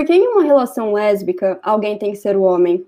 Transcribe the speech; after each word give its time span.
Por 0.00 0.06
que 0.06 0.14
em 0.14 0.28
uma 0.28 0.42
relação 0.42 0.94
lésbica 0.94 1.60
alguém 1.62 1.98
tem 1.98 2.12
que 2.12 2.16
ser 2.16 2.34
o 2.34 2.40
homem? 2.40 2.86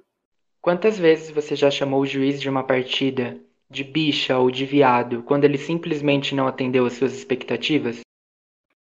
Quantas 0.63 0.99
vezes 0.99 1.31
você 1.31 1.55
já 1.55 1.71
chamou 1.71 2.01
o 2.01 2.07
juiz 2.07 2.41
de 2.41 2.49
uma 2.49 2.65
partida 2.65 3.37
de 3.69 3.85
bicha 3.85 4.39
ou 4.39 4.51
de 4.51 4.65
viado 4.65 5.23
quando 5.23 5.45
ele 5.45 5.59
simplesmente 5.59 6.35
não 6.35 6.47
atendeu 6.47 6.87
às 6.87 6.95
suas 6.95 7.13
expectativas? 7.13 8.01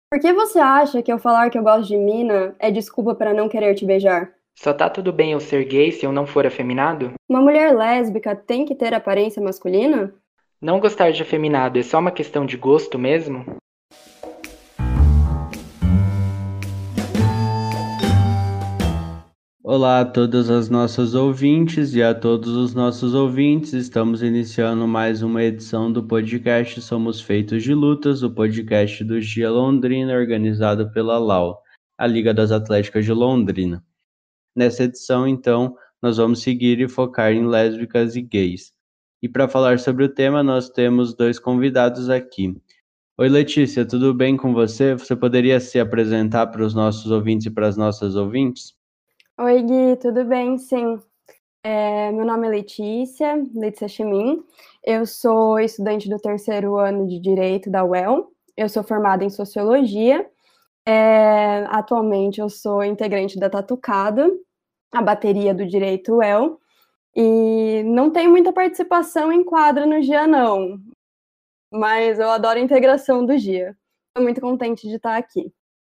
Por 0.10 0.18
que 0.22 0.32
você 0.32 0.60
acha 0.60 1.04
que 1.04 1.12
eu 1.12 1.20
falar 1.20 1.50
que 1.50 1.58
eu 1.58 1.64
gosto 1.64 1.90
de 1.90 1.98
mina 1.98 2.56
é 2.58 2.72
desculpa 2.72 3.14
para 3.14 3.34
não 3.34 3.50
querer 3.50 3.76
te 3.76 3.86
beijar? 3.86 4.32
Só 4.56 4.74
tá 4.74 4.90
tudo 4.90 5.12
bem 5.12 5.34
eu 5.34 5.42
ser 5.42 5.66
gay 5.66 5.92
se 5.92 6.06
eu 6.06 6.14
não 6.14 6.26
for 6.26 6.48
afeminado? 6.48 7.12
Uma 7.28 7.42
mulher 7.42 7.76
lésbica 7.76 8.34
tem 8.34 8.64
que 8.64 8.76
ter 8.76 8.94
aparência 8.94 9.42
masculina? 9.42 10.16
Não 10.62 10.80
gostar 10.80 11.12
de 11.12 11.22
afeminado 11.22 11.78
é 11.78 11.84
só 11.84 12.00
uma 12.00 12.12
questão 12.12 12.46
de 12.46 12.56
gosto 12.56 12.98
mesmo? 12.98 13.44
Olá 19.74 20.02
a 20.02 20.06
todas 20.06 20.50
as 20.50 20.70
nossas 20.70 21.16
ouvintes 21.16 21.96
e 21.96 22.04
a 22.04 22.14
todos 22.14 22.50
os 22.58 22.74
nossos 22.74 23.14
ouvintes. 23.14 23.72
Estamos 23.72 24.22
iniciando 24.22 24.86
mais 24.86 25.24
uma 25.24 25.42
edição 25.42 25.90
do 25.90 26.04
podcast 26.04 26.82
Somos 26.82 27.22
Feitos 27.22 27.64
de 27.64 27.74
Lutas, 27.74 28.22
o 28.22 28.30
podcast 28.30 29.02
do 29.02 29.22
Gia 29.22 29.50
Londrina, 29.50 30.14
organizado 30.14 30.92
pela 30.92 31.18
LAU, 31.18 31.58
a 31.98 32.06
Liga 32.06 32.34
das 32.34 32.52
Atléticas 32.52 33.06
de 33.06 33.14
Londrina. 33.14 33.82
Nessa 34.54 34.84
edição, 34.84 35.26
então, 35.26 35.78
nós 36.02 36.18
vamos 36.18 36.42
seguir 36.42 36.82
e 36.82 36.90
focar 36.90 37.32
em 37.32 37.48
lésbicas 37.48 38.18
e 38.18 38.22
gays. 38.22 38.74
E 39.24 39.30
para 39.30 39.48
falar 39.48 39.80
sobre 39.80 40.04
o 40.04 40.10
tema, 40.10 40.44
nós 40.44 40.70
temos 40.70 41.14
dois 41.14 41.40
convidados 41.40 42.10
aqui. 42.10 42.54
Oi, 43.18 43.30
Letícia, 43.30 43.86
tudo 43.86 44.14
bem 44.14 44.36
com 44.36 44.54
você? 44.54 44.96
Você 44.96 45.16
poderia 45.16 45.62
se 45.62 45.80
apresentar 45.80 46.48
para 46.48 46.62
os 46.62 46.74
nossos 46.74 47.10
ouvintes 47.10 47.46
e 47.46 47.50
para 47.50 47.70
as 47.70 47.78
nossas 47.78 48.18
ouvintes? 48.18 48.81
Oi, 49.44 49.64
Gui, 49.64 49.96
tudo 49.98 50.24
bem? 50.24 50.56
Sim. 50.60 51.02
É, 51.64 52.12
meu 52.12 52.24
nome 52.24 52.46
é 52.46 52.52
Letícia, 52.52 53.44
Letícia 53.56 53.88
Chemin. 53.88 54.46
Eu 54.84 55.04
sou 55.08 55.60
estudante 55.60 56.08
do 56.08 56.20
terceiro 56.20 56.78
ano 56.78 57.08
de 57.08 57.20
Direito 57.20 57.68
da 57.68 57.84
UEL. 57.84 58.32
Eu 58.56 58.70
sou 58.70 58.84
formada 58.84 59.24
em 59.24 59.32
Sociologia. 59.32 60.30
É, 60.86 61.66
atualmente 61.70 62.40
eu 62.40 62.50
sou 62.52 62.84
integrante 62.84 63.40
da 63.40 63.50
Tatucado, 63.50 64.40
a 64.94 65.02
bateria 65.02 65.56
do 65.56 65.66
Direito 65.66 66.18
UEL. 66.18 66.60
E 67.16 67.82
não 67.84 68.12
tenho 68.12 68.30
muita 68.30 68.54
participação 68.54 69.34
em 69.34 69.44
quadra 69.44 69.88
no 69.88 70.00
dia, 70.02 70.28
não. 70.28 70.80
Mas 71.74 72.20
eu 72.20 72.30
adoro 72.30 72.60
a 72.60 72.62
integração 72.62 73.26
do 73.26 73.36
dia. 73.40 73.76
Estou 74.10 74.24
muito 74.24 74.40
contente 74.40 74.88
de 74.88 74.98
estar 74.98 75.18
aqui. 75.18 75.52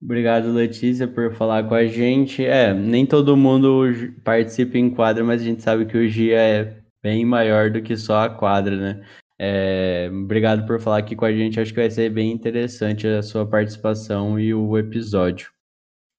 Obrigado, 0.04 0.52
Letícia, 0.52 1.08
por 1.08 1.34
falar 1.34 1.66
com 1.66 1.74
a 1.74 1.86
gente. 1.86 2.46
É, 2.46 2.74
nem 2.74 3.06
todo 3.06 3.38
mundo 3.38 3.86
participa 4.22 4.78
em 4.78 4.90
quadra, 4.90 5.24
mas 5.24 5.42
a 5.42 5.46
gente 5.46 5.62
sabe 5.62 5.86
que 5.86 5.98
o 5.98 6.06
GIA 6.06 6.40
é 6.40 6.84
bem 7.02 7.24
maior 7.24 7.72
do 7.72 7.82
que 7.82 7.96
só 7.96 8.20
a 8.20 8.30
quadra, 8.30 8.76
né? 8.76 9.08
É, 9.40 10.10
obrigado 10.12 10.68
por 10.68 10.82
falar 10.82 10.98
aqui 10.98 11.16
com 11.16 11.24
a 11.24 11.32
gente. 11.32 11.58
Acho 11.58 11.74
que 11.74 11.80
vai 11.80 11.90
ser 11.90 12.10
bem 12.10 12.34
interessante 12.34 13.08
a 13.08 13.24
sua 13.24 13.48
participação 13.48 14.38
e 14.38 14.54
o 14.54 14.78
episódio. 14.78 15.50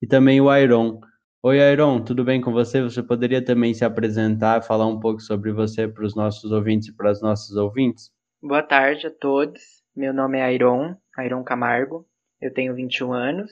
E 0.01 0.07
também 0.07 0.41
o 0.41 0.51
Iron. 0.57 0.99
Oi, 1.43 1.59
Iron, 1.59 2.03
tudo 2.03 2.23
bem 2.23 2.41
com 2.41 2.51
você? 2.51 2.81
Você 2.81 3.03
poderia 3.03 3.45
também 3.45 3.71
se 3.75 3.85
apresentar, 3.85 4.63
falar 4.63 4.87
um 4.87 4.99
pouco 4.99 5.21
sobre 5.21 5.51
você 5.51 5.87
para 5.87 6.03
os 6.03 6.15
nossos 6.15 6.51
ouvintes 6.51 6.87
e 6.87 6.95
para 6.95 7.11
as 7.11 7.21
nossas 7.21 7.55
ouvintes? 7.55 8.09
Boa 8.41 8.63
tarde 8.63 9.05
a 9.05 9.11
todos. 9.11 9.61
Meu 9.95 10.11
nome 10.11 10.39
é 10.39 10.51
Iron, 10.55 10.95
Iron 11.23 11.43
Camargo. 11.43 12.07
Eu 12.41 12.51
tenho 12.51 12.73
21 12.73 13.13
anos 13.13 13.51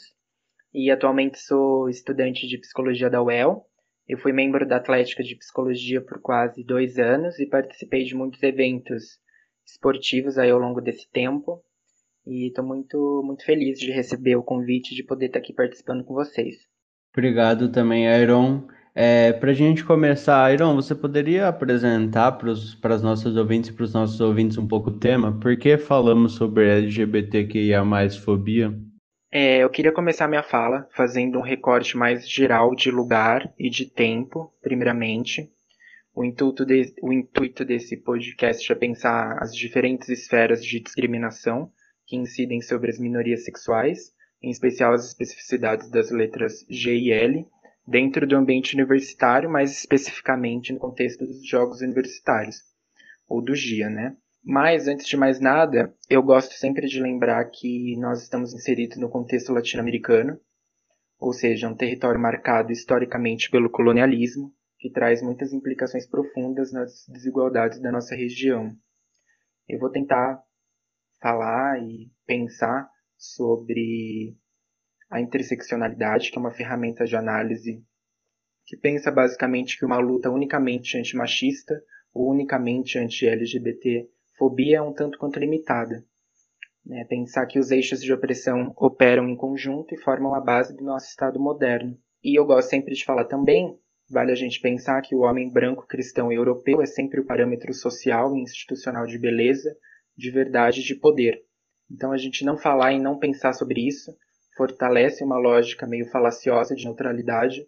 e 0.74 0.90
atualmente 0.90 1.40
sou 1.40 1.88
estudante 1.88 2.48
de 2.48 2.58
psicologia 2.58 3.10
da 3.10 3.22
UEL. 3.22 3.66
Eu 4.08 4.18
fui 4.18 4.34
membro 4.34 4.68
da 4.68 4.78
Atlética 4.78 5.24
de 5.24 5.36
Psicologia 5.36 6.02
por 6.02 6.20
quase 6.20 6.64
dois 6.64 6.98
anos 6.98 7.40
e 7.40 7.46
participei 7.46 8.04
de 8.04 8.16
muitos 8.16 8.42
eventos 8.42 9.20
esportivos 9.66 10.38
aí 10.38 10.50
ao 10.50 10.60
longo 10.60 10.82
desse 10.82 11.10
tempo. 11.10 11.62
E 12.26 12.48
estou 12.48 12.66
muito, 12.66 13.22
muito 13.24 13.46
feliz 13.46 13.80
de 13.80 13.92
receber 13.92 14.36
o 14.36 14.44
convite 14.44 14.96
de 14.96 15.04
poder 15.04 15.28
estar 15.28 15.40
aqui 15.40 15.54
participando 15.54 16.04
com 16.04 16.14
vocês. 16.14 16.56
Obrigado 17.16 17.72
também, 17.72 18.06
Iron. 18.22 18.68
É, 18.96 19.34
para 19.34 19.52
a 19.52 19.54
gente 19.54 19.84
começar, 19.84 20.54
Iron, 20.54 20.76
você 20.76 20.94
poderia 20.96 21.48
apresentar 21.48 22.34
para 22.34 22.52
as 22.52 23.02
nossas 23.02 23.36
ouvintes 23.36 23.70
e 23.70 23.74
para 23.74 23.84
os 23.84 23.94
nossos 23.94 24.20
ouvintes 24.20 24.58
um 24.58 24.68
pouco 24.68 24.90
o 24.90 25.00
tema? 25.00 25.38
Por 25.40 25.56
que 25.58 25.78
falamos 25.78 26.34
sobre 26.34 26.68
LGBTQIA+, 26.68 27.84
fobia? 28.24 28.74
É, 29.36 29.64
eu 29.64 29.70
queria 29.72 29.92
começar 29.92 30.28
minha 30.28 30.44
fala 30.44 30.88
fazendo 30.92 31.40
um 31.40 31.42
recorte 31.42 31.98
mais 31.98 32.30
geral 32.30 32.76
de 32.76 32.92
lugar 32.92 33.52
e 33.58 33.68
de 33.68 33.90
tempo, 33.90 34.54
primeiramente. 34.62 35.52
O 36.14 36.24
intuito, 36.24 36.64
de, 36.64 36.94
o 37.02 37.12
intuito 37.12 37.66
desse 37.66 37.98
podcast 37.98 38.72
é 38.72 38.76
pensar 38.76 39.42
as 39.42 39.56
diferentes 39.56 40.08
esferas 40.08 40.64
de 40.64 40.80
discriminação 40.80 41.72
que 42.06 42.16
incidem 42.16 42.62
sobre 42.62 42.92
as 42.92 43.00
minorias 43.00 43.44
sexuais, 43.44 44.14
em 44.40 44.52
especial 44.52 44.94
as 44.94 45.08
especificidades 45.08 45.90
das 45.90 46.12
letras 46.12 46.64
G 46.70 46.96
e 46.96 47.12
L, 47.12 47.48
dentro 47.88 48.28
do 48.28 48.36
ambiente 48.36 48.76
universitário, 48.76 49.50
mais 49.50 49.72
especificamente 49.72 50.72
no 50.72 50.78
contexto 50.78 51.26
dos 51.26 51.44
Jogos 51.44 51.82
Universitários, 51.82 52.58
ou 53.28 53.42
do 53.42 53.56
GIA, 53.56 53.90
né? 53.90 54.16
Mas, 54.46 54.90
antes 54.90 55.08
de 55.08 55.16
mais 55.16 55.40
nada, 55.40 55.96
eu 56.10 56.22
gosto 56.22 56.54
sempre 56.56 56.86
de 56.86 57.02
lembrar 57.02 57.46
que 57.46 57.96
nós 57.98 58.22
estamos 58.22 58.54
inseridos 58.54 58.98
no 58.98 59.10
contexto 59.10 59.54
latino-americano, 59.54 60.38
ou 61.18 61.32
seja, 61.32 61.70
um 61.70 61.76
território 61.76 62.20
marcado 62.20 62.72
historicamente 62.72 63.50
pelo 63.50 63.70
colonialismo, 63.70 64.54
que 64.78 64.92
traz 64.92 65.22
muitas 65.22 65.54
implicações 65.54 66.06
profundas 66.06 66.74
nas 66.74 67.06
desigualdades 67.08 67.82
da 67.82 67.90
nossa 67.90 68.16
região. 68.16 68.76
Eu 69.66 69.80
vou 69.80 69.90
tentar 69.90 70.44
falar 71.22 71.82
e 71.82 72.12
pensar 72.26 72.90
sobre 73.18 74.36
a 75.10 75.22
interseccionalidade, 75.22 76.32
que 76.32 76.38
é 76.38 76.42
uma 76.42 76.52
ferramenta 76.52 77.06
de 77.06 77.16
análise 77.16 77.82
que 78.66 78.76
pensa 78.76 79.10
basicamente 79.10 79.78
que 79.78 79.86
uma 79.86 80.00
luta 80.00 80.30
unicamente 80.30 80.98
antimachista 80.98 81.82
ou 82.14 82.30
unicamente 82.30 82.98
anti-LGBT 82.98 84.10
fobia 84.44 84.80
é 84.80 84.82
um 84.82 84.92
tanto 84.92 85.18
quanto 85.18 85.40
limitada. 85.40 86.04
Né? 86.86 87.06
Pensar 87.06 87.46
que 87.46 87.58
os 87.58 87.72
eixos 87.72 88.02
de 88.02 88.12
opressão 88.12 88.74
operam 88.76 89.30
em 89.30 89.38
conjunto 89.38 89.96
e 89.96 89.98
formam 89.98 90.36
a 90.36 90.42
base 90.42 90.76
do 90.76 90.84
nosso 90.84 91.08
Estado 91.08 91.40
moderno. 91.40 91.98
E 92.22 92.38
eu 92.38 92.46
gosto 92.46 92.70
sempre 92.70 92.94
de 92.94 93.06
falar 93.06 93.24
também, 93.24 93.80
vale 94.10 94.34
a 94.34 94.36
gente 94.36 94.60
pensar 94.60 95.02
que 95.02 95.16
o 95.16 95.22
homem 95.22 95.50
branco, 95.50 95.88
cristão 95.88 96.30
e 96.30 96.36
europeu 96.36 96.82
é 96.82 96.86
sempre 96.86 97.22
o 97.22 97.26
parâmetro 97.26 97.74
social 97.74 98.36
e 98.36 98.42
institucional 98.42 99.08
de 99.08 99.18
beleza, 99.18 99.74
de 100.18 100.30
verdade 100.30 100.84
de 100.84 100.96
poder. 100.96 101.42
Então 101.90 102.12
a 102.12 102.18
gente 102.18 102.44
não 102.44 102.58
falar 102.58 102.92
e 102.92 103.00
não 103.00 103.18
pensar 103.18 103.54
sobre 103.54 103.88
isso 103.88 104.14
fortalece 104.58 105.24
uma 105.24 105.38
lógica 105.38 105.88
meio 105.88 106.06
falaciosa 106.12 106.76
de 106.76 106.84
neutralidade 106.84 107.66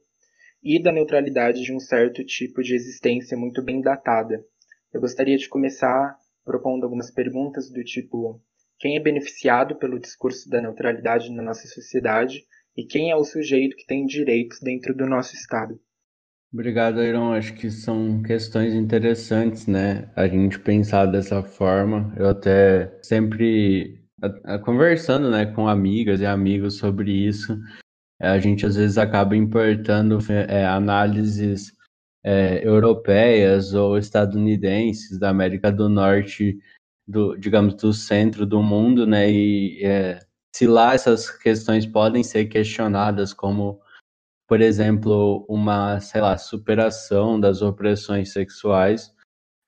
e 0.62 0.82
da 0.82 0.92
neutralidade 0.92 1.62
de 1.62 1.72
um 1.72 1.80
certo 1.80 2.22
tipo 2.26 2.62
de 2.62 2.76
existência 2.76 3.38
muito 3.38 3.64
bem 3.64 3.80
datada. 3.80 4.44
Eu 4.94 5.00
gostaria 5.00 5.38
de 5.38 5.48
começar 5.48 6.18
propondo 6.46 6.84
algumas 6.84 7.12
perguntas 7.12 7.70
do 7.70 7.84
tipo: 7.84 8.40
quem 8.80 8.96
é 8.96 9.00
beneficiado 9.00 9.76
pelo 9.76 10.00
discurso 10.00 10.48
da 10.50 10.62
neutralidade 10.62 11.32
na 11.32 11.42
nossa 11.42 11.68
sociedade 11.68 12.44
e 12.78 12.86
quem 12.86 13.12
é 13.12 13.16
o 13.16 13.24
sujeito 13.24 13.76
que 13.76 13.86
tem 13.86 14.06
direitos 14.06 14.60
dentro 14.62 14.96
do 14.96 15.06
nosso 15.06 15.34
Estado? 15.34 15.80
Obrigado, 16.54 17.04
Iron. 17.04 17.34
Acho 17.34 17.54
que 17.54 17.70
são 17.70 18.22
questões 18.22 18.74
interessantes, 18.74 19.68
né? 19.68 20.10
A 20.16 20.28
gente 20.28 20.60
pensar 20.60 21.06
dessa 21.06 21.44
forma. 21.44 22.14
Eu 22.18 22.30
até 22.30 22.98
sempre 23.02 24.06
conversando, 24.64 25.30
né, 25.30 25.46
com 25.46 25.68
amigas 25.68 26.22
e 26.22 26.26
amigos 26.26 26.78
sobre 26.78 27.12
isso, 27.12 27.60
a 28.20 28.40
gente 28.40 28.66
às 28.66 28.76
vezes 28.76 28.98
acaba 28.98 29.36
importando 29.36 30.18
é, 30.30 30.66
análises 30.66 31.75
é, 32.26 32.68
europeias 32.68 33.76
ou 33.76 34.00
estadunidenses 34.00 35.20
da 35.20 35.30
América 35.30 35.72
do 35.72 35.88
Norte, 35.88 36.60
do, 37.08 37.38
digamos, 37.38 37.76
do 37.76 37.94
centro 37.94 38.48
do 38.48 38.64
mundo, 38.64 39.06
né? 39.06 39.30
E 39.30 39.86
é, 39.86 40.20
se 40.56 40.66
lá 40.66 40.96
essas 40.96 41.30
questões 41.30 41.86
podem 41.86 42.24
ser 42.24 42.46
questionadas 42.46 43.32
como, 43.32 43.80
por 44.48 44.60
exemplo, 44.60 45.46
uma, 45.48 46.00
sei 46.00 46.20
lá, 46.20 46.36
superação 46.36 47.40
das 47.40 47.62
opressões 47.62 48.34
sexuais, 48.34 49.14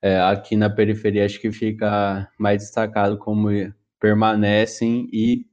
é, 0.02 0.20
aqui 0.20 0.56
na 0.56 0.68
periferia 0.68 1.24
acho 1.24 1.40
que 1.40 1.52
fica 1.52 2.28
mais 2.36 2.62
destacado 2.62 3.18
como 3.18 3.50
permanecem 4.00 5.08
e 5.12 5.46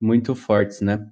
muito 0.00 0.34
fortes, 0.34 0.80
né? 0.80 1.06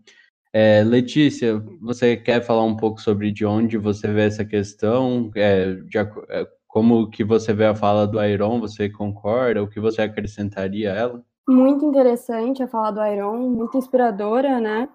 É, 0.60 0.82
Letícia, 0.82 1.62
você 1.80 2.16
quer 2.16 2.42
falar 2.42 2.64
um 2.64 2.76
pouco 2.76 3.00
sobre 3.00 3.30
de 3.30 3.46
onde 3.46 3.78
você 3.78 4.12
vê 4.12 4.22
essa 4.22 4.44
questão? 4.44 5.30
É, 5.36 5.74
de, 5.74 5.98
é, 5.98 6.48
como 6.66 7.08
que 7.08 7.22
você 7.22 7.52
vê 7.52 7.66
a 7.66 7.76
fala 7.76 8.08
do 8.08 8.20
Iron? 8.20 8.58
Você 8.58 8.88
concorda? 8.88 9.62
O 9.62 9.68
que 9.68 9.78
você 9.78 10.02
acrescentaria 10.02 10.92
a 10.92 10.96
ela? 10.96 11.24
Muito 11.48 11.84
interessante 11.84 12.60
a 12.60 12.66
fala 12.66 12.90
do 12.90 13.06
Iron, 13.06 13.50
muito 13.50 13.78
inspiradora, 13.78 14.58
né? 14.58 14.88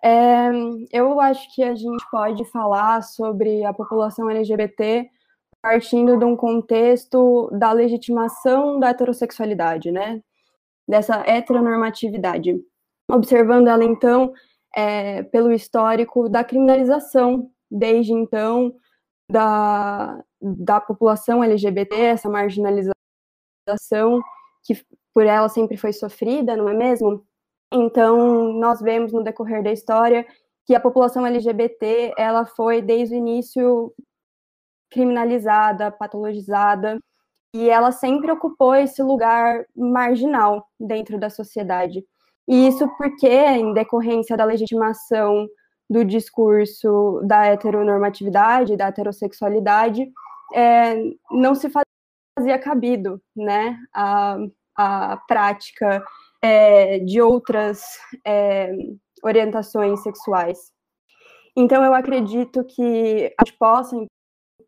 É, 0.00 0.48
eu 0.92 1.20
acho 1.20 1.52
que 1.56 1.64
a 1.64 1.74
gente 1.74 2.08
pode 2.08 2.44
falar 2.44 3.02
sobre 3.02 3.64
a 3.64 3.72
população 3.72 4.30
LGBT 4.30 5.10
partindo 5.60 6.16
de 6.16 6.24
um 6.24 6.36
contexto 6.36 7.50
da 7.50 7.72
legitimação 7.72 8.78
da 8.78 8.90
heterossexualidade, 8.90 9.90
né? 9.90 10.22
Dessa 10.88 11.24
heteronormatividade. 11.26 12.60
Observando 13.10 13.66
ela, 13.66 13.82
então, 13.82 14.32
é, 14.76 15.22
pelo 15.24 15.52
histórico 15.52 16.28
da 16.28 16.44
criminalização, 16.44 17.50
desde 17.70 18.12
então, 18.12 18.74
da, 19.30 20.22
da 20.40 20.80
população 20.80 21.42
LGBT, 21.42 21.94
essa 21.96 22.28
marginalização 22.28 22.94
que 24.64 24.84
por 25.14 25.26
ela 25.26 25.48
sempre 25.48 25.76
foi 25.76 25.92
sofrida, 25.92 26.56
não 26.56 26.68
é 26.68 26.74
mesmo? 26.74 27.24
Então, 27.72 28.52
nós 28.54 28.80
vemos 28.80 29.12
no 29.12 29.22
decorrer 29.22 29.62
da 29.62 29.72
história 29.72 30.26
que 30.66 30.74
a 30.74 30.80
população 30.80 31.26
LGBT, 31.26 32.14
ela 32.16 32.44
foi 32.44 32.82
desde 32.82 33.14
o 33.14 33.18
início 33.18 33.92
criminalizada, 34.90 35.90
patologizada, 35.90 36.98
e 37.54 37.68
ela 37.68 37.90
sempre 37.90 38.30
ocupou 38.30 38.74
esse 38.74 39.02
lugar 39.02 39.64
marginal 39.74 40.68
dentro 40.78 41.18
da 41.18 41.30
sociedade. 41.30 42.04
E 42.50 42.66
isso 42.66 42.88
porque, 42.96 43.28
em 43.28 43.72
decorrência 43.72 44.36
da 44.36 44.44
legitimação 44.44 45.48
do 45.88 46.04
discurso 46.04 47.20
da 47.24 47.46
heteronormatividade, 47.46 48.76
da 48.76 48.88
heterossexualidade, 48.88 50.10
é, 50.52 50.96
não 51.30 51.54
se 51.54 51.70
fazia 51.70 52.58
cabido 52.58 53.22
né, 53.36 53.78
a, 53.94 54.36
a 54.76 55.16
prática 55.28 56.02
é, 56.42 56.98
de 56.98 57.22
outras 57.22 57.82
é, 58.26 58.72
orientações 59.22 60.02
sexuais. 60.02 60.72
Então, 61.56 61.84
eu 61.84 61.94
acredito 61.94 62.64
que 62.64 63.32
a 63.38 63.44
gente 63.44 63.56
possa, 63.56 63.96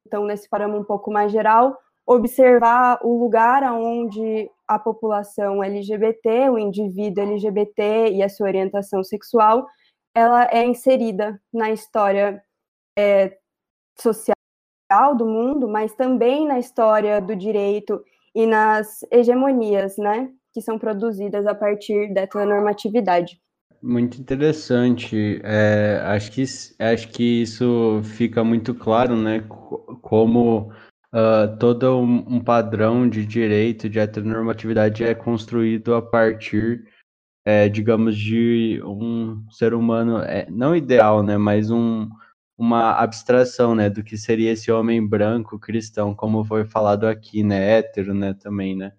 então, 0.06 0.24
nesse 0.24 0.48
parâmetro 0.48 0.82
um 0.82 0.84
pouco 0.84 1.12
mais 1.12 1.32
geral, 1.32 1.76
observar 2.06 2.98
o 3.02 3.18
lugar 3.18 3.62
onde 3.72 4.50
a 4.66 4.78
população 4.78 5.62
LGBT, 5.62 6.50
o 6.50 6.58
indivíduo 6.58 7.24
LGBT 7.24 8.10
e 8.12 8.22
a 8.22 8.28
sua 8.28 8.48
orientação 8.48 9.02
sexual, 9.04 9.66
ela 10.14 10.46
é 10.50 10.64
inserida 10.64 11.40
na 11.52 11.70
história 11.70 12.42
é, 12.98 13.36
social 13.98 14.34
do 15.16 15.26
mundo, 15.26 15.68
mas 15.68 15.94
também 15.94 16.46
na 16.46 16.58
história 16.58 17.20
do 17.20 17.34
direito 17.34 18.02
e 18.34 18.46
nas 18.46 19.00
hegemonias, 19.10 19.96
né, 19.96 20.30
que 20.52 20.60
são 20.60 20.78
produzidas 20.78 21.46
a 21.46 21.54
partir 21.54 22.12
dessa 22.12 22.44
normatividade. 22.44 23.40
Muito 23.82 24.20
interessante. 24.20 25.40
É, 25.42 26.00
acho, 26.04 26.30
que, 26.30 26.44
acho 26.78 27.08
que 27.08 27.42
isso 27.42 28.00
fica 28.04 28.44
muito 28.44 28.74
claro, 28.74 29.16
né? 29.16 29.44
Como 30.00 30.72
uh, 31.12 31.56
todo 31.58 31.98
um, 31.98 32.36
um, 32.36 32.40
padrão 32.40 33.08
de 33.08 33.24
direito, 33.26 33.88
de 33.88 33.98
heteronormatividade 33.98 35.04
é 35.04 35.14
construído 35.14 35.94
a 35.94 36.02
partir, 36.02 36.84
é, 37.44 37.68
digamos, 37.68 38.16
de 38.16 38.80
um 38.84 39.44
ser 39.50 39.74
humano, 39.74 40.18
é, 40.18 40.46
não 40.50 40.74
ideal, 40.74 41.22
né? 41.22 41.36
Mas 41.36 41.70
um, 41.70 42.08
uma 42.56 42.92
abstração, 42.92 43.74
né? 43.74 43.90
Do 43.90 44.02
que 44.02 44.16
seria 44.16 44.52
esse 44.52 44.70
homem 44.72 45.06
branco 45.06 45.58
cristão, 45.58 46.14
como 46.14 46.44
foi 46.44 46.64
falado 46.64 47.06
aqui, 47.06 47.42
né? 47.42 47.78
Hétero, 47.78 48.14
né? 48.14 48.34
Também, 48.34 48.76
né? 48.76 48.92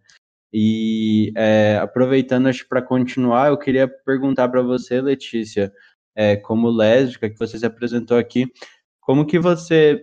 E 0.53 1.33
é, 1.35 1.77
aproveitando, 1.81 2.47
acho 2.47 2.67
para 2.67 2.81
continuar, 2.81 3.49
eu 3.49 3.57
queria 3.57 3.87
perguntar 3.87 4.49
para 4.49 4.61
você, 4.61 5.01
Letícia, 5.01 5.73
é, 6.15 6.35
como 6.35 6.69
lésbica 6.69 7.29
que 7.29 7.39
você 7.39 7.57
se 7.57 7.65
apresentou 7.65 8.17
aqui, 8.17 8.47
como 9.01 9.25
que 9.25 9.39
você 9.39 9.99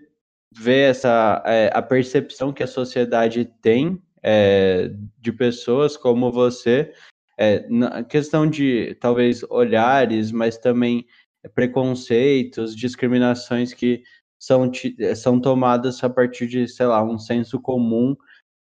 vê 0.57 0.83
essa 0.83 1.43
é, 1.47 1.71
a 1.73 1.83
percepção 1.83 2.53
que 2.53 2.63
a 2.63 2.67
sociedade 2.67 3.45
tem 3.63 4.01
é, 4.23 4.91
de 5.19 5.33
pessoas 5.33 5.97
como 5.97 6.31
você, 6.31 6.93
é, 7.39 7.67
na 7.69 8.03
questão 8.03 8.49
de 8.49 8.95
talvez 9.01 9.43
olhares, 9.49 10.31
mas 10.31 10.59
também 10.59 11.07
preconceitos, 11.55 12.77
discriminações 12.77 13.73
que 13.73 14.03
são, 14.39 14.71
são 15.17 15.41
tomadas 15.41 16.03
a 16.05 16.11
partir 16.11 16.47
de, 16.47 16.69
sei 16.69 16.87
lá, 16.87 17.03
um 17.03 17.19
senso 17.19 17.61
comum 17.61 18.15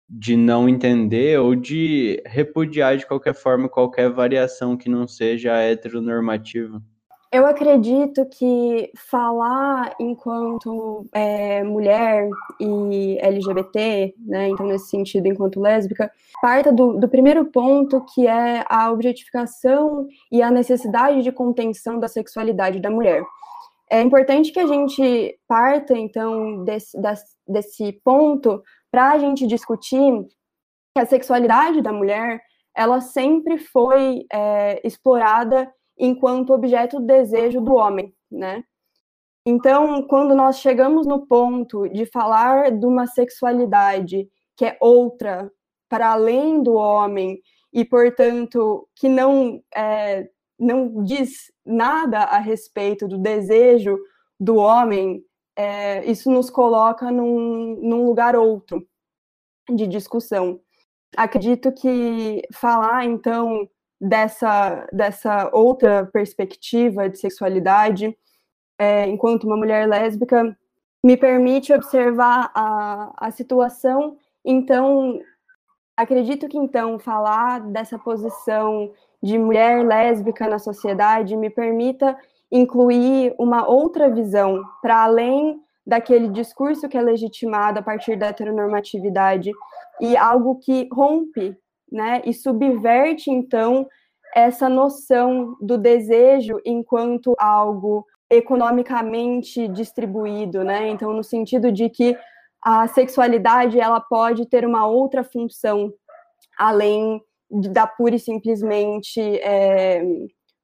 de 0.09 0.37
não 0.37 0.69
entender 0.69 1.39
ou 1.39 1.55
de 1.55 2.23
repudiar 2.25 2.97
de 2.97 3.07
qualquer 3.07 3.35
forma 3.35 3.69
qualquer 3.69 4.11
variação 4.11 4.77
que 4.77 4.89
não 4.89 5.07
seja 5.07 5.57
heteronormativa? 5.57 6.83
Eu 7.31 7.45
acredito 7.45 8.25
que 8.25 8.91
falar 8.97 9.95
enquanto 10.01 11.07
é, 11.13 11.63
mulher 11.63 12.27
e 12.59 13.19
LGBT, 13.21 14.15
né, 14.19 14.49
então 14.49 14.67
nesse 14.67 14.89
sentido 14.89 15.27
enquanto 15.27 15.61
lésbica, 15.61 16.11
parta 16.41 16.73
do, 16.73 16.95
do, 16.95 17.07
primeiro 17.07 17.45
ponto 17.45 18.03
que 18.15 18.27
é 18.27 18.65
a 18.67 18.91
objetificação 18.91 20.09
e 20.33 20.41
a 20.41 20.51
necessidade 20.51 21.23
de 21.23 21.31
contenção 21.31 22.01
da 22.01 22.09
sexualidade 22.09 22.81
da 22.81 22.91
mulher. 22.91 23.23
É 23.91 24.01
importante 24.01 24.51
que 24.51 24.61
a 24.61 24.67
gente 24.67 25.39
parta 25.47 25.99
então 25.99 26.65
desse, 26.65 26.99
desse 27.47 27.93
ponto 28.03 28.63
para 28.91 29.11
a 29.11 29.19
gente 29.19 29.47
discutir 29.47 30.27
que 30.95 31.03
a 31.03 31.07
sexualidade 31.07 31.83
da 31.83 31.93
mulher 31.93 32.41
ela 32.75 33.03
sempre 33.03 33.59
foi 33.59 34.25
é, 34.33 34.81
explorada 34.87 35.71
enquanto 35.99 36.53
objeto 36.53 37.01
do 37.01 37.07
desejo 37.07 37.61
do 37.61 37.75
homem, 37.75 38.15
né? 38.31 38.63
Então, 39.45 40.03
quando 40.03 40.35
nós 40.35 40.59
chegamos 40.59 41.07
no 41.07 41.27
ponto 41.27 41.89
de 41.89 42.05
falar 42.05 42.71
de 42.71 42.85
uma 42.85 43.07
sexualidade 43.07 44.29
que 44.57 44.65
é 44.65 44.77
outra, 44.81 45.51
para 45.89 46.13
além 46.13 46.63
do 46.63 46.75
homem, 46.75 47.41
e, 47.73 47.85
portanto, 47.85 48.87
que 48.95 49.09
não, 49.09 49.63
é, 49.75 50.29
não 50.59 51.03
diz 51.03 51.51
nada 51.65 52.19
a 52.19 52.39
respeito 52.39 53.09
do 53.09 53.19
desejo 53.19 53.99
do 54.39 54.57
homem, 54.57 55.23
é, 55.57 56.05
isso 56.05 56.31
nos 56.31 56.51
coloca 56.51 57.11
num, 57.11 57.79
num 57.81 58.05
lugar 58.05 58.37
outro 58.37 58.87
de 59.75 59.87
discussão. 59.87 60.61
Acredito 61.17 61.73
que 61.73 62.43
falar, 62.53 63.05
então, 63.05 63.69
dessa, 64.01 64.87
dessa 64.93 65.51
outra 65.53 66.07
perspectiva 66.07 67.09
de 67.09 67.19
sexualidade, 67.19 68.17
é, 68.79 69.07
enquanto 69.07 69.45
uma 69.45 69.57
mulher 69.57 69.89
lésbica, 69.89 70.57
me 71.03 71.17
permite 71.17 71.73
observar 71.73 72.51
a, 72.55 73.13
a 73.17 73.31
situação. 73.31 74.17
Então, 74.45 75.21
acredito 75.97 76.49
que, 76.49 76.59
então, 76.59 76.99
falar 76.99 77.61
dessa 77.61 77.99
posição 77.99 78.93
de 79.23 79.39
mulher 79.39 79.85
lésbica 79.85 80.49
na 80.49 80.59
sociedade 80.59 81.37
me 81.37 81.51
permita 81.51 82.17
incluir 82.51 83.35
uma 83.39 83.69
outra 83.69 84.09
visão 84.09 84.63
para 84.81 85.03
além 85.03 85.61
daquele 85.87 86.29
discurso 86.29 86.89
que 86.89 86.97
é 86.97 87.03
legitimado 87.03 87.79
a 87.79 87.83
partir 87.83 88.17
da 88.17 88.27
heteronormatividade 88.27 89.51
e 90.01 90.17
algo 90.17 90.57
que 90.57 90.89
rompe, 90.93 91.57
né, 91.91 92.23
e 92.25 92.33
subverte 92.33 93.31
então 93.31 93.87
essa 94.35 94.69
noção 94.69 95.57
do 95.61 95.79
desejo 95.79 96.61
enquanto 96.65 97.35
algo 97.39 98.05
economicamente 98.31 99.67
distribuído, 99.69 100.63
né? 100.63 100.89
Então, 100.89 101.13
no 101.15 101.25
sentido 101.25 101.73
de 101.73 101.89
que 101.89 102.17
a 102.63 102.87
sexualidade 102.89 103.81
ela 103.81 104.01
pode 104.01 104.47
ter 104.47 104.67
uma 104.67 104.87
outra 104.87 105.25
função 105.25 105.93
além 106.59 107.23
da 107.51 107.87
pura 107.87 108.17
e 108.17 108.19
simplesmente 108.19 109.21
é, 109.39 110.05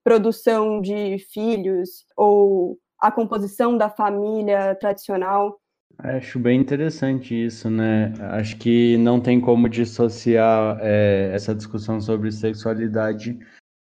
produção 0.03 0.81
de 0.81 1.19
filhos 1.33 2.05
ou 2.17 2.77
a 2.99 3.11
composição 3.11 3.77
da 3.77 3.89
família 3.89 4.75
tradicional. 4.75 5.59
Acho 5.99 6.39
bem 6.39 6.61
interessante 6.61 7.35
isso, 7.35 7.71
né? 7.71 8.13
Acho 8.33 8.57
que 8.57 8.97
não 8.99 9.21
tem 9.21 9.41
como 9.41 9.69
dissociar 9.69 10.79
é, 10.81 11.31
essa 11.33 11.55
discussão 11.55 12.01
sobre 12.01 12.31
sexualidade 12.33 13.39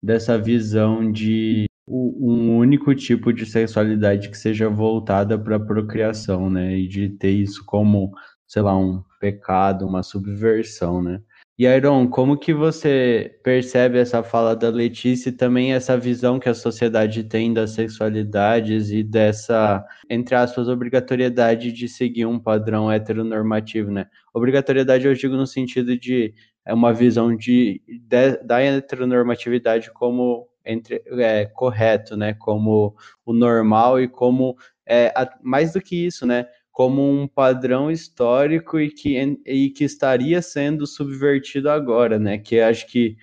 dessa 0.01 0.37
visão 0.37 1.11
de 1.11 1.65
um 1.87 2.57
único 2.57 2.93
tipo 2.93 3.33
de 3.33 3.45
sexualidade 3.45 4.29
que 4.29 4.37
seja 4.37 4.69
voltada 4.69 5.37
para 5.37 5.55
a 5.55 5.59
procriação, 5.59 6.49
né? 6.49 6.77
E 6.77 6.87
de 6.87 7.09
ter 7.09 7.31
isso 7.31 7.65
como, 7.65 8.11
sei 8.47 8.61
lá, 8.61 8.77
um 8.77 9.03
pecado, 9.19 9.87
uma 9.87 10.03
subversão, 10.03 11.01
né? 11.01 11.21
E 11.59 11.65
Iron, 11.65 12.07
como 12.07 12.37
que 12.37 12.53
você 12.53 13.37
percebe 13.43 13.99
essa 13.99 14.23
fala 14.23 14.55
da 14.55 14.69
Letícia 14.69 15.27
e 15.27 15.33
também 15.33 15.73
essa 15.73 15.97
visão 15.97 16.39
que 16.39 16.47
a 16.47 16.53
sociedade 16.53 17.25
tem 17.25 17.53
das 17.53 17.71
sexualidades 17.71 18.91
e 18.91 19.03
dessa, 19.03 19.85
entre 20.09 20.35
aspas, 20.35 20.69
obrigatoriedade 20.69 21.73
de 21.73 21.89
seguir 21.89 22.25
um 22.25 22.39
padrão 22.39 22.89
heteronormativo, 22.89 23.91
né? 23.91 24.05
Obrigatoriedade 24.33 25.05
eu 25.05 25.13
digo 25.13 25.35
no 25.35 25.45
sentido 25.45 25.99
de 25.99 26.33
é 26.65 26.73
uma 26.73 26.93
visão 26.93 27.35
de, 27.35 27.81
de 27.85 28.37
da 28.37 28.61
heteronormatividade 28.61 29.91
como 29.91 30.47
entre 30.65 31.03
é, 31.07 31.45
correto, 31.45 32.15
né? 32.15 32.33
Como 32.35 32.95
o 33.25 33.33
normal 33.33 33.99
e 33.99 34.07
como 34.07 34.55
é, 34.87 35.11
mais 35.43 35.73
do 35.73 35.81
que 35.81 36.05
isso, 36.05 36.25
né? 36.25 36.45
Como 36.79 37.01
um 37.11 37.27
padrão 37.27 37.91
histórico 37.91 38.79
e 38.79 38.89
que, 38.89 39.17
e 39.45 39.69
que 39.69 39.83
estaria 39.83 40.41
sendo 40.41 40.87
subvertido 40.87 41.69
agora, 41.69 42.17
né? 42.17 42.37
Que 42.37 42.61
acho 42.61 42.87
que 42.87 43.17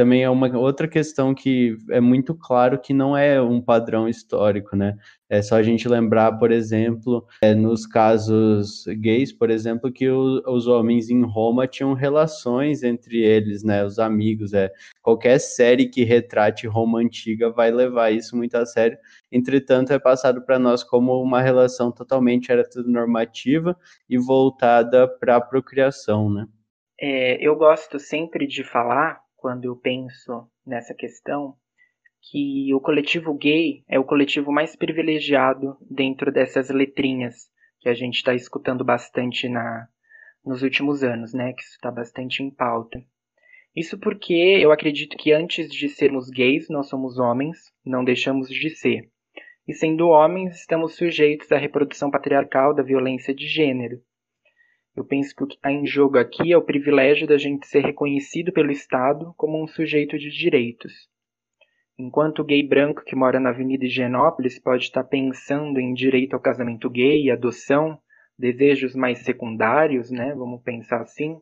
também 0.00 0.22
é 0.22 0.30
uma 0.30 0.56
outra 0.56 0.88
questão 0.88 1.34
que 1.34 1.76
é 1.90 2.00
muito 2.00 2.34
claro 2.34 2.80
que 2.80 2.94
não 2.94 3.14
é 3.14 3.38
um 3.38 3.60
padrão 3.60 4.08
histórico, 4.08 4.74
né? 4.74 4.96
É 5.28 5.42
só 5.42 5.56
a 5.56 5.62
gente 5.62 5.86
lembrar, 5.86 6.38
por 6.38 6.50
exemplo, 6.50 7.26
é, 7.42 7.54
nos 7.54 7.86
casos 7.86 8.86
gays, 8.86 9.30
por 9.30 9.50
exemplo, 9.50 9.92
que 9.92 10.08
o, 10.08 10.40
os 10.46 10.66
homens 10.66 11.10
em 11.10 11.22
Roma 11.22 11.66
tinham 11.66 11.92
relações 11.92 12.82
entre 12.82 13.18
eles, 13.18 13.62
né? 13.62 13.84
Os 13.84 13.98
amigos. 13.98 14.54
É, 14.54 14.72
qualquer 15.02 15.38
série 15.38 15.86
que 15.86 16.02
retrate 16.02 16.66
Roma 16.66 17.00
antiga 17.00 17.50
vai 17.50 17.70
levar 17.70 18.10
isso 18.10 18.34
muito 18.34 18.54
a 18.54 18.64
sério. 18.64 18.96
Entretanto, 19.30 19.92
é 19.92 19.98
passado 19.98 20.40
para 20.40 20.58
nós 20.58 20.82
como 20.82 21.20
uma 21.20 21.42
relação 21.42 21.92
totalmente 21.92 22.50
heteronormativa 22.50 23.76
e 24.08 24.16
voltada 24.16 25.06
para 25.06 25.36
a 25.36 25.40
procriação, 25.42 26.30
né? 26.30 26.46
É, 26.98 27.36
eu 27.46 27.54
gosto 27.54 27.98
sempre 27.98 28.46
de 28.46 28.64
falar 28.64 29.20
quando 29.40 29.64
eu 29.64 29.74
penso 29.74 30.46
nessa 30.66 30.94
questão 30.94 31.56
que 32.20 32.72
o 32.74 32.80
coletivo 32.80 33.32
gay 33.34 33.82
é 33.88 33.98
o 33.98 34.04
coletivo 34.04 34.52
mais 34.52 34.76
privilegiado 34.76 35.78
dentro 35.90 36.30
dessas 36.30 36.68
letrinhas 36.68 37.48
que 37.80 37.88
a 37.88 37.94
gente 37.94 38.16
está 38.16 38.34
escutando 38.34 38.84
bastante 38.84 39.48
na, 39.48 39.88
nos 40.44 40.62
últimos 40.62 41.02
anos, 41.02 41.32
né? 41.32 41.54
Que 41.54 41.62
isso 41.62 41.72
está 41.72 41.90
bastante 41.90 42.42
em 42.42 42.50
pauta. 42.50 43.02
Isso 43.74 43.98
porque 43.98 44.34
eu 44.34 44.70
acredito 44.70 45.16
que 45.16 45.32
antes 45.32 45.70
de 45.70 45.88
sermos 45.88 46.28
gays, 46.28 46.68
nós 46.68 46.88
somos 46.88 47.18
homens, 47.18 47.72
não 47.82 48.04
deixamos 48.04 48.48
de 48.50 48.68
ser. 48.68 49.10
E 49.66 49.72
sendo 49.72 50.08
homens, 50.08 50.56
estamos 50.56 50.96
sujeitos 50.96 51.50
à 51.50 51.56
reprodução 51.56 52.10
patriarcal 52.10 52.74
da 52.74 52.82
violência 52.82 53.34
de 53.34 53.46
gênero. 53.46 54.02
Eu 54.96 55.04
penso 55.04 55.34
que 55.34 55.44
o 55.44 55.46
que 55.46 55.54
está 55.54 55.70
em 55.70 55.86
jogo 55.86 56.18
aqui 56.18 56.52
é 56.52 56.56
o 56.56 56.64
privilégio 56.64 57.26
da 57.26 57.38
gente 57.38 57.66
ser 57.66 57.80
reconhecido 57.80 58.52
pelo 58.52 58.72
Estado 58.72 59.32
como 59.36 59.62
um 59.62 59.66
sujeito 59.66 60.18
de 60.18 60.30
direitos. 60.30 60.92
Enquanto 61.98 62.40
o 62.40 62.44
gay 62.44 62.66
branco 62.66 63.04
que 63.04 63.14
mora 63.14 63.38
na 63.38 63.50
Avenida 63.50 63.84
Higienópolis 63.84 64.58
pode 64.58 64.84
estar 64.84 65.04
pensando 65.04 65.78
em 65.78 65.92
direito 65.92 66.34
ao 66.34 66.40
casamento 66.40 66.90
gay, 66.90 67.30
adoção, 67.30 67.98
desejos 68.38 68.94
mais 68.94 69.18
secundários, 69.18 70.10
né, 70.10 70.34
vamos 70.34 70.62
pensar 70.62 71.02
assim, 71.02 71.38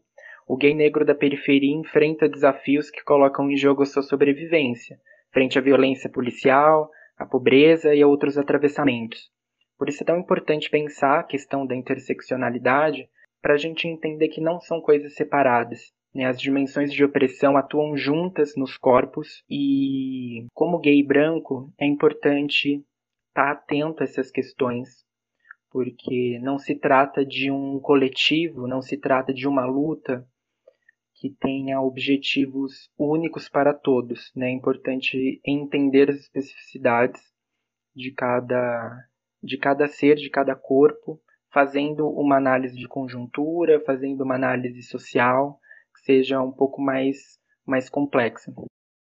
o 0.46 0.56
gay 0.56 0.74
negro 0.74 1.04
da 1.04 1.14
periferia 1.14 1.74
enfrenta 1.74 2.28
desafios 2.28 2.90
que 2.90 3.04
colocam 3.04 3.50
em 3.50 3.56
jogo 3.56 3.86
sua 3.86 4.02
sobrevivência, 4.02 4.98
frente 5.32 5.58
à 5.58 5.62
violência 5.62 6.10
policial, 6.10 6.90
à 7.16 7.24
pobreza 7.24 7.94
e 7.94 8.02
a 8.02 8.06
outros 8.06 8.36
atravessamentos. 8.36 9.30
Por 9.78 9.88
isso 9.88 10.02
é 10.02 10.06
tão 10.06 10.18
importante 10.18 10.68
pensar 10.68 11.20
a 11.20 11.24
questão 11.24 11.64
da 11.64 11.76
interseccionalidade 11.76 13.08
para 13.40 13.54
a 13.54 13.58
gente 13.58 13.86
entender 13.86 14.28
que 14.28 14.40
não 14.40 14.60
são 14.60 14.80
coisas 14.80 15.14
separadas. 15.14 15.92
Né? 16.14 16.24
As 16.24 16.40
dimensões 16.40 16.92
de 16.92 17.04
opressão 17.04 17.56
atuam 17.56 17.96
juntas 17.96 18.54
nos 18.56 18.76
corpos 18.76 19.42
e, 19.48 20.46
como 20.52 20.78
gay 20.78 21.02
branco, 21.02 21.72
é 21.78 21.86
importante 21.86 22.84
estar 23.28 23.44
tá 23.46 23.50
atento 23.52 24.02
a 24.02 24.04
essas 24.04 24.30
questões, 24.30 25.04
porque 25.70 26.38
não 26.42 26.58
se 26.58 26.74
trata 26.74 27.24
de 27.24 27.50
um 27.50 27.78
coletivo, 27.78 28.66
não 28.66 28.82
se 28.82 28.96
trata 28.96 29.32
de 29.32 29.46
uma 29.46 29.64
luta 29.64 30.26
que 31.14 31.30
tenha 31.30 31.80
objetivos 31.80 32.90
únicos 32.96 33.48
para 33.48 33.74
todos. 33.74 34.32
Né? 34.34 34.48
É 34.48 34.52
importante 34.52 35.40
entender 35.44 36.10
as 36.10 36.16
especificidades 36.16 37.20
de 37.94 38.12
cada, 38.12 39.04
de 39.42 39.58
cada 39.58 39.88
ser, 39.88 40.16
de 40.16 40.30
cada 40.30 40.54
corpo, 40.54 41.20
fazendo 41.50 42.08
uma 42.08 42.36
análise 42.36 42.76
de 42.76 42.86
conjuntura, 42.86 43.82
fazendo 43.84 44.22
uma 44.22 44.34
análise 44.34 44.82
social, 44.82 45.58
que 45.94 46.04
seja 46.04 46.40
um 46.40 46.52
pouco 46.52 46.80
mais, 46.80 47.38
mais 47.66 47.88
complexa. 47.88 48.52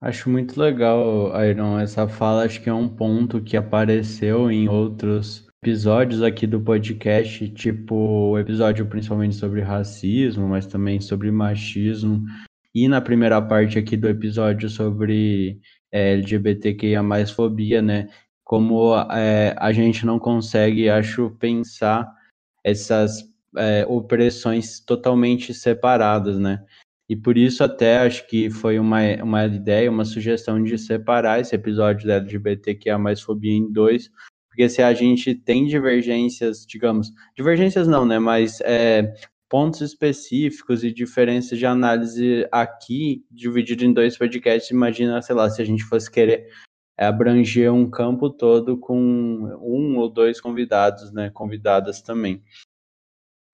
Acho 0.01 0.31
muito 0.31 0.61
legal, 0.61 1.33
Iron, 1.45 1.79
essa 1.79 2.07
fala. 2.07 2.45
Acho 2.45 2.63
que 2.63 2.69
é 2.69 2.75
um 2.75 2.89
ponto 2.89 3.43
que 3.43 3.57
apareceu 3.57 4.51
em 4.51 4.69
outros 4.69 5.47
episódios 5.63 6.23
aqui 6.23 6.47
do 6.47 6.61
podcast, 6.61 7.49
tipo 7.51 7.95
o 8.31 8.39
episódio 8.39 8.87
principalmente 8.87 9.35
sobre 9.35 9.63
racismo, 9.63 10.47
mas 10.49 10.67
também 10.67 11.01
sobre 11.01 11.31
machismo. 11.31 12.23
E 12.75 12.87
na 12.89 13.01
primeira 13.01 13.41
parte 13.41 13.79
aqui 13.79 13.97
do 13.97 14.09
episódio 14.09 14.69
sobre 14.69 15.59
é, 15.91 16.13
LGBTQIA 16.13 17.03
fobia, 17.35 17.81
né? 17.81 18.09
Como 18.45 18.95
é, 19.11 19.57
a 19.59 19.73
gente 19.73 20.07
não 20.07 20.19
consegue, 20.19 20.89
acho, 20.89 21.31
pensar 21.41 22.07
essas 22.67 23.23
é, 23.57 23.87
opressões 23.89 24.81
totalmente 24.81 25.55
separadas, 25.55 26.37
né? 26.37 26.65
E 27.09 27.15
por 27.15 27.39
isso 27.39 27.63
até 27.63 27.99
acho 27.99 28.27
que 28.27 28.51
foi 28.51 28.81
uma, 28.81 28.99
uma 29.23 29.47
ideia, 29.47 29.89
uma 29.89 30.05
sugestão 30.05 30.61
de 30.61 30.77
separar 30.77 31.41
esse 31.41 31.55
episódio 31.55 32.09
da 32.09 32.17
LGBTQIA 32.17 32.99
mais 32.99 33.21
fobia 33.21 33.53
em 33.53 33.71
dois, 33.71 34.11
porque 34.49 34.69
se 34.69 34.83
a 34.83 34.93
gente 34.93 35.33
tem 35.33 35.67
divergências, 35.67 36.67
digamos, 36.67 37.13
divergências 37.37 37.87
não, 37.87 38.05
né? 38.05 38.19
Mas 38.19 38.61
é, 38.63 39.15
pontos 39.49 39.81
específicos 39.81 40.83
e 40.83 40.91
diferenças 40.91 41.57
de 41.57 41.67
análise 41.67 42.49
aqui, 42.51 43.25
dividido 43.31 43.85
em 43.85 43.93
dois 43.93 44.19
podcasts, 44.19 44.73
imagina, 44.73 45.23
sei 45.23 45.37
lá, 45.37 45.49
se 45.49 45.63
a 45.63 45.65
gente 45.65 45.85
fosse 45.85 46.11
querer 46.11 46.49
abranger 46.97 47.73
um 47.73 47.89
campo 47.89 48.31
todo 48.31 48.79
com 48.79 48.97
um 49.61 49.97
ou 49.97 50.09
dois 50.09 50.41
convidados, 50.41 51.13
né? 51.13 51.31
Convidadas 51.31 52.01
também. 52.01 52.43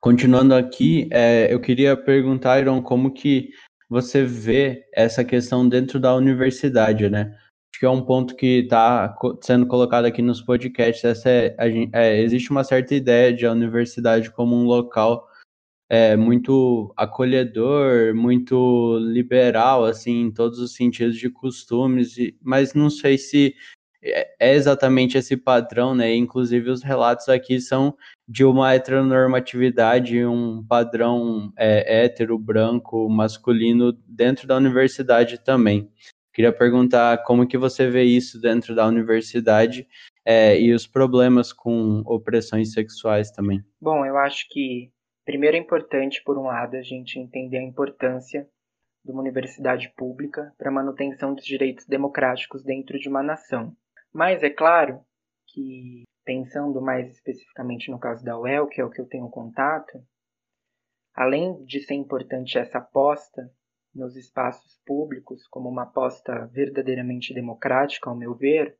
Continuando 0.00 0.54
aqui, 0.54 1.08
é, 1.12 1.52
eu 1.52 1.60
queria 1.60 1.96
perguntar, 1.96 2.60
Iron, 2.60 2.82
como 2.82 3.12
que 3.12 3.50
você 3.88 4.24
vê 4.24 4.84
essa 4.92 5.24
questão 5.24 5.68
dentro 5.68 6.00
da 6.00 6.14
universidade, 6.14 7.08
né? 7.08 7.36
Acho 7.72 7.80
que 7.80 7.86
é 7.86 7.90
um 7.90 8.04
ponto 8.04 8.34
que 8.34 8.60
está 8.60 9.14
sendo 9.40 9.66
colocado 9.66 10.04
aqui 10.04 10.20
nos 10.20 10.42
podcasts. 10.42 11.04
Essa 11.04 11.30
é, 11.30 11.56
é, 11.92 12.20
existe 12.20 12.50
uma 12.50 12.64
certa 12.64 12.94
ideia 12.94 13.32
de 13.32 13.46
a 13.46 13.52
universidade 13.52 14.30
como 14.30 14.56
um 14.56 14.64
local 14.64 15.28
é, 15.92 16.16
muito 16.16 16.90
acolhedor, 16.96 18.14
muito 18.14 18.96
liberal, 18.98 19.84
assim, 19.84 20.22
em 20.22 20.30
todos 20.32 20.58
os 20.58 20.74
sentidos 20.74 21.18
de 21.18 21.28
costumes, 21.28 22.14
mas 22.40 22.72
não 22.72 22.88
sei 22.88 23.18
se 23.18 23.54
é, 24.02 24.26
é 24.40 24.54
exatamente 24.54 25.18
esse 25.18 25.36
padrão, 25.36 25.94
né? 25.94 26.14
Inclusive 26.14 26.70
os 26.70 26.82
relatos 26.82 27.28
aqui 27.28 27.60
são 27.60 27.94
de 28.26 28.42
uma 28.42 28.72
heteronormatividade, 28.72 30.24
um 30.24 30.64
padrão 30.66 31.52
é, 31.58 32.04
hétero, 32.04 32.38
branco, 32.38 33.06
masculino 33.10 33.92
dentro 34.08 34.46
da 34.48 34.56
universidade 34.56 35.44
também. 35.44 35.90
Queria 36.32 36.54
perguntar 36.54 37.22
como 37.24 37.46
que 37.46 37.58
você 37.58 37.90
vê 37.90 38.04
isso 38.04 38.40
dentro 38.40 38.74
da 38.74 38.86
universidade 38.86 39.86
é, 40.24 40.58
e 40.58 40.72
os 40.72 40.86
problemas 40.86 41.52
com 41.52 42.02
opressões 42.06 42.72
sexuais 42.72 43.30
também. 43.30 43.62
Bom, 43.78 44.06
eu 44.06 44.16
acho 44.16 44.48
que 44.48 44.90
Primeiro 45.24 45.56
é 45.56 45.60
importante, 45.60 46.22
por 46.24 46.36
um 46.36 46.44
lado, 46.44 46.76
a 46.76 46.82
gente 46.82 47.18
entender 47.18 47.58
a 47.58 47.62
importância 47.62 48.48
de 49.04 49.12
uma 49.12 49.20
universidade 49.20 49.88
pública 49.96 50.52
para 50.58 50.68
a 50.68 50.72
manutenção 50.72 51.34
dos 51.34 51.44
direitos 51.44 51.86
democráticos 51.86 52.62
dentro 52.62 52.98
de 52.98 53.08
uma 53.08 53.22
nação. 53.22 53.76
Mas 54.12 54.42
é 54.42 54.50
claro 54.50 55.04
que, 55.46 56.02
pensando 56.24 56.80
mais 56.80 57.10
especificamente 57.10 57.90
no 57.90 57.98
caso 57.98 58.24
da 58.24 58.38
UEL, 58.38 58.68
que 58.68 58.80
é 58.80 58.84
o 58.84 58.90
que 58.90 59.00
eu 59.00 59.06
tenho 59.06 59.28
contato, 59.28 60.04
além 61.14 61.64
de 61.64 61.80
ser 61.80 61.94
importante 61.94 62.58
essa 62.58 62.78
aposta 62.78 63.50
nos 63.94 64.16
espaços 64.16 64.80
públicos 64.86 65.46
como 65.48 65.68
uma 65.68 65.82
aposta 65.82 66.46
verdadeiramente 66.46 67.34
democrática, 67.34 68.08
ao 68.08 68.16
meu 68.16 68.34
ver, 68.34 68.76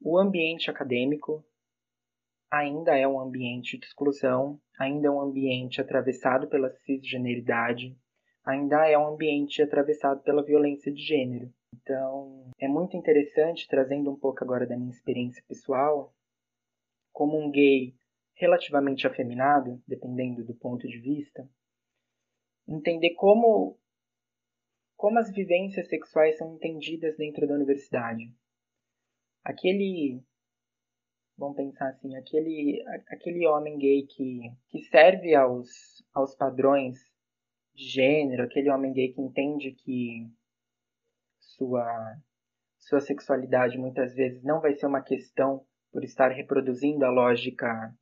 o 0.00 0.18
ambiente 0.18 0.70
acadêmico 0.70 1.44
ainda 2.50 2.96
é 2.96 3.06
um 3.06 3.20
ambiente 3.20 3.78
de 3.78 3.86
exclusão, 3.86 4.60
ainda 4.78 5.08
é 5.08 5.10
um 5.10 5.20
ambiente 5.20 5.80
atravessado 5.80 6.48
pela 6.48 6.70
cisgeneridade, 6.70 7.96
ainda 8.44 8.86
é 8.88 8.98
um 8.98 9.06
ambiente 9.06 9.62
atravessado 9.62 10.22
pela 10.22 10.44
violência 10.44 10.92
de 10.92 11.00
gênero. 11.00 11.52
Então, 11.72 12.50
é 12.58 12.66
muito 12.66 12.96
interessante, 12.96 13.68
trazendo 13.68 14.10
um 14.10 14.18
pouco 14.18 14.42
agora 14.42 14.66
da 14.66 14.76
minha 14.76 14.90
experiência 14.90 15.42
pessoal, 15.46 16.12
como 17.12 17.38
um 17.38 17.50
gay 17.50 17.94
relativamente 18.34 19.06
afeminado, 19.06 19.80
dependendo 19.86 20.44
do 20.44 20.54
ponto 20.54 20.88
de 20.88 20.98
vista, 20.98 21.48
entender 22.66 23.14
como 23.14 23.78
como 24.96 25.18
as 25.18 25.32
vivências 25.32 25.88
sexuais 25.88 26.36
são 26.36 26.54
entendidas 26.56 27.16
dentro 27.16 27.46
da 27.46 27.54
universidade. 27.54 28.34
Aquele 29.42 30.22
vamos 31.40 31.56
pensar 31.56 31.88
assim, 31.88 32.14
aquele, 32.16 32.84
aquele 33.08 33.46
homem 33.46 33.78
gay 33.78 34.06
que, 34.06 34.52
que 34.68 34.82
serve 34.84 35.34
aos, 35.34 36.04
aos 36.12 36.34
padrões 36.34 36.98
de 37.74 37.88
gênero, 37.88 38.44
aquele 38.44 38.70
homem 38.70 38.92
gay 38.92 39.10
que 39.10 39.22
entende 39.22 39.72
que 39.72 40.30
sua, 41.40 42.18
sua 42.76 43.00
sexualidade 43.00 43.78
muitas 43.78 44.14
vezes 44.14 44.42
não 44.44 44.60
vai 44.60 44.74
ser 44.74 44.86
uma 44.86 45.00
questão 45.00 45.64
por 45.90 46.04
estar 46.04 46.28
reproduzindo 46.28 47.06
a 47.06 47.10
lógica 47.10 47.92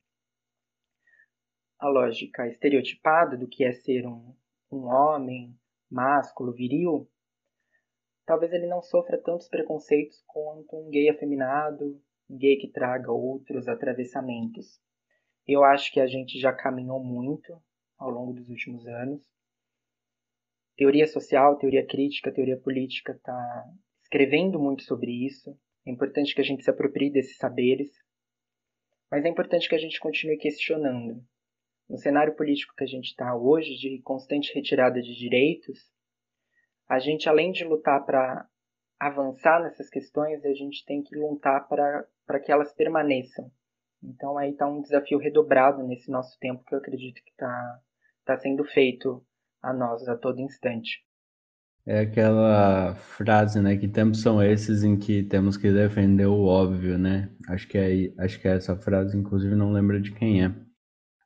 a 1.79 1.87
lógica 1.87 2.45
estereotipada 2.45 3.37
do 3.37 3.47
que 3.47 3.63
é 3.63 3.71
ser 3.71 4.05
um, 4.05 4.35
um 4.69 4.83
homem 4.87 5.57
másculo, 5.89 6.51
viril, 6.51 7.09
talvez 8.25 8.51
ele 8.51 8.67
não 8.67 8.81
sofra 8.81 9.17
tantos 9.17 9.47
preconceitos 9.47 10.21
quanto 10.27 10.75
um 10.75 10.89
gay 10.89 11.09
afeminado, 11.09 12.03
gay 12.29 12.57
que 12.57 12.67
traga 12.67 13.11
outros 13.11 13.67
atravessamentos. 13.67 14.79
Eu 15.47 15.63
acho 15.63 15.91
que 15.91 15.99
a 15.99 16.07
gente 16.07 16.39
já 16.39 16.53
caminhou 16.53 17.03
muito 17.03 17.59
ao 17.97 18.09
longo 18.09 18.33
dos 18.33 18.49
últimos 18.49 18.85
anos. 18.87 19.21
Teoria 20.77 21.07
social, 21.07 21.57
teoria 21.57 21.85
crítica, 21.85 22.31
teoria 22.31 22.57
política 22.57 23.11
está 23.13 23.65
escrevendo 24.01 24.59
muito 24.59 24.83
sobre 24.83 25.11
isso. 25.25 25.57
É 25.85 25.91
importante 25.91 26.33
que 26.33 26.41
a 26.41 26.43
gente 26.43 26.63
se 26.63 26.69
aproprie 26.69 27.11
desses 27.11 27.37
saberes, 27.37 27.91
mas 29.11 29.25
é 29.25 29.29
importante 29.29 29.67
que 29.67 29.75
a 29.75 29.79
gente 29.79 29.99
continue 29.99 30.37
questionando. 30.37 31.23
No 31.89 31.97
cenário 31.97 32.35
político 32.35 32.75
que 32.77 32.83
a 32.83 32.87
gente 32.87 33.07
está 33.07 33.35
hoje, 33.35 33.75
de 33.75 33.99
constante 34.03 34.53
retirada 34.53 35.01
de 35.01 35.15
direitos, 35.15 35.79
a 36.87 36.99
gente, 36.99 37.27
além 37.27 37.51
de 37.51 37.63
lutar 37.63 38.03
para 38.05 38.47
avançar 38.99 39.61
nessas 39.63 39.89
questões, 39.89 40.43
a 40.43 40.53
gente 40.53 40.85
tem 40.85 41.01
que 41.01 41.15
lutar 41.15 41.67
para 41.67 42.39
que 42.39 42.51
elas 42.51 42.73
permaneçam. 42.73 43.49
Então 44.03 44.37
aí 44.37 44.51
está 44.51 44.67
um 44.67 44.81
desafio 44.81 45.17
redobrado 45.17 45.83
nesse 45.83 46.09
nosso 46.09 46.37
tempo 46.39 46.63
que 46.65 46.73
eu 46.73 46.79
acredito 46.79 47.23
que 47.23 47.31
está 47.31 47.79
tá 48.25 48.37
sendo 48.37 48.63
feito 48.63 49.23
a 49.61 49.73
nós 49.73 50.07
a 50.07 50.15
todo 50.15 50.39
instante. 50.39 51.03
É 51.85 52.01
aquela 52.01 52.95
frase, 52.95 53.59
né? 53.61 53.75
Que 53.75 53.87
tempos 53.87 54.21
são 54.21 54.43
esses 54.43 54.83
em 54.83 54.97
que 54.97 55.23
temos 55.23 55.57
que 55.57 55.71
defender 55.71 56.27
o 56.27 56.45
óbvio, 56.45 56.97
né? 56.97 57.31
Acho 57.47 57.67
que 57.67 57.77
é, 57.77 58.13
acho 58.23 58.39
que 58.39 58.47
é 58.47 58.55
essa 58.55 58.75
frase, 58.75 59.17
inclusive 59.17 59.55
não 59.55 59.71
lembro 59.71 59.99
de 59.99 60.11
quem 60.11 60.43
é. 60.43 60.53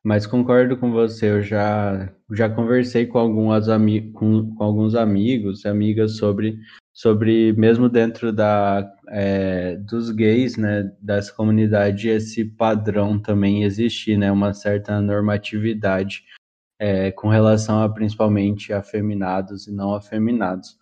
Mas 0.04 0.28
concordo 0.28 0.78
com 0.78 0.92
você, 0.92 1.32
eu 1.32 1.42
já, 1.42 2.14
já 2.32 2.50
conversei 2.50 3.06
com, 3.08 3.18
algumas 3.18 3.68
com, 4.14 4.54
com 4.56 4.64
alguns 4.64 4.96
amigos 4.96 5.64
e 5.64 5.68
amigas 5.68 6.18
sobre, 6.18 6.58
sobre, 6.94 7.54
mesmo 7.54 7.90
dentro 7.90 8.32
da, 8.32 8.88
é, 9.10 9.76
dos 9.78 10.12
gays, 10.12 10.56
né, 10.58 10.92
dessa 11.02 11.34
comunidade, 11.34 12.08
esse 12.08 12.46
padrão 12.46 13.20
também 13.20 13.64
existir, 13.64 14.18
né, 14.18 14.32
uma 14.32 14.54
certa 14.54 15.02
normatividade 15.02 16.24
é, 16.80 17.12
com 17.12 17.30
relação 17.30 17.82
a 17.82 17.90
principalmente 17.90 18.72
afeminados 18.72 19.68
e 19.68 19.72
não 19.72 19.96
afeminados. 19.96 20.78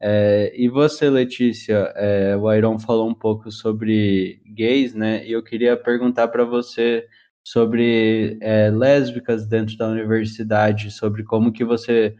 É, 0.00 0.52
e 0.56 0.68
você, 0.68 1.08
Letícia, 1.08 1.92
é, 1.94 2.36
o 2.36 2.52
Iron 2.52 2.78
falou 2.78 3.08
um 3.08 3.14
pouco 3.14 3.52
sobre 3.52 4.42
gays, 4.46 4.94
né? 4.94 5.24
E 5.24 5.30
eu 5.30 5.44
queria 5.44 5.76
perguntar 5.76 6.26
para 6.26 6.44
você 6.44 7.06
sobre 7.46 8.36
é, 8.40 8.68
lésbicas 8.70 9.46
dentro 9.46 9.76
da 9.76 9.88
universidade, 9.88 10.90
sobre 10.90 11.22
como 11.22 11.52
que 11.52 11.64
você 11.64 12.16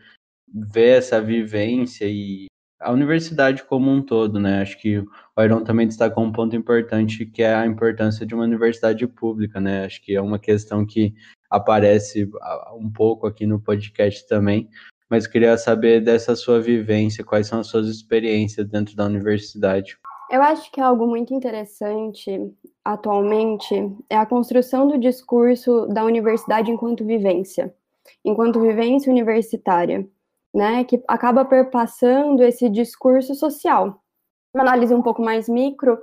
vê 0.72 0.90
essa 0.90 1.20
vivência 1.20 2.04
e 2.08 2.46
a 2.82 2.92
universidade 2.92 3.64
como 3.64 3.90
um 3.90 4.02
todo, 4.02 4.38
né? 4.38 4.62
Acho 4.62 4.78
que 4.78 4.98
o 4.98 5.42
Iron 5.42 5.64
também 5.64 5.86
destacou 5.86 6.24
um 6.24 6.32
ponto 6.32 6.54
importante, 6.56 7.24
que 7.24 7.42
é 7.42 7.54
a 7.54 7.66
importância 7.66 8.26
de 8.26 8.34
uma 8.34 8.44
universidade 8.44 9.06
pública, 9.06 9.60
né? 9.60 9.84
Acho 9.84 10.02
que 10.02 10.14
é 10.14 10.20
uma 10.20 10.38
questão 10.38 10.84
que 10.84 11.14
aparece 11.50 12.28
um 12.76 12.90
pouco 12.90 13.26
aqui 13.26 13.46
no 13.46 13.60
podcast 13.60 14.26
também, 14.26 14.68
mas 15.08 15.26
queria 15.26 15.56
saber 15.56 16.00
dessa 16.00 16.34
sua 16.34 16.60
vivência, 16.60 17.24
quais 17.24 17.46
são 17.46 17.60
as 17.60 17.66
suas 17.66 17.88
experiências 17.88 18.66
dentro 18.68 18.96
da 18.96 19.04
universidade. 19.04 19.96
Eu 20.30 20.42
acho 20.42 20.72
que 20.72 20.80
é 20.80 20.82
algo 20.82 21.06
muito 21.06 21.34
interessante 21.34 22.30
atualmente 22.84 23.74
é 24.10 24.16
a 24.16 24.26
construção 24.26 24.88
do 24.88 24.98
discurso 24.98 25.86
da 25.86 26.04
universidade 26.04 26.70
enquanto 26.70 27.04
vivência, 27.04 27.72
enquanto 28.24 28.60
vivência 28.60 29.10
universitária, 29.10 30.06
né, 30.54 30.84
que 30.84 31.02
acaba 31.08 31.44
perpassando 31.44 32.42
esse 32.42 32.68
discurso 32.68 33.34
social. 33.34 34.00
Uma 34.54 34.64
análise 34.64 34.94
um 34.94 35.02
pouco 35.02 35.22
mais 35.22 35.48
micro, 35.48 35.98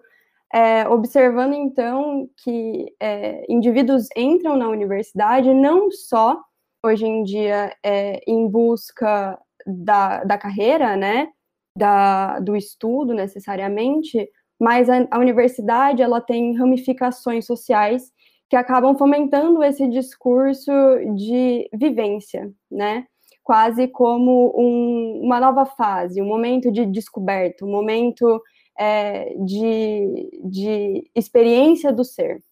é, 0.52 0.88
observando 0.88 1.54
então 1.54 2.28
que 2.44 2.94
é, 3.00 3.46
indivíduos 3.52 4.08
entram 4.18 4.56
na 4.56 4.68
universidade 4.68 5.54
não 5.54 5.92
só 5.92 6.42
hoje 6.84 7.06
em 7.06 7.24
dia 7.24 7.76
é, 7.84 8.22
em 8.26 8.48
busca 8.48 9.40
da, 9.66 10.24
da 10.24 10.38
carreira, 10.38 10.96
né, 10.96 11.30
da, 11.78 12.40
do 12.40 12.56
estudo 12.56 13.14
necessariamente, 13.14 14.28
mas 14.60 14.90
a, 14.90 15.08
a 15.12 15.20
universidade 15.20 16.02
ela 16.02 16.20
tem 16.20 16.56
ramificações 16.58 17.46
sociais 17.46 18.12
que 18.50 18.56
acabam 18.56 18.98
fomentando 18.98 19.64
esse 19.64 19.88
discurso 19.88 20.72
de 21.16 21.70
vivência, 21.72 22.52
né? 22.70 23.06
Quase 23.50 23.88
como 23.88 24.54
um, 24.56 25.22
uma 25.24 25.40
nova 25.40 25.66
fase, 25.66 26.22
um 26.22 26.28
momento 26.28 26.72
de 26.72 26.86
descoberta, 26.86 27.66
um 27.66 27.72
momento 27.72 28.40
é, 28.78 29.34
de, 29.44 30.40
de 30.44 31.10
experiência 31.16 31.92
do 31.92 32.04
ser. 32.04 32.44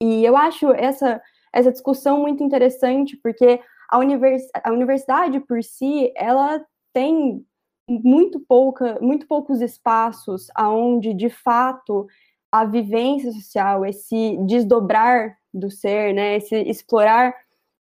E 0.00 0.24
eu 0.24 0.36
acho 0.36 0.68
essa, 0.70 1.20
essa 1.52 1.72
discussão 1.72 2.20
muito 2.20 2.44
interessante, 2.44 3.16
porque 3.16 3.60
a, 3.90 3.98
univers, 3.98 4.44
a 4.62 4.70
universidade 4.70 5.40
por 5.40 5.64
si, 5.64 6.12
ela 6.14 6.64
tem 6.92 7.44
muito 7.88 8.38
pouca, 8.38 9.00
muito 9.00 9.26
poucos 9.26 9.60
espaços 9.60 10.46
aonde 10.54 11.12
de 11.12 11.28
fato 11.28 12.06
a 12.52 12.64
vivência 12.64 13.32
social, 13.32 13.84
esse 13.84 14.38
desdobrar 14.46 15.36
do 15.52 15.68
ser, 15.68 16.14
né, 16.14 16.36
esse 16.36 16.54
explorar, 16.54 17.34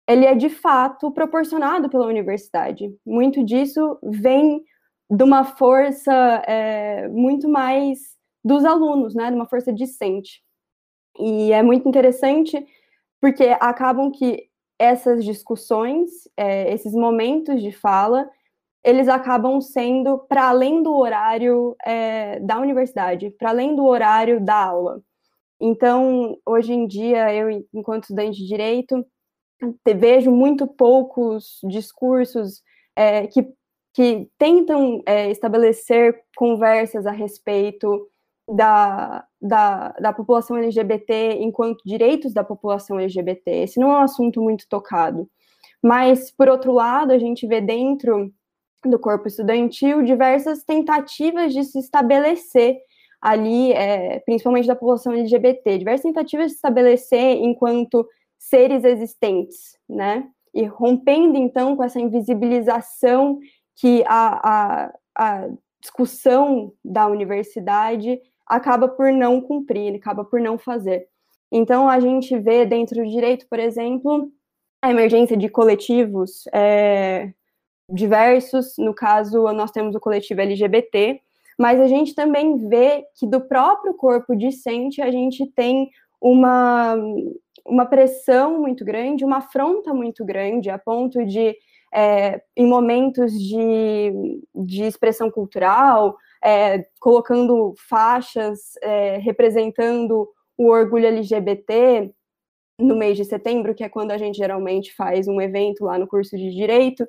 ele 0.10 0.26
é 0.26 0.34
de 0.34 0.50
fato 0.50 1.12
proporcionado 1.12 1.88
pela 1.88 2.08
universidade. 2.08 2.92
Muito 3.06 3.44
disso 3.44 4.00
vem 4.02 4.64
de 5.08 5.24
uma 5.24 5.44
força 5.44 6.12
é, 6.48 7.08
muito 7.10 7.48
mais 7.48 8.00
dos 8.44 8.66
alunos, 8.66 9.14
né, 9.14 9.30
de 9.30 9.36
uma 9.36 9.48
força 9.48 9.72
discente. 9.72 10.42
E 11.20 11.52
é 11.52 11.62
muito 11.62 11.88
interessante 11.88 12.66
porque 13.22 13.56
acabam 13.60 14.12
que 14.12 14.50
essas 14.80 15.24
discussões, 15.24 16.10
é, 16.36 16.74
esses 16.74 16.94
momentos 16.94 17.62
de 17.62 17.72
fala, 17.72 18.28
eles 18.84 19.08
acabam 19.08 19.62
sendo 19.62 20.18
para 20.18 20.50
além 20.50 20.82
do 20.82 20.96
horário 20.96 21.76
é, 21.86 22.40
da 22.40 22.58
universidade, 22.58 23.30
para 23.32 23.50
além 23.50 23.76
do 23.76 23.86
horário 23.86 24.44
da 24.44 24.56
aula. 24.56 25.04
Então, 25.60 26.36
hoje 26.46 26.74
em 26.74 26.88
dia, 26.88 27.32
eu, 27.36 27.64
enquanto 27.74 28.04
estudante 28.04 28.38
de 28.38 28.48
direito, 28.48 29.06
vejo 29.96 30.32
muito 30.32 30.66
poucos 30.68 31.60
discursos 31.64 32.62
é, 32.96 33.28
que, 33.28 33.48
que 33.94 34.30
tentam 34.38 35.02
é, 35.06 35.30
estabelecer 35.30 36.22
conversas 36.36 37.06
a 37.06 37.12
respeito 37.12 38.10
da, 38.48 39.26
da, 39.42 39.90
da 40.00 40.14
população 40.14 40.58
LGBT 40.58 41.38
enquanto 41.40 41.84
direitos 41.86 42.34
da 42.34 42.44
população 42.44 43.00
LGBT. 43.00 43.64
Esse 43.64 43.80
não 43.80 43.92
é 43.92 44.00
um 44.00 44.04
assunto 44.04 44.42
muito 44.42 44.68
tocado. 44.68 45.30
Mas, 45.82 46.32
por 46.32 46.50
outro 46.50 46.74
lado, 46.74 47.12
a 47.12 47.20
gente 47.20 47.48
vê 47.48 47.62
dentro 47.62 48.34
do 48.86 48.98
corpo 48.98 49.28
estudantil 49.28 50.04
diversas 50.04 50.64
tentativas 50.64 51.54
de 51.54 51.64
se 51.64 51.80
estabelecer 51.80 52.78
ali, 53.22 53.74
é, 53.74 54.20
principalmente 54.22 54.68
da 54.68 54.76
população 54.76 55.14
LGBT, 55.14 55.78
diversas 55.78 56.04
tentativas 56.04 56.48
de 56.48 56.52
se 56.52 56.56
estabelecer 56.56 57.38
enquanto 57.38 58.08
seres 58.40 58.86
existentes, 58.86 59.78
né? 59.88 60.28
E 60.54 60.64
rompendo 60.64 61.38
então 61.38 61.76
com 61.76 61.84
essa 61.84 62.00
invisibilização 62.00 63.38
que 63.76 64.04
a, 64.08 64.88
a, 64.88 64.94
a 65.16 65.50
discussão 65.80 66.74
da 66.84 67.08
universidade 67.08 68.20
acaba 68.48 68.88
por 68.88 69.12
não 69.12 69.40
cumprir, 69.40 69.96
acaba 69.96 70.24
por 70.24 70.40
não 70.40 70.58
fazer. 70.58 71.08
Então 71.52 71.88
a 71.88 72.00
gente 72.00 72.38
vê 72.40 72.66
dentro 72.66 73.04
do 73.04 73.10
direito, 73.10 73.46
por 73.48 73.60
exemplo, 73.60 74.32
a 74.82 74.90
emergência 74.90 75.36
de 75.36 75.50
coletivos 75.50 76.46
é, 76.54 77.32
diversos, 77.92 78.76
no 78.78 78.94
caso, 78.94 79.44
nós 79.54 79.72
temos 79.72 79.96
o 79.96 80.00
coletivo 80.00 80.42
LGBT, 80.42 81.20
mas 81.58 81.80
a 81.80 81.88
gente 81.88 82.16
também 82.16 82.70
vê 82.70 83.04
que 83.16 83.28
do 83.28 83.42
próprio 83.42 83.94
corpo 83.94 84.36
discente 84.36 85.02
a 85.02 85.12
gente 85.12 85.46
tem 85.48 85.90
uma, 86.22 86.96
uma 87.70 87.86
pressão 87.86 88.60
muito 88.60 88.84
grande, 88.84 89.24
uma 89.24 89.38
afronta 89.38 89.94
muito 89.94 90.26
grande, 90.26 90.70
a 90.70 90.78
ponto 90.78 91.26
de, 91.26 91.56
é, 91.94 92.42
em 92.56 92.68
momentos 92.68 93.32
de, 93.34 94.12
de 94.56 94.84
expressão 94.84 95.30
cultural, 95.30 96.18
é, 96.44 96.86
colocando 97.00 97.74
faixas 97.88 98.76
é, 98.82 99.18
representando 99.18 100.28
o 100.58 100.70
orgulho 100.70 101.08
LGBT 101.08 102.12
no 102.80 102.96
mês 102.96 103.18
de 103.18 103.26
setembro, 103.26 103.76
que 103.76 103.84
é 103.84 103.90
quando 103.90 104.12
a 104.12 104.18
gente 104.18 104.38
geralmente 104.38 104.94
faz 104.96 105.28
um 105.28 105.40
evento 105.42 105.84
lá 105.84 105.98
no 105.98 106.08
curso 106.08 106.38
de 106.38 106.50
Direito, 106.52 107.08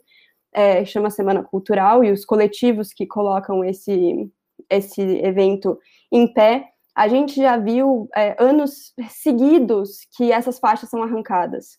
é, 0.53 0.85
chama 0.85 1.11
Semana 1.11 1.45
Cultural, 1.45 2.05
e 2.05 2.11
os 2.11 2.25
coletivos 2.25 2.93
que 2.93 3.07
colocam 3.07 3.65
esse, 3.65 4.29
esse 4.69 5.01
evento 5.01 5.79
em 6.11 6.33
pé, 6.33 6.69
a 7.01 7.09
gente 7.09 7.37
já 7.37 7.57
viu 7.57 8.11
é, 8.15 8.37
anos 8.39 8.93
seguidos 9.09 10.07
que 10.15 10.31
essas 10.31 10.59
faixas 10.59 10.91
são 10.91 11.03
arrancadas. 11.03 11.79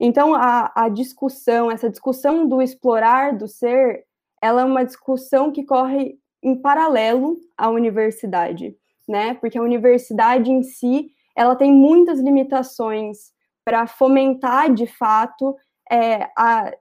Então, 0.00 0.34
a, 0.34 0.72
a 0.74 0.88
discussão, 0.88 1.70
essa 1.70 1.90
discussão 1.90 2.48
do 2.48 2.62
explorar 2.62 3.36
do 3.36 3.46
ser, 3.46 4.06
ela 4.40 4.62
é 4.62 4.64
uma 4.64 4.82
discussão 4.82 5.52
que 5.52 5.62
corre 5.62 6.18
em 6.42 6.56
paralelo 6.56 7.36
à 7.54 7.68
universidade, 7.68 8.74
né? 9.06 9.34
Porque 9.34 9.58
a 9.58 9.62
universidade 9.62 10.50
em 10.50 10.62
si, 10.62 11.10
ela 11.36 11.54
tem 11.54 11.70
muitas 11.70 12.18
limitações 12.18 13.30
para 13.62 13.86
fomentar, 13.86 14.72
de 14.72 14.86
fato, 14.86 15.54
é, 15.90 16.30
a 16.34 16.72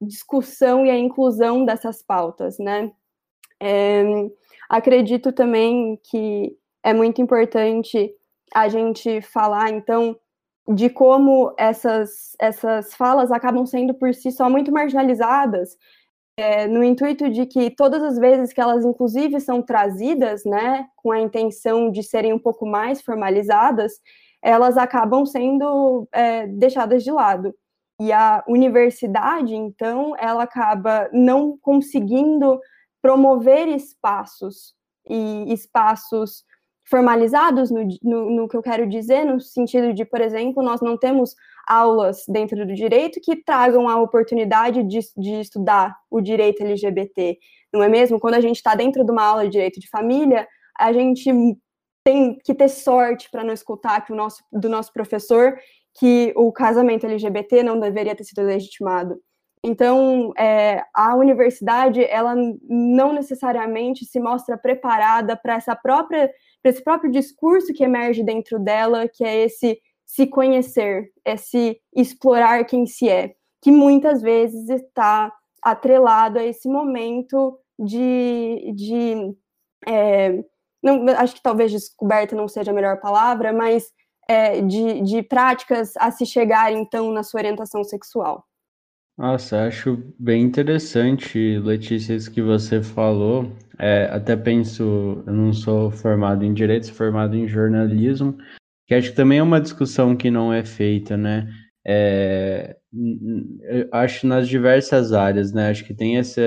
discussão 0.00 0.86
e 0.86 0.90
a 0.90 0.96
inclusão 0.96 1.64
dessas 1.64 2.00
pautas, 2.00 2.60
né? 2.60 2.92
É, 3.60 4.04
acredito 4.68 5.32
também 5.32 5.98
que 6.04 6.56
é 6.82 6.92
muito 6.92 7.20
importante 7.20 8.12
a 8.54 8.68
gente 8.68 9.20
falar, 9.20 9.70
então, 9.70 10.16
de 10.68 10.90
como 10.90 11.54
essas, 11.58 12.36
essas 12.40 12.94
falas 12.94 13.30
acabam 13.30 13.66
sendo 13.66 13.94
por 13.94 14.14
si 14.14 14.30
só 14.30 14.48
muito 14.48 14.72
marginalizadas, 14.72 15.76
é, 16.36 16.66
no 16.66 16.82
intuito 16.82 17.28
de 17.28 17.44
que 17.46 17.70
todas 17.70 18.02
as 18.02 18.18
vezes 18.18 18.52
que 18.52 18.60
elas, 18.60 18.84
inclusive, 18.84 19.40
são 19.40 19.62
trazidas, 19.62 20.44
né, 20.44 20.86
com 20.96 21.12
a 21.12 21.20
intenção 21.20 21.90
de 21.90 22.02
serem 22.02 22.32
um 22.32 22.38
pouco 22.38 22.66
mais 22.66 23.02
formalizadas, 23.02 24.00
elas 24.42 24.78
acabam 24.78 25.26
sendo 25.26 26.08
é, 26.12 26.46
deixadas 26.46 27.04
de 27.04 27.10
lado. 27.10 27.54
E 28.00 28.12
a 28.12 28.42
universidade, 28.48 29.54
então, 29.54 30.14
ela 30.18 30.44
acaba 30.44 31.10
não 31.12 31.58
conseguindo 31.60 32.58
promover 33.02 33.68
espaços 33.68 34.74
e 35.08 35.52
espaços 35.52 36.44
formalizados 36.90 37.70
no, 37.70 37.86
no, 38.02 38.30
no, 38.30 38.48
que 38.48 38.56
eu 38.56 38.62
quero 38.62 38.86
dizer, 38.88 39.24
no 39.24 39.40
sentido 39.40 39.94
de, 39.94 40.04
por 40.04 40.20
exemplo, 40.20 40.60
nós 40.60 40.80
não 40.80 40.96
temos 40.96 41.36
aulas 41.66 42.24
dentro 42.28 42.66
do 42.66 42.74
direito 42.74 43.20
que 43.22 43.36
tragam 43.36 43.88
a 43.88 44.00
oportunidade 44.00 44.82
de, 44.82 44.98
de 45.16 45.40
estudar 45.40 45.96
o 46.10 46.20
direito 46.20 46.62
LGBT, 46.64 47.38
não 47.72 47.82
é 47.82 47.88
mesmo? 47.88 48.18
Quando 48.18 48.34
a 48.34 48.40
gente 48.40 48.56
está 48.56 48.74
dentro 48.74 49.04
de 49.04 49.12
uma 49.12 49.22
aula 49.22 49.44
de 49.44 49.50
direito 49.50 49.78
de 49.78 49.88
família, 49.88 50.48
a 50.76 50.92
gente 50.92 51.30
tem 52.04 52.36
que 52.44 52.54
ter 52.54 52.68
sorte 52.68 53.30
para 53.30 53.44
não 53.44 53.54
escutar 53.54 54.04
que 54.04 54.12
o 54.12 54.16
nosso, 54.16 54.42
do 54.52 54.68
nosso 54.68 54.92
professor 54.92 55.56
que 55.98 56.32
o 56.36 56.50
casamento 56.50 57.06
LGBT 57.06 57.62
não 57.62 57.78
deveria 57.78 58.16
ter 58.16 58.24
sido 58.24 58.42
legitimado. 58.42 59.20
Então, 59.62 60.32
é, 60.38 60.82
a 60.94 61.14
universidade, 61.14 62.02
ela 62.04 62.34
não 62.62 63.12
necessariamente 63.12 64.06
se 64.06 64.18
mostra 64.18 64.56
preparada 64.56 65.36
para 65.36 65.54
essa 65.54 65.76
própria, 65.76 66.32
para 66.62 66.70
esse 66.70 66.82
próprio 66.82 67.10
discurso 67.10 67.72
que 67.72 67.84
emerge 67.84 68.22
dentro 68.22 68.58
dela, 68.58 69.08
que 69.08 69.24
é 69.24 69.44
esse 69.44 69.80
se 70.06 70.26
conhecer, 70.26 71.10
esse 71.24 71.80
explorar 71.94 72.64
quem 72.64 72.86
se 72.86 73.08
é, 73.08 73.34
que 73.62 73.70
muitas 73.70 74.20
vezes 74.20 74.68
está 74.68 75.32
atrelado 75.62 76.38
a 76.38 76.44
esse 76.44 76.68
momento 76.68 77.58
de, 77.78 78.72
de 78.74 79.34
é, 79.86 80.42
não, 80.82 81.06
acho 81.16 81.34
que 81.34 81.42
talvez 81.42 81.70
descoberta 81.70 82.34
não 82.34 82.48
seja 82.48 82.70
a 82.70 82.74
melhor 82.74 83.00
palavra, 83.00 83.52
mas 83.52 83.84
é, 84.28 84.60
de, 84.62 85.02
de 85.02 85.22
práticas 85.22 85.96
a 85.96 86.10
se 86.10 86.24
chegar, 86.24 86.72
então, 86.72 87.12
na 87.12 87.22
sua 87.22 87.40
orientação 87.40 87.84
sexual. 87.84 88.44
Nossa, 89.18 89.66
acho 89.66 90.02
bem 90.18 90.42
interessante, 90.42 91.58
Letícia, 91.58 92.14
isso 92.14 92.30
que 92.30 92.40
você 92.40 92.82
falou. 92.82 93.52
É, 93.82 94.10
até 94.12 94.36
penso, 94.36 95.24
eu 95.26 95.32
não 95.32 95.54
sou 95.54 95.90
formado 95.90 96.44
em 96.44 96.52
direito, 96.52 96.86
sou 96.86 96.94
formado 96.94 97.34
em 97.34 97.48
jornalismo, 97.48 98.36
que 98.86 98.94
acho 98.94 99.10
que 99.10 99.16
também 99.16 99.38
é 99.38 99.42
uma 99.42 99.60
discussão 99.60 100.14
que 100.14 100.30
não 100.30 100.52
é 100.52 100.62
feita, 100.62 101.16
né? 101.16 101.50
É, 101.86 102.76
acho 103.90 104.26
nas 104.26 104.46
diversas 104.48 105.14
áreas, 105.14 105.52
né? 105.52 105.70
Acho 105.70 105.84
que 105.86 105.94
tem 105.94 106.18
essa, 106.18 106.42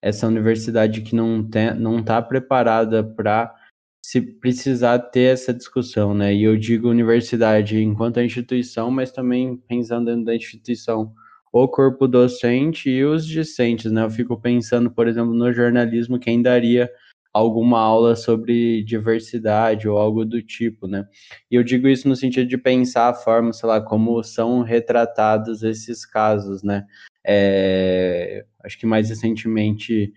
essa 0.00 0.26
universidade 0.26 1.02
que 1.02 1.14
não 1.14 1.42
está 1.42 1.74
não 1.74 2.02
tá 2.02 2.22
preparada 2.22 3.04
para 3.04 3.54
se 4.02 4.22
precisar 4.22 4.98
ter 4.98 5.34
essa 5.34 5.52
discussão, 5.52 6.14
né? 6.14 6.34
E 6.34 6.44
eu 6.44 6.56
digo 6.56 6.88
universidade 6.88 7.78
enquanto 7.78 8.20
instituição, 8.24 8.90
mas 8.90 9.12
também 9.12 9.56
pensando 9.68 10.06
dentro 10.06 10.24
da 10.24 10.34
instituição 10.34 11.12
o 11.54 11.68
corpo 11.68 12.08
docente 12.08 12.90
e 12.90 13.04
os 13.04 13.24
discentes, 13.24 13.92
né? 13.92 14.02
Eu 14.02 14.10
fico 14.10 14.36
pensando, 14.36 14.90
por 14.90 15.06
exemplo, 15.06 15.32
no 15.32 15.52
jornalismo, 15.52 16.18
quem 16.18 16.42
daria 16.42 16.90
alguma 17.32 17.78
aula 17.78 18.16
sobre 18.16 18.82
diversidade 18.82 19.88
ou 19.88 19.96
algo 19.96 20.24
do 20.24 20.42
tipo, 20.42 20.88
né? 20.88 21.06
E 21.48 21.54
eu 21.54 21.62
digo 21.62 21.86
isso 21.86 22.08
no 22.08 22.16
sentido 22.16 22.48
de 22.48 22.58
pensar 22.58 23.08
a 23.10 23.14
forma, 23.14 23.52
sei 23.52 23.68
lá, 23.68 23.80
como 23.80 24.20
são 24.24 24.62
retratados 24.62 25.62
esses 25.62 26.04
casos, 26.04 26.64
né? 26.64 26.84
É, 27.24 28.44
acho 28.64 28.76
que 28.76 28.84
mais 28.84 29.08
recentemente, 29.08 30.12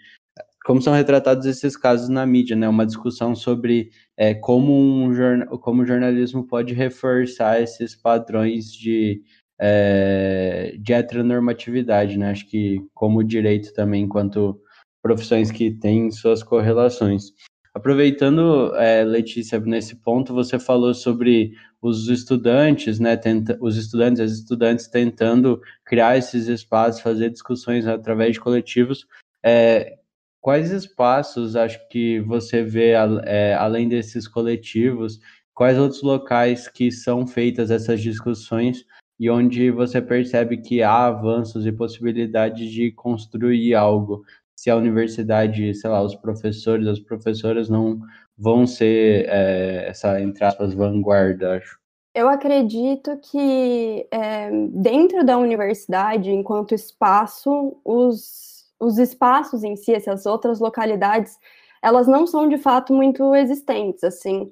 como 0.66 0.82
são 0.82 0.94
retratados 0.94 1.46
esses 1.46 1.78
casos 1.78 2.10
na 2.10 2.26
mídia, 2.26 2.56
né? 2.56 2.68
Uma 2.68 2.86
discussão 2.86 3.36
sobre 3.36 3.92
é, 4.18 4.34
como, 4.34 4.74
um 4.74 5.14
como 5.60 5.84
o 5.84 5.86
jornalismo 5.86 6.48
pode 6.48 6.74
reforçar 6.74 7.62
esses 7.62 7.96
padrões 7.96 8.74
de 8.74 9.22
é, 9.60 10.76
de 10.80 10.94
heteronormatividade, 10.94 12.18
né? 12.18 12.32
Acho 12.32 12.48
que 12.48 12.82
como 12.94 13.24
direito 13.24 13.74
também, 13.74 14.04
enquanto 14.04 14.60
profissões 15.02 15.52
que 15.52 15.72
têm 15.72 16.12
suas 16.12 16.44
correlações. 16.44 17.32
Aproveitando, 17.74 18.76
é, 18.76 19.04
Letícia, 19.04 19.60
nesse 19.60 19.96
ponto, 19.98 20.34
você 20.34 20.58
falou 20.58 20.94
sobre 20.94 21.54
os 21.80 22.08
estudantes, 22.10 23.00
né, 23.00 23.16
tenta, 23.16 23.56
os 23.62 23.78
estudantes, 23.78 24.20
as 24.20 24.32
estudantes 24.32 24.88
tentando 24.88 25.62
criar 25.86 26.18
esses 26.18 26.48
espaços, 26.48 27.02
fazer 27.02 27.30
discussões 27.30 27.86
através 27.86 28.34
de 28.34 28.40
coletivos. 28.40 29.06
É, 29.46 29.98
quais 30.42 30.72
espaços 30.72 31.56
acho 31.56 31.88
que 31.90 32.20
você 32.22 32.64
vê, 32.64 32.94
é, 33.26 33.54
além 33.54 33.88
desses 33.88 34.28
coletivos, 34.28 35.20
quais 35.54 35.78
outros 35.78 36.02
locais 36.02 36.68
que 36.68 36.92
são 36.92 37.28
feitas 37.28 37.70
essas 37.70 38.02
discussões 38.02 38.84
e 39.20 39.30
onde 39.30 39.72
você 39.72 40.02
percebe 40.02 40.58
que 40.58 40.82
há 40.82 41.06
avanços 41.06 41.66
e 41.66 41.72
possibilidades 41.72 42.72
de 42.72 42.92
construir 42.92 43.74
algo. 43.74 44.24
Se 44.56 44.70
a 44.70 44.76
universidade, 44.76 45.74
sei 45.74 45.90
lá, 45.90 46.02
os 46.02 46.16
professores, 46.16 46.88
as 46.88 47.00
professoras 47.00 47.70
não 47.70 48.00
vão 48.38 48.68
ser 48.68 49.26
é, 49.28 49.88
essa, 49.88 50.22
entre 50.22 50.44
aspas, 50.44 50.74
vanguarda, 50.74 51.58
acho. 51.58 51.80
Eu 52.14 52.28
acredito 52.28 53.16
que 53.18 54.08
é, 54.10 54.50
dentro 54.72 55.24
da 55.24 55.38
universidade, 55.38 56.32
enquanto 56.32 56.74
espaço, 56.74 57.78
os, 57.86 58.66
os 58.80 58.98
espaços 58.98 59.64
em 59.64 59.76
si, 59.76 59.94
essas 59.94 60.26
outras 60.26 60.60
localidades, 60.60 61.38
elas 61.82 62.08
não 62.08 62.26
são 62.26 62.50
de 62.50 62.58
fato 62.58 62.92
muito 62.92 63.36
existentes, 63.36 64.04
assim. 64.04 64.52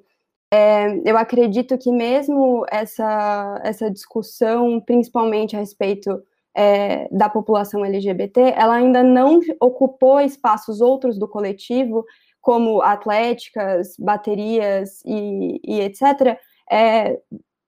É, 0.56 1.02
eu 1.04 1.18
acredito 1.18 1.76
que 1.76 1.92
mesmo 1.92 2.64
essa, 2.70 3.60
essa 3.62 3.90
discussão, 3.90 4.80
principalmente 4.80 5.54
a 5.54 5.58
respeito 5.58 6.22
é, 6.54 7.06
da 7.10 7.28
população 7.28 7.84
LGBT, 7.84 8.54
ela 8.56 8.76
ainda 8.76 9.02
não 9.02 9.40
ocupou 9.60 10.18
espaços 10.18 10.80
outros 10.80 11.18
do 11.18 11.28
coletivo, 11.28 12.06
como 12.40 12.80
atléticas, 12.80 13.96
baterias 13.98 15.02
e, 15.04 15.60
e 15.62 15.80
etc., 15.82 16.38
é, 16.72 17.20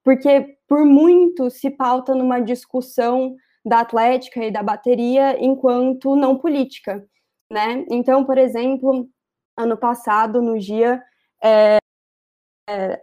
porque 0.03 0.57
por 0.67 0.83
muito 0.83 1.51
se 1.51 1.69
pauta 1.69 2.15
numa 2.15 2.39
discussão 2.39 3.35
da 3.63 3.81
atlética 3.81 4.43
e 4.43 4.49
da 4.49 4.63
bateria 4.63 5.37
enquanto 5.39 6.15
não 6.15 6.35
política, 6.35 7.05
né? 7.51 7.85
Então, 7.91 8.25
por 8.25 8.39
exemplo, 8.39 9.07
ano 9.55 9.77
passado, 9.77 10.41
no 10.41 10.57
dia 10.57 11.03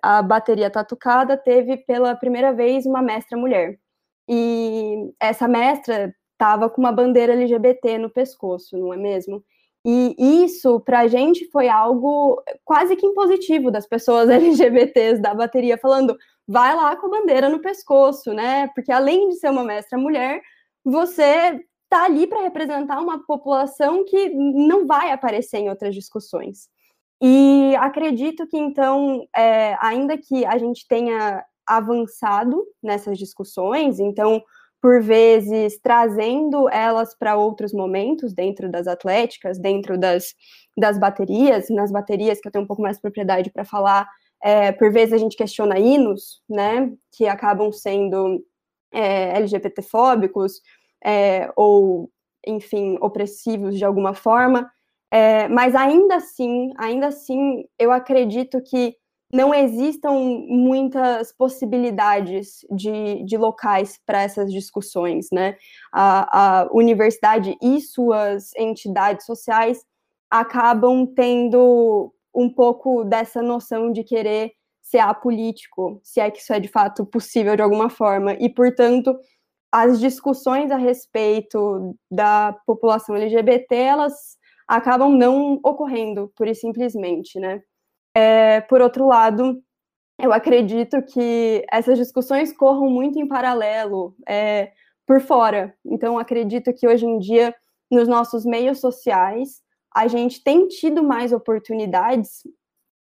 a 0.03 0.23
bateria 0.23 0.71
tatucada 0.71 1.37
teve 1.37 1.77
pela 1.79 2.15
primeira 2.17 2.53
vez 2.53 2.87
uma 2.87 3.03
mestra 3.03 3.37
mulher. 3.39 3.79
E 4.29 5.13
essa 5.21 5.49
mestra 5.49 6.15
estava 6.33 6.69
com 6.69 6.81
uma 6.81 6.93
bandeira 6.93 7.33
LGBT 7.33 7.99
no 7.99 8.11
pescoço, 8.11 8.77
não 8.77 8.93
é 8.93 8.97
mesmo? 8.97 9.43
E 9.85 10.17
isso, 10.45 10.81
para 10.81 11.01
a 11.01 11.09
gente, 11.09 11.49
foi 11.51 11.69
algo 11.69 12.43
quase 12.65 12.97
que 12.97 13.07
impositivo 13.07 13.71
das 13.71 13.87
pessoas 13.87 14.29
LGBTs 14.31 15.21
da 15.23 15.33
bateria, 15.35 15.79
falando, 15.79 16.17
vai 16.47 16.75
lá 16.75 16.97
com 16.97 17.07
a 17.07 17.21
bandeira 17.21 17.49
no 17.49 17.61
pescoço, 17.61 18.33
né? 18.35 18.69
Porque 18.75 18.91
além 18.91 19.29
de 19.29 19.37
ser 19.37 19.51
uma 19.51 19.63
mestra 19.65 19.97
mulher, 19.99 20.43
você 20.85 21.61
tá 21.89 22.05
ali 22.05 22.27
para 22.27 22.43
representar 22.43 23.01
uma 23.01 23.25
população 23.25 24.05
que 24.05 24.29
não 24.31 24.87
vai 24.87 25.13
aparecer 25.13 25.59
em 25.59 25.69
outras 25.71 25.95
discussões. 25.95 26.69
E 27.21 27.75
acredito 27.77 28.47
que, 28.47 28.59
então, 28.59 29.27
é, 29.35 29.77
ainda 29.81 30.19
que 30.19 30.45
a 30.45 30.59
gente 30.59 30.87
tenha 30.87 31.45
avançado 31.67 32.63
nessas 32.83 33.19
discussões, 33.19 33.99
então, 33.99 34.43
por 34.81 35.03
vezes 35.03 35.81
trazendo 35.83 36.69
elas 36.69 37.17
para 37.19 37.37
outros 37.37 37.73
momentos 37.73 38.33
dentro 38.33 38.71
das 38.71 38.87
atléticas, 38.87 39.59
dentro 39.59 39.99
das, 39.99 40.35
das 40.77 40.99
baterias, 40.99 41.69
nas 41.71 41.91
baterias 41.91 42.41
que 42.41 42.49
eu 42.49 42.53
tenho 42.53 42.65
um 42.65 42.69
pouco 42.69 42.83
mais 42.83 42.97
de 42.97 43.03
propriedade 43.03 43.51
para 43.51 43.65
falar, 43.65 44.09
é, 44.43 44.71
por 44.73 44.93
vezes 44.93 45.15
a 45.15 45.19
gente 45.19 45.37
questiona 45.37 45.79
hinos, 45.79 46.43
né, 46.49 46.93
que 47.13 47.27
acabam 47.27 47.73
sendo 47.73 48.45
é, 48.93 49.37
LGBTfóbicos 49.39 50.61
é, 51.05 51.51
ou, 51.57 52.11
enfim, 52.47 52.97
opressivos 53.01 53.77
de 53.77 53.85
alguma 53.85 54.15
forma, 54.15 54.71
é, 55.11 55.49
mas 55.49 55.75
ainda 55.75 56.17
assim, 56.17 56.71
ainda 56.77 57.09
assim, 57.09 57.65
eu 57.79 57.93
acredito 57.93 58.61
que 58.63 58.97
não 59.33 59.53
existam 59.53 60.13
muitas 60.49 61.33
possibilidades 61.33 62.61
de, 62.71 63.25
de 63.25 63.37
locais 63.37 63.99
para 64.07 64.23
essas 64.23 64.53
discussões, 64.53 65.29
né? 65.33 65.57
A, 65.93 66.63
a 66.63 66.69
universidade 66.73 67.57
e 67.61 67.81
suas 67.81 68.55
entidades 68.57 69.27
sociais 69.27 69.85
acabam 70.31 71.07
tendo 71.07 72.13
um 72.35 72.49
pouco 72.49 73.05
dessa 73.05 73.43
noção 73.43 73.91
de 73.91 74.05
querer 74.05 74.53
ser 74.83 74.99
apolítico, 74.99 76.01
se 76.05 76.21
é 76.21 76.31
que 76.31 76.39
isso 76.39 76.53
é 76.53 76.61
de 76.61 76.69
fato 76.69 77.05
possível 77.05 77.57
de 77.57 77.63
alguma 77.63 77.91
forma, 77.91 78.35
e 78.35 78.49
portanto 78.49 79.19
as 79.73 79.99
discussões 79.99 80.71
a 80.71 80.77
respeito 80.77 81.97
da 82.11 82.57
população 82.65 83.17
LGBT 83.17 83.75
elas 83.75 84.37
acabam 84.67 85.17
não 85.17 85.61
ocorrendo, 85.65 86.33
pura 86.37 86.51
e 86.51 86.55
simplesmente, 86.55 87.39
né? 87.39 87.63
É, 88.15 88.61
por 88.63 88.81
outro 88.81 89.07
lado, 89.07 89.63
eu 90.19 90.33
acredito 90.33 91.03
que 91.03 91.65
essas 91.71 91.99
discussões 91.99 92.53
corram 92.57 92.89
muito 92.89 93.19
em 93.19 93.29
paralelo 93.29 94.15
é, 94.29 94.73
por 95.07 95.21
fora. 95.21 95.75
Então, 95.85 96.19
acredito 96.19 96.73
que 96.73 96.89
hoje 96.89 97.07
em 97.07 97.19
dia, 97.19 97.55
nos 97.91 98.09
nossos 98.09 98.45
meios 98.45 98.81
sociais, 98.81 99.63
a 99.95 100.09
gente 100.09 100.43
tem 100.43 100.67
tido 100.69 101.03
mais 101.03 101.33
oportunidades, 101.33 102.43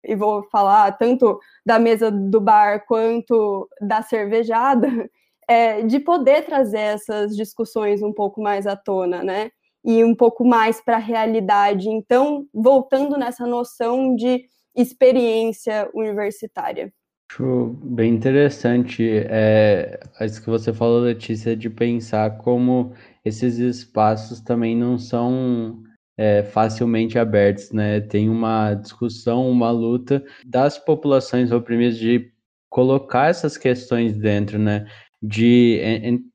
e 0.04 0.16
vou 0.16 0.42
falar 0.50 0.90
tanto 0.92 1.38
da 1.64 1.78
mesa 1.78 2.10
do 2.10 2.40
bar 2.40 2.84
quanto 2.86 3.68
da 3.80 4.02
cervejada, 4.02 4.88
é, 5.48 5.82
de 5.82 6.00
poder 6.00 6.44
trazer 6.44 6.80
essas 6.80 7.36
discussões 7.36 8.02
um 8.02 8.12
pouco 8.12 8.40
mais 8.40 8.66
à 8.66 8.76
tona, 8.76 9.22
né? 9.22 9.50
E 9.84 10.04
um 10.04 10.14
pouco 10.14 10.44
mais 10.44 10.80
para 10.80 10.96
a 10.96 11.00
realidade. 11.00 11.88
Então, 11.88 12.46
voltando 12.52 13.16
nessa 13.16 13.46
noção 13.46 14.14
de 14.14 14.44
experiência 14.74 15.90
universitária. 15.94 16.92
Acho 17.30 17.78
bem 17.82 18.14
interessante 18.14 19.02
é, 19.10 19.98
isso 20.20 20.42
que 20.42 20.50
você 20.50 20.72
falou, 20.72 21.00
Letícia, 21.00 21.56
de 21.56 21.70
pensar 21.70 22.36
como 22.38 22.92
esses 23.24 23.58
espaços 23.58 24.40
também 24.40 24.76
não 24.76 24.98
são 24.98 25.82
é, 26.16 26.42
facilmente 26.42 27.18
abertos, 27.18 27.72
né? 27.72 28.00
Tem 28.00 28.28
uma 28.28 28.74
discussão, 28.74 29.50
uma 29.50 29.70
luta 29.70 30.22
das 30.44 30.78
populações 30.78 31.50
oprimidas 31.50 31.96
de 31.96 32.30
colocar 32.68 33.28
essas 33.28 33.56
questões 33.56 34.16
dentro, 34.16 34.58
né? 34.58 34.86
De, 35.22 35.80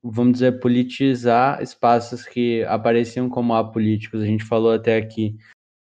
vamos 0.02 0.34
dizer, 0.34 0.60
politizar 0.62 1.62
espaços 1.62 2.24
que 2.24 2.64
apareciam 2.64 3.30
como 3.30 3.54
apolíticos. 3.54 4.22
A 4.22 4.26
gente 4.26 4.46
falou 4.46 4.72
até 4.72 4.96
aqui 4.96 5.36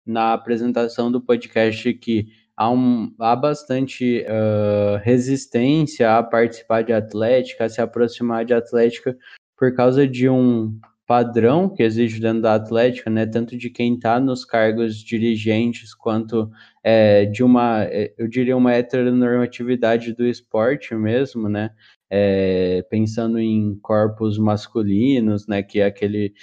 na 0.05 0.33
apresentação 0.33 1.11
do 1.11 1.21
podcast 1.21 1.93
que 1.95 2.27
há, 2.55 2.69
um, 2.69 3.13
há 3.19 3.35
bastante 3.35 4.23
uh, 4.23 4.97
resistência 5.03 6.17
a 6.17 6.23
participar 6.23 6.83
de 6.83 6.93
atlética, 6.93 7.65
a 7.65 7.69
se 7.69 7.81
aproximar 7.81 8.45
de 8.45 8.53
atlética 8.53 9.17
por 9.57 9.75
causa 9.75 10.07
de 10.07 10.29
um 10.29 10.79
padrão 11.05 11.69
que 11.69 11.83
existe 11.83 12.19
dentro 12.19 12.41
da 12.41 12.55
Atlética, 12.55 13.09
né, 13.09 13.25
tanto 13.25 13.57
de 13.57 13.69
quem 13.69 13.95
está 13.95 14.19
nos 14.19 14.45
cargos 14.45 14.97
dirigentes 14.97 15.93
quanto 15.93 16.49
é, 16.83 17.25
de 17.25 17.43
uma, 17.43 17.83
é, 17.83 18.13
eu 18.17 18.27
diria, 18.27 18.55
uma 18.55 18.73
heteronormatividade 18.73 20.13
do 20.13 20.25
esporte 20.25 20.95
mesmo, 20.95 21.49
né, 21.49 21.71
é, 22.15 22.83
pensando 22.91 23.39
em 23.39 23.75
corpos 23.79 24.37
masculinos, 24.37 25.47
né, 25.47 25.63
que 25.63 25.79
é 25.79 25.85
aquele 25.87 26.35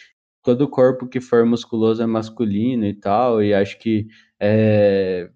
todo 0.43 0.69
corpo 0.69 1.07
que 1.07 1.21
for 1.21 1.47
musculoso 1.47 2.03
é 2.03 2.07
masculino 2.07 2.85
e 2.85 2.93
tal, 2.93 3.41
e 3.41 3.55
acho 3.55 3.79
que 3.79 4.09
é, 4.41 5.31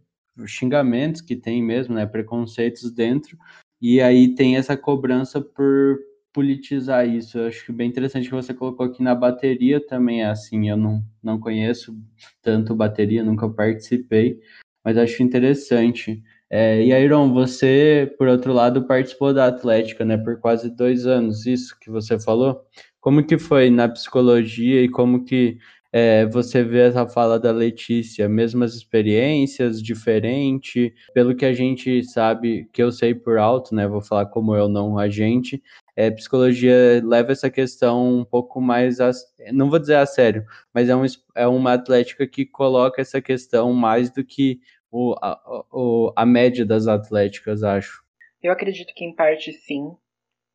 xingamentos 0.44 1.20
que 1.20 1.36
tem 1.36 1.62
mesmo, 1.62 1.94
né, 1.94 2.04
preconceitos 2.04 2.90
dentro, 2.90 3.38
e 3.80 4.00
aí 4.00 4.34
tem 4.34 4.56
essa 4.56 4.76
cobrança 4.76 5.40
por 5.40 6.00
politizar 6.32 7.08
isso. 7.08 7.38
Eu 7.38 7.46
acho 7.46 7.64
que 7.64 7.70
bem 7.70 7.88
interessante 7.88 8.28
que 8.28 8.34
você 8.34 8.52
colocou 8.52 8.86
aqui 8.86 9.04
na 9.04 9.14
bateria 9.14 9.80
também 9.86 10.22
é 10.22 10.26
assim. 10.26 10.68
Eu 10.68 10.76
não, 10.76 11.00
não 11.22 11.38
conheço 11.38 11.96
tanto 12.42 12.74
bateria, 12.74 13.22
nunca 13.22 13.48
participei, 13.48 14.40
mas 14.84 14.98
acho 14.98 15.22
interessante. 15.22 16.24
É, 16.56 16.80
e 16.80 16.92
Iron, 16.92 17.32
você, 17.32 18.14
por 18.16 18.28
outro 18.28 18.52
lado, 18.52 18.86
participou 18.86 19.34
da 19.34 19.48
Atlética, 19.48 20.04
né, 20.04 20.16
por 20.16 20.38
quase 20.38 20.70
dois 20.70 21.04
anos, 21.04 21.46
isso 21.46 21.76
que 21.80 21.90
você 21.90 22.16
falou. 22.16 22.64
Como 23.00 23.26
que 23.26 23.36
foi 23.36 23.70
na 23.70 23.88
psicologia 23.88 24.80
e 24.80 24.88
como 24.88 25.24
que 25.24 25.58
é, 25.92 26.24
você 26.26 26.62
vê 26.62 26.82
essa 26.82 27.08
fala 27.08 27.40
da 27.40 27.50
Letícia, 27.50 28.28
mesmas 28.28 28.76
experiências, 28.76 29.82
diferente, 29.82 30.94
pelo 31.12 31.34
que 31.34 31.44
a 31.44 31.52
gente 31.52 32.04
sabe, 32.04 32.68
que 32.72 32.80
eu 32.80 32.92
sei 32.92 33.16
por 33.16 33.36
alto, 33.36 33.74
né? 33.74 33.88
Vou 33.88 34.00
falar 34.00 34.26
como 34.26 34.54
eu, 34.54 34.68
não 34.68 34.96
a 34.96 35.08
gente. 35.08 35.60
É, 35.96 36.08
psicologia 36.10 37.02
leva 37.04 37.32
essa 37.32 37.50
questão 37.50 38.20
um 38.20 38.24
pouco 38.24 38.60
mais, 38.60 39.00
a, 39.00 39.10
não 39.52 39.70
vou 39.70 39.78
dizer 39.80 39.96
a 39.96 40.06
sério, 40.06 40.44
mas 40.72 40.88
é, 40.88 40.94
um, 40.96 41.04
é 41.36 41.46
uma 41.48 41.72
atlética 41.72 42.26
que 42.26 42.44
coloca 42.46 43.00
essa 43.00 43.20
questão 43.20 43.72
mais 43.72 44.08
do 44.10 44.24
que 44.24 44.60
o, 44.94 45.16
a, 45.20 45.64
o, 45.72 46.12
a 46.14 46.24
média 46.24 46.64
das 46.64 46.86
atléticas, 46.86 47.64
acho. 47.64 48.04
Eu 48.40 48.52
acredito 48.52 48.94
que 48.94 49.04
em 49.04 49.12
parte 49.12 49.52
sim, 49.52 49.92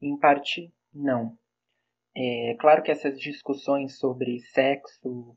em 0.01 0.17
parte 0.17 0.73
não. 0.93 1.37
É 2.15 2.55
claro 2.57 2.81
que 2.81 2.89
essas 2.89 3.19
discussões 3.19 3.97
sobre 3.97 4.39
sexo, 4.39 5.35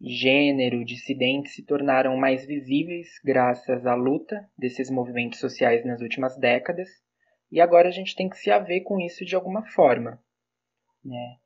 gênero, 0.00 0.84
dissidentes 0.84 1.54
se 1.54 1.64
tornaram 1.64 2.16
mais 2.16 2.44
visíveis 2.44 3.10
graças 3.24 3.86
à 3.86 3.94
luta 3.94 4.44
desses 4.58 4.90
movimentos 4.90 5.38
sociais 5.38 5.84
nas 5.84 6.00
últimas 6.00 6.36
décadas, 6.36 6.88
e 7.48 7.60
agora 7.60 7.88
a 7.88 7.92
gente 7.92 8.16
tem 8.16 8.28
que 8.28 8.36
se 8.36 8.50
haver 8.50 8.80
com 8.80 8.98
isso 8.98 9.24
de 9.24 9.36
alguma 9.36 9.64
forma. 9.66 10.20
Né? 11.04 11.36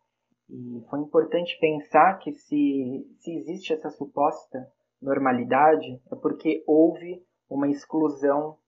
E 0.48 0.80
foi 0.88 1.00
importante 1.00 1.58
pensar 1.60 2.18
que 2.20 2.32
se, 2.32 3.06
se 3.18 3.36
existe 3.36 3.74
essa 3.74 3.90
suposta 3.90 4.66
normalidade, 5.00 6.00
é 6.10 6.16
porque 6.16 6.62
houve 6.66 7.22
uma 7.48 7.68
exclusão 7.68 8.58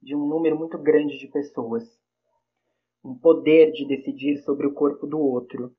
de 0.00 0.14
um 0.14 0.26
número 0.26 0.58
muito 0.58 0.78
grande 0.78 1.18
de 1.18 1.28
pessoas 1.28 1.98
um 3.04 3.16
poder 3.16 3.72
de 3.72 3.86
decidir 3.86 4.38
sobre 4.38 4.66
o 4.66 4.74
corpo 4.74 5.06
do 5.06 5.18
outro. 5.18 5.74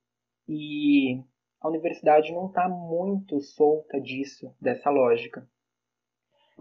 E 0.48 1.22
a 1.62 1.68
universidade 1.68 2.32
não 2.32 2.48
está 2.48 2.68
muito 2.68 3.40
solta 3.42 4.00
disso, 4.00 4.54
dessa 4.60 4.90
lógica. 4.90 5.48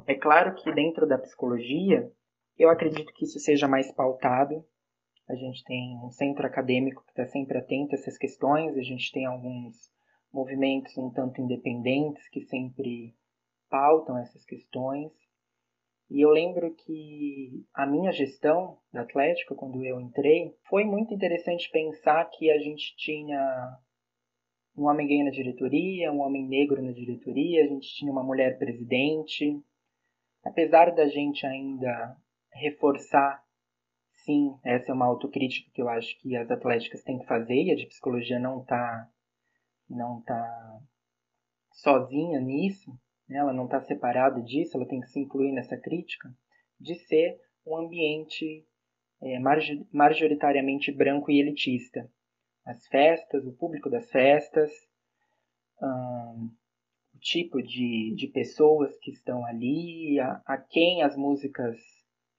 É 0.06 0.14
claro 0.14 0.54
que 0.54 0.72
dentro 0.72 1.06
da 1.06 1.18
psicologia, 1.18 2.10
eu 2.58 2.68
acredito 2.68 3.12
que 3.14 3.24
isso 3.24 3.38
seja 3.38 3.66
mais 3.66 3.90
pautado. 3.92 4.64
A 5.28 5.34
gente 5.34 5.64
tem 5.64 5.98
um 6.02 6.10
centro 6.10 6.46
acadêmico 6.46 7.02
que 7.04 7.10
está 7.10 7.26
sempre 7.26 7.58
atento 7.58 7.94
a 7.94 7.98
essas 7.98 8.16
questões, 8.16 8.76
a 8.76 8.82
gente 8.82 9.12
tem 9.12 9.26
alguns 9.26 9.76
movimentos 10.32 10.96
um 10.98 11.10
tanto 11.10 11.40
independentes 11.40 12.28
que 12.28 12.42
sempre 12.42 13.14
pautam 13.68 14.18
essas 14.18 14.44
questões. 14.44 15.12
E 16.10 16.22
eu 16.22 16.30
lembro 16.30 16.74
que 16.74 17.64
a 17.74 17.86
minha 17.86 18.10
gestão 18.12 18.78
da 18.92 19.02
Atlético, 19.02 19.54
quando 19.54 19.84
eu 19.84 20.00
entrei, 20.00 20.56
foi 20.68 20.84
muito 20.84 21.12
interessante 21.12 21.70
pensar 21.70 22.24
que 22.30 22.50
a 22.50 22.58
gente 22.58 22.96
tinha 22.96 23.78
um 24.76 24.86
homem 24.86 25.06
gay 25.06 25.22
na 25.22 25.30
diretoria, 25.30 26.12
um 26.12 26.20
homem 26.20 26.46
negro 26.48 26.80
na 26.80 26.92
diretoria, 26.92 27.64
a 27.64 27.66
gente 27.66 27.94
tinha 27.94 28.10
uma 28.10 28.22
mulher 28.22 28.58
presidente. 28.58 29.60
Apesar 30.42 30.94
da 30.94 31.06
gente 31.08 31.44
ainda 31.44 32.16
reforçar, 32.52 33.44
sim, 34.24 34.56
essa 34.64 34.92
é 34.92 34.94
uma 34.94 35.06
autocrítica 35.06 35.70
que 35.74 35.82
eu 35.82 35.88
acho 35.88 36.18
que 36.20 36.34
as 36.36 36.50
atléticas 36.50 37.02
têm 37.02 37.18
que 37.18 37.26
fazer 37.26 37.64
e 37.64 37.72
a 37.72 37.76
de 37.76 37.86
psicologia 37.86 38.38
não 38.38 38.62
está 38.62 39.10
não 39.90 40.22
tá 40.22 40.80
sozinha 41.72 42.40
nisso, 42.40 42.92
né, 43.28 43.38
ela 43.38 43.52
não 43.52 43.64
está 43.66 43.80
separada 43.80 44.40
disso, 44.40 44.76
ela 44.76 44.86
tem 44.86 45.00
que 45.00 45.08
se 45.08 45.20
incluir 45.20 45.52
nessa 45.52 45.76
crítica, 45.76 46.28
de 46.80 46.94
ser 46.94 47.38
um 47.66 47.76
ambiente 47.76 48.66
é, 49.20 49.38
majoritariamente 49.92 50.92
branco 50.92 51.30
e 51.30 51.40
elitista. 51.40 52.10
As 52.64 52.86
festas, 52.86 53.46
o 53.46 53.52
público 53.52 53.90
das 53.90 54.10
festas, 54.10 54.70
o 55.80 57.18
tipo 57.20 57.62
de, 57.62 58.14
de 58.14 58.28
pessoas 58.28 58.96
que 58.98 59.10
estão 59.10 59.44
ali, 59.44 60.18
a, 60.20 60.42
a 60.46 60.58
quem 60.58 61.02
as 61.02 61.16
músicas 61.16 61.76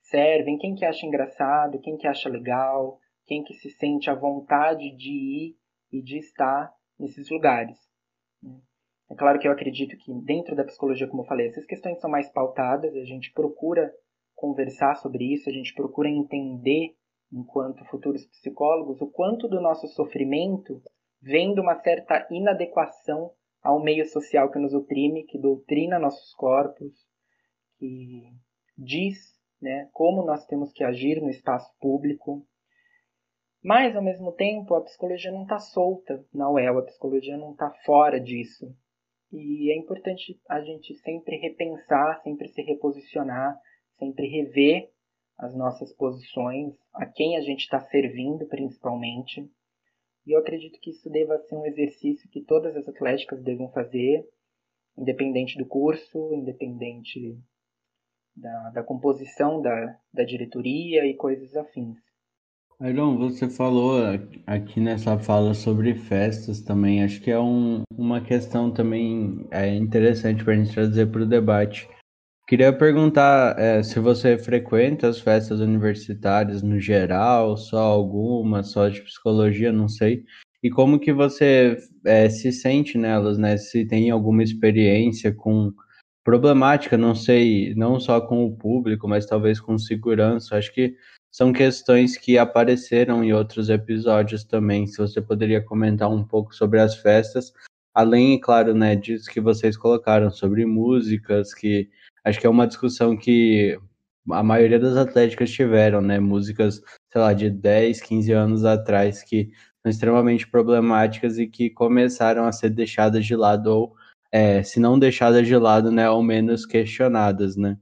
servem, 0.01 0.57
quem 0.57 0.75
que 0.75 0.85
acha 0.85 1.05
engraçado, 1.05 1.79
quem 1.79 1.97
que 1.97 2.07
acha 2.07 2.29
legal, 2.29 2.99
quem 3.25 3.43
que 3.43 3.53
se 3.55 3.69
sente 3.69 4.09
à 4.09 4.15
vontade 4.15 4.95
de 4.95 5.11
ir 5.11 5.57
e 5.91 6.01
de 6.01 6.17
estar 6.17 6.73
nesses 6.97 7.29
lugares. 7.29 7.77
É 9.09 9.15
claro 9.15 9.39
que 9.39 9.47
eu 9.47 9.51
acredito 9.51 9.97
que 9.97 10.13
dentro 10.21 10.55
da 10.55 10.63
psicologia, 10.63 11.07
como 11.07 11.23
eu 11.23 11.27
falei, 11.27 11.47
essas 11.47 11.65
questões 11.65 11.99
são 11.99 12.09
mais 12.09 12.29
pautadas, 12.31 12.95
a 12.95 13.03
gente 13.03 13.31
procura 13.33 13.91
conversar 14.35 14.95
sobre 14.95 15.33
isso, 15.33 15.49
a 15.49 15.53
gente 15.53 15.73
procura 15.73 16.07
entender, 16.07 16.95
enquanto 17.33 17.83
futuros 17.85 18.25
psicólogos, 18.27 19.01
o 19.01 19.07
quanto 19.07 19.47
do 19.47 19.59
nosso 19.59 19.87
sofrimento 19.87 20.81
vem 21.21 21.53
de 21.53 21.59
uma 21.59 21.75
certa 21.75 22.27
inadequação 22.31 23.31
ao 23.61 23.81
meio 23.81 24.05
social 24.05 24.49
que 24.51 24.59
nos 24.59 24.73
oprime, 24.73 25.25
que 25.25 25.37
doutrina 25.37 25.99
nossos 25.99 26.33
corpos, 26.35 26.93
que 27.77 28.31
diz 28.77 29.37
né, 29.61 29.89
como 29.91 30.23
nós 30.23 30.45
temos 30.45 30.71
que 30.71 30.83
agir 30.83 31.21
no 31.21 31.29
espaço 31.29 31.69
público. 31.79 32.45
Mas, 33.61 33.95
ao 33.95 34.01
mesmo 34.01 34.31
tempo, 34.31 34.73
a 34.75 34.81
psicologia 34.81 35.31
não 35.31 35.43
está 35.43 35.59
solta 35.59 36.25
na 36.33 36.49
UEL, 36.49 36.77
a 36.77 36.83
psicologia 36.83 37.37
não 37.37 37.51
está 37.51 37.69
fora 37.83 38.19
disso. 38.19 38.73
E 39.31 39.71
é 39.71 39.77
importante 39.77 40.39
a 40.49 40.61
gente 40.61 40.95
sempre 40.95 41.37
repensar, 41.37 42.21
sempre 42.23 42.47
se 42.47 42.61
reposicionar, 42.61 43.59
sempre 43.97 44.27
rever 44.27 44.89
as 45.37 45.55
nossas 45.55 45.93
posições, 45.93 46.75
a 46.93 47.05
quem 47.05 47.37
a 47.37 47.41
gente 47.41 47.61
está 47.61 47.79
servindo 47.79 48.45
principalmente. 48.47 49.49
E 50.25 50.35
eu 50.35 50.39
acredito 50.39 50.79
que 50.79 50.89
isso 50.89 51.09
deva 51.09 51.37
ser 51.39 51.55
um 51.55 51.65
exercício 51.65 52.29
que 52.29 52.43
todas 52.43 52.75
as 52.75 52.87
atléticas 52.87 53.41
devam 53.43 53.71
fazer, 53.71 54.27
independente 54.97 55.57
do 55.57 55.65
curso, 55.65 56.33
independente 56.33 57.39
da, 58.35 58.71
da 58.71 58.83
composição 58.83 59.61
da, 59.61 59.99
da 60.13 60.23
diretoria 60.23 61.05
e 61.05 61.15
coisas 61.15 61.55
afins. 61.55 61.97
Airon, 62.81 63.17
você 63.17 63.49
falou 63.49 64.01
aqui 64.47 64.79
nessa 64.79 65.19
fala 65.19 65.53
sobre 65.53 65.93
festas 65.93 66.61
também. 66.61 67.03
Acho 67.03 67.19
que 67.19 67.29
é 67.29 67.37
um, 67.37 67.81
uma 67.91 68.21
questão 68.21 68.71
também 68.71 69.45
é 69.51 69.75
interessante 69.75 70.45
para 70.45 70.53
a 70.53 70.55
gente 70.55 70.73
trazer 70.73 71.07
para 71.07 71.23
o 71.23 71.25
debate. 71.25 71.89
Queria 72.47 72.71
perguntar 72.71 73.59
é, 73.59 73.83
se 73.83 73.99
você 73.99 74.37
frequenta 74.37 75.09
as 75.09 75.19
festas 75.19 75.59
universitárias 75.59 76.63
no 76.63 76.79
geral, 76.79 77.57
só 77.57 77.79
algumas, 77.79 78.71
só 78.71 78.87
de 78.87 79.01
psicologia, 79.01 79.73
não 79.73 79.89
sei. 79.89 80.23
E 80.63 80.69
como 80.69 80.99
que 80.99 81.11
você 81.11 81.77
é, 82.05 82.29
se 82.29 82.49
sente 82.49 82.97
nelas, 82.97 83.37
né? 83.37 83.57
Se 83.57 83.85
tem 83.85 84.09
alguma 84.09 84.41
experiência 84.41 85.33
com 85.33 85.73
problemática, 86.23 86.97
não 86.97 87.13
sei, 87.13 87.75
não 87.75 87.99
só 87.99 88.21
com 88.21 88.45
o 88.45 88.55
público, 88.55 89.05
mas 89.05 89.25
talvez 89.25 89.59
com 89.59 89.77
segurança. 89.77 90.55
Acho 90.55 90.73
que 90.73 90.95
são 91.31 91.53
questões 91.53 92.17
que 92.17 92.37
apareceram 92.37 93.23
em 93.23 93.33
outros 93.33 93.69
episódios 93.69 94.43
também. 94.43 94.87
Se 94.87 94.97
você 94.97 95.21
poderia 95.21 95.61
comentar 95.61 96.09
um 96.09 96.23
pouco 96.23 96.53
sobre 96.55 96.79
as 96.79 96.95
festas, 96.95 97.53
além, 97.93 98.39
claro, 98.39 98.73
né, 98.73 98.95
disso 98.95 99.29
que 99.29 99.41
vocês 99.41 99.77
colocaram 99.77 100.31
sobre 100.31 100.65
músicas 100.65 101.53
que 101.53 101.89
acho 102.23 102.39
que 102.39 102.47
é 102.47 102.49
uma 102.49 102.67
discussão 102.67 103.15
que 103.17 103.79
a 104.31 104.43
maioria 104.43 104.79
das 104.79 104.97
atléticas 104.97 105.51
tiveram, 105.51 106.01
né? 106.01 106.19
Músicas, 106.19 106.81
sei 107.11 107.21
lá, 107.21 107.33
de 107.33 107.49
10, 107.49 108.01
15 108.01 108.31
anos 108.31 108.65
atrás 108.65 109.23
que 109.23 109.51
são 109.81 109.89
extremamente 109.89 110.47
problemáticas 110.47 111.37
e 111.37 111.47
que 111.47 111.69
começaram 111.69 112.45
a 112.45 112.51
ser 112.51 112.69
deixadas 112.69 113.25
de 113.25 113.35
lado 113.35 113.67
ou, 113.67 113.95
é, 114.31 114.61
se 114.63 114.79
não 114.79 114.99
deixadas 114.99 115.47
de 115.47 115.55
lado, 115.57 115.91
né, 115.91 116.05
ao 116.05 116.21
menos 116.21 116.65
questionadas, 116.65 117.55
né? 117.55 117.77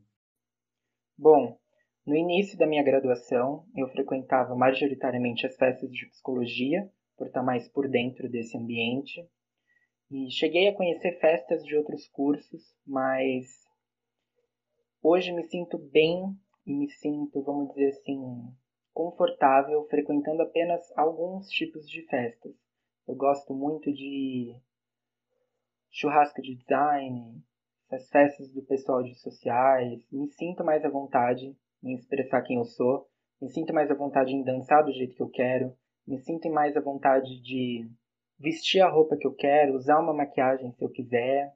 Bom, 1.18 1.57
no 2.08 2.16
início 2.16 2.58
da 2.58 2.66
minha 2.66 2.84
graduação, 2.84 3.66
eu 3.76 3.88
frequentava 3.90 4.56
majoritariamente 4.56 5.46
as 5.46 5.56
festas 5.56 5.92
de 5.92 6.08
psicologia, 6.08 6.90
por 7.18 7.28
estar 7.28 7.44
mais 7.44 7.68
por 7.68 7.88
dentro 7.88 8.30
desse 8.30 8.58
ambiente. 8.58 9.28
E 10.10 10.32
cheguei 10.32 10.68
a 10.68 10.76
conhecer 10.76 11.20
festas 11.20 11.64
de 11.64 11.76
outros 11.76 12.08
cursos, 12.08 12.74
mas 12.86 13.68
Hoje 15.10 15.32
me 15.32 15.44
sinto 15.44 15.78
bem 15.78 16.36
e 16.66 16.74
me 16.74 16.90
sinto, 16.90 17.42
vamos 17.42 17.70
dizer 17.70 17.90
assim, 17.90 18.20
confortável 18.92 19.88
frequentando 19.88 20.42
apenas 20.42 20.82
alguns 20.98 21.48
tipos 21.48 21.88
de 21.88 22.02
festas. 22.08 22.54
Eu 23.08 23.16
gosto 23.16 23.54
muito 23.54 23.94
de 23.94 24.60
churrasco 25.90 26.42
de 26.42 26.56
design, 26.56 27.42
essas 27.90 28.10
festas 28.10 28.52
do 28.52 28.64
pessoal 28.64 29.04
de 29.04 29.16
sociais. 29.16 30.06
Me 30.12 30.28
sinto 30.32 30.62
mais 30.62 30.84
à 30.84 30.90
vontade 30.90 31.56
em 31.90 31.96
expressar 31.96 32.42
quem 32.42 32.58
eu 32.58 32.66
sou. 32.66 33.08
Me 33.42 33.50
sinto 33.50 33.74
mais 33.74 33.90
à 33.92 33.96
vontade 33.96 34.34
em 34.34 34.44
dançar 34.44 34.84
do 34.84 34.92
jeito 34.92 35.16
que 35.16 35.22
eu 35.22 35.30
quero. 35.30 35.74
Me 36.08 36.18
sinto 36.20 36.50
mais 36.50 36.76
à 36.76 36.82
vontade 36.82 37.42
de 37.42 37.90
vestir 38.40 38.82
a 38.82 38.90
roupa 38.90 39.18
que 39.18 39.28
eu 39.28 39.34
quero, 39.34 39.76
usar 39.76 40.00
uma 40.00 40.14
maquiagem 40.14 40.72
se 40.72 40.84
eu 40.84 40.90
quiser. 40.90 41.54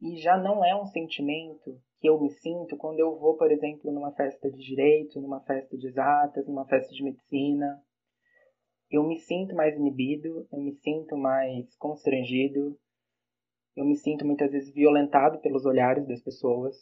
E 0.00 0.16
já 0.16 0.36
não 0.36 0.64
é 0.64 0.74
um 0.74 0.86
sentimento 0.86 1.80
que 2.00 2.08
eu 2.08 2.20
me 2.20 2.30
sinto 2.30 2.76
quando 2.76 3.00
eu 3.00 3.18
vou, 3.18 3.36
por 3.36 3.50
exemplo, 3.50 3.90
numa 3.90 4.12
festa 4.12 4.50
de 4.50 4.58
direito, 4.58 5.20
numa 5.20 5.40
festa 5.40 5.76
de 5.76 5.86
exatas, 5.86 6.46
numa 6.46 6.66
festa 6.66 6.92
de 6.92 7.02
medicina. 7.02 7.82
Eu 8.90 9.02
me 9.02 9.18
sinto 9.18 9.54
mais 9.54 9.76
inibido, 9.76 10.46
eu 10.52 10.58
me 10.60 10.72
sinto 10.74 11.16
mais 11.16 11.74
constrangido, 11.76 12.78
eu 13.74 13.84
me 13.84 13.96
sinto 13.96 14.24
muitas 14.24 14.50
vezes 14.50 14.72
violentado 14.72 15.40
pelos 15.40 15.64
olhares 15.64 16.06
das 16.06 16.22
pessoas. 16.22 16.76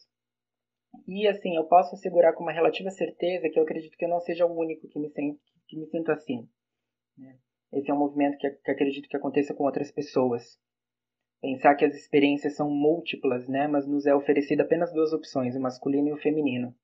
E 1.07 1.27
assim, 1.27 1.57
eu 1.57 1.65
posso 1.65 1.95
assegurar 1.95 2.35
com 2.35 2.43
uma 2.43 2.53
relativa 2.53 2.91
certeza 2.91 3.49
que 3.49 3.59
eu 3.59 3.63
acredito 3.63 3.97
que 3.97 4.05
eu 4.05 4.09
não 4.09 4.21
seja 4.21 4.47
o 4.47 4.59
único 4.59 4.89
que 4.89 4.99
me 4.99 5.11
que 5.11 5.77
me 5.77 5.87
sinto 5.87 6.13
assim. 6.13 6.49
Né? 7.17 7.39
Esse 7.73 7.91
é 7.91 7.95
um 7.95 7.99
movimento 7.99 8.39
que, 8.39 8.49
que 8.49 8.71
acredito 8.71 9.09
que 9.09 9.17
aconteça 9.17 9.55
com 9.55 9.65
outras 9.65 9.91
pessoas. 9.91 10.59
Pensar 11.41 11.75
que 11.75 11.85
as 11.85 11.95
experiências 11.95 12.57
são 12.57 12.71
múltiplas, 12.71 13.47
né, 13.49 13.67
mas 13.67 13.87
nos 13.87 14.07
é 14.07 14.15
oferecida 14.15 14.63
apenas 14.63 14.93
duas 14.93 15.13
opções, 15.13 15.55
o 15.55 15.61
masculino 15.61 16.09
e 16.09 16.13
o 16.13 16.17
feminino. 16.17 16.75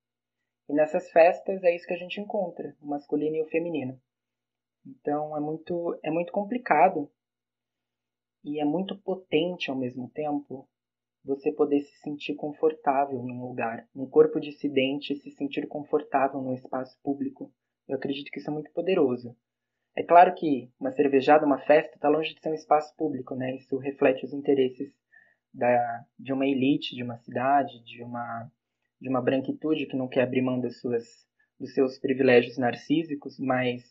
E 0.69 0.75
nessas 0.75 1.11
festas 1.11 1.63
é 1.65 1.75
isso 1.75 1.87
que 1.87 1.95
a 1.95 1.99
gente 1.99 2.21
encontra, 2.21 2.77
o 2.81 2.87
masculino 2.87 3.37
e 3.37 3.43
o 3.43 3.49
feminino. 3.49 3.99
Então 4.85 5.37
é 5.37 5.41
muito, 5.41 5.99
é 6.03 6.11
muito 6.11 6.33
complicado 6.33 7.11
e 8.45 8.61
é 8.61 8.65
muito 8.65 8.99
potente 8.99 9.71
ao 9.71 9.77
mesmo 9.77 10.11
tempo 10.11 10.69
você 11.25 11.53
poder 11.53 11.81
se 11.81 11.97
sentir 12.01 12.35
confortável 12.35 13.23
num 13.23 13.43
lugar, 13.43 13.87
um 13.95 14.09
corpo 14.09 14.41
dissidente 14.41 15.15
se 15.17 15.31
sentir 15.33 15.67
confortável 15.67 16.41
num 16.41 16.55
espaço 16.55 16.99
público. 17.03 17.53
Eu 17.87 17.97
acredito 17.97 18.31
que 18.31 18.39
isso 18.39 18.51
é 18.51 18.53
muito 18.53 18.73
poderoso. 18.73 19.37
É 19.97 20.03
claro 20.03 20.35
que 20.35 20.71
uma 20.79 20.93
cervejada, 20.93 21.45
uma 21.45 21.59
festa, 21.59 21.97
está 21.97 22.09
longe 22.09 22.35
de 22.35 22.41
ser 22.41 22.51
um 22.51 22.55
espaço 22.55 22.95
público, 22.97 23.35
né? 23.35 23.57
Isso 23.57 23.77
reflete 23.77 24.25
os 24.25 24.33
interesses 24.33 24.93
da, 25.53 26.05
de 26.19 26.33
uma 26.33 26.47
elite, 26.47 26.95
de 26.95 27.03
uma 27.03 27.19
cidade, 27.19 27.83
de 27.85 28.03
uma, 28.03 28.51
de 29.01 29.09
uma 29.09 29.21
branquitude 29.21 29.87
que 29.87 29.97
não 29.97 30.09
quer 30.09 30.23
abrir 30.23 30.43
mão 30.43 30.61
das 30.61 30.81
suas, 30.81 31.05
dos 31.59 31.75
seus 31.75 31.99
privilégios 31.99 32.57
narcísicos, 32.57 33.39
mas 33.39 33.83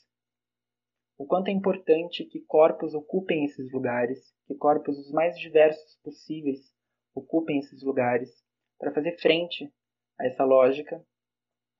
o 1.17 1.25
quanto 1.25 1.49
é 1.49 1.51
importante 1.51 2.23
que 2.23 2.39
corpos 2.39 2.93
ocupem 2.93 3.43
esses 3.43 3.69
lugares, 3.71 4.33
que 4.47 4.55
corpos 4.55 4.97
os 4.97 5.11
mais 5.11 5.37
diversos 5.37 5.99
possíveis 6.01 6.59
ocupem 7.13 7.59
esses 7.59 7.83
lugares, 7.83 8.29
para 8.79 8.93
fazer 8.93 9.17
frente 9.19 9.69
a 10.19 10.25
essa 10.25 10.43
lógica 10.43 11.01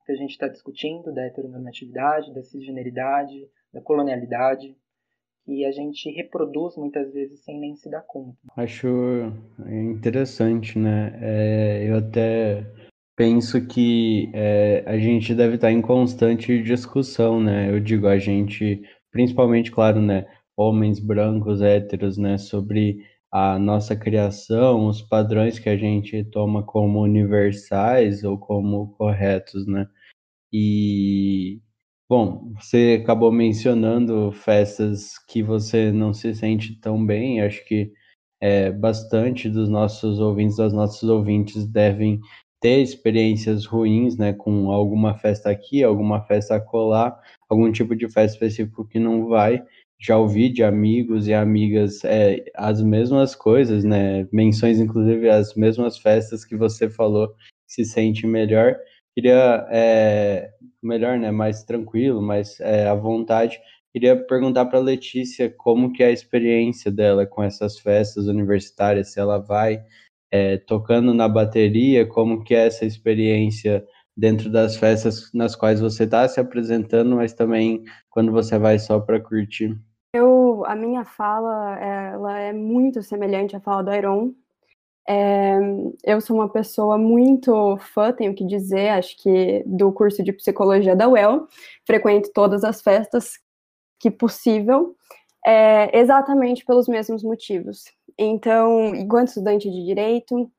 que 0.04 0.12
a 0.12 0.16
gente 0.16 0.30
está 0.30 0.48
discutindo 0.48 1.12
da 1.12 1.22
heteronormatividade, 1.26 2.34
da 2.34 2.42
cisgeneridade, 2.42 3.48
da 3.72 3.80
colonialidade, 3.80 4.76
que 5.44 5.64
a 5.64 5.72
gente 5.72 6.10
reproduz 6.10 6.76
muitas 6.76 7.12
vezes 7.12 7.42
sem 7.44 7.58
nem 7.58 7.74
se 7.76 7.90
dar 7.90 8.02
conta. 8.02 8.36
Acho 8.56 9.32
interessante, 9.68 10.78
né? 10.78 11.18
É, 11.20 11.88
eu 11.88 11.96
até 11.96 12.66
penso 13.16 13.66
que 13.66 14.30
é, 14.34 14.82
a 14.86 14.98
gente 14.98 15.34
deve 15.34 15.56
estar 15.56 15.70
em 15.70 15.82
constante 15.82 16.62
discussão, 16.62 17.40
né? 17.40 17.70
Eu 17.70 17.80
digo 17.80 18.06
a 18.06 18.18
gente, 18.18 18.82
principalmente, 19.10 19.70
claro, 19.70 20.00
né? 20.00 20.26
Homens 20.56 20.98
brancos, 20.98 21.62
héteros, 21.62 22.18
né? 22.18 22.36
Sobre 22.38 22.98
a 23.32 23.58
nossa 23.58 23.96
criação, 23.96 24.86
os 24.88 25.02
padrões 25.02 25.58
que 25.58 25.68
a 25.68 25.76
gente 25.76 26.24
toma 26.24 26.62
como 26.64 27.00
universais 27.02 28.24
ou 28.24 28.38
como 28.38 28.88
corretos, 28.96 29.66
né? 29.66 29.88
E 30.52 31.60
Bom, 32.08 32.52
você 32.60 33.00
acabou 33.02 33.32
mencionando 33.32 34.32
festas 34.32 35.18
que 35.28 35.42
você 35.42 35.92
não 35.92 36.12
se 36.14 36.34
sente 36.34 36.78
tão 36.80 37.04
bem. 37.06 37.40
Acho 37.40 37.64
que 37.66 37.92
é, 38.40 38.70
bastante 38.72 39.48
dos 39.48 39.68
nossos 39.68 40.18
ouvintes, 40.20 40.56
das 40.56 40.72
nossas 40.72 41.04
ouvintes 41.08 41.66
devem 41.66 42.20
ter 42.60 42.82
experiências 42.82 43.64
ruins, 43.66 44.16
né, 44.18 44.32
com 44.34 44.70
alguma 44.70 45.14
festa 45.18 45.50
aqui, 45.50 45.82
alguma 45.84 46.22
festa 46.26 46.56
acolá, 46.56 47.18
algum 47.48 47.72
tipo 47.72 47.96
de 47.96 48.06
festa 48.08 48.34
específico 48.36 48.86
que 48.86 48.98
não 48.98 49.28
vai. 49.28 49.62
Já 50.00 50.16
ouvi 50.16 50.48
de 50.48 50.64
amigos 50.64 51.28
e 51.28 51.34
amigas 51.34 52.04
é, 52.04 52.44
as 52.56 52.82
mesmas 52.82 53.34
coisas, 53.34 53.84
né, 53.84 54.26
menções 54.32 54.80
inclusive 54.80 55.28
as 55.28 55.54
mesmas 55.54 55.98
festas 55.98 56.44
que 56.44 56.56
você 56.56 56.88
falou, 56.88 57.34
se 57.66 57.84
sente 57.84 58.26
melhor. 58.26 58.76
Queria 59.14 59.66
é, 59.70 60.50
melhor, 60.82 61.18
né, 61.18 61.30
mais 61.30 61.62
tranquilo, 61.64 62.22
mais 62.22 62.58
é, 62.60 62.86
à 62.88 62.94
vontade, 62.94 63.60
Queria 63.92 64.16
perguntar 64.16 64.66
para 64.66 64.78
a 64.78 64.82
Letícia 64.82 65.50
como 65.50 65.92
que 65.92 66.02
é 66.02 66.06
a 66.06 66.12
experiência 66.12 66.92
dela 66.92 67.26
com 67.26 67.42
essas 67.42 67.78
festas 67.78 68.26
universitárias, 68.28 69.12
se 69.12 69.18
ela 69.18 69.38
vai 69.38 69.82
é, 70.30 70.58
tocando 70.58 71.12
na 71.12 71.28
bateria, 71.28 72.06
como 72.06 72.44
que 72.44 72.54
é 72.54 72.66
essa 72.66 72.84
experiência 72.84 73.84
dentro 74.16 74.48
das 74.50 74.76
festas 74.76 75.32
nas 75.34 75.56
quais 75.56 75.80
você 75.80 76.04
está 76.04 76.28
se 76.28 76.38
apresentando, 76.38 77.16
mas 77.16 77.34
também 77.34 77.82
quando 78.08 78.30
você 78.30 78.58
vai 78.58 78.78
só 78.78 79.00
para 79.00 79.20
curtir. 79.20 79.76
A 80.64 80.74
minha 80.74 81.04
fala, 81.04 81.78
ela 81.78 82.38
é 82.38 82.52
muito 82.52 83.02
semelhante 83.02 83.56
à 83.56 83.60
fala 83.60 83.82
do 83.82 83.94
Iron. 83.94 84.34
É, 85.08 85.58
eu 86.04 86.20
sou 86.20 86.36
uma 86.36 86.48
pessoa 86.48 86.96
muito 86.96 87.76
fã, 87.78 88.12
tenho 88.12 88.34
que 88.34 88.44
dizer, 88.46 88.90
acho 88.90 89.16
que 89.22 89.62
do 89.66 89.92
curso 89.92 90.22
de 90.22 90.32
psicologia 90.32 90.94
da 90.94 91.08
UEL, 91.08 91.48
frequento 91.84 92.30
todas 92.32 92.62
as 92.64 92.80
festas 92.80 93.38
que 93.98 94.10
possível, 94.10 94.96
é, 95.46 95.98
exatamente 95.98 96.64
pelos 96.64 96.88
mesmos 96.88 97.22
motivos. 97.22 97.84
Então, 98.18 98.94
enquanto 98.94 99.28
estudante 99.28 99.70
de 99.70 99.84
direito, 99.84 100.50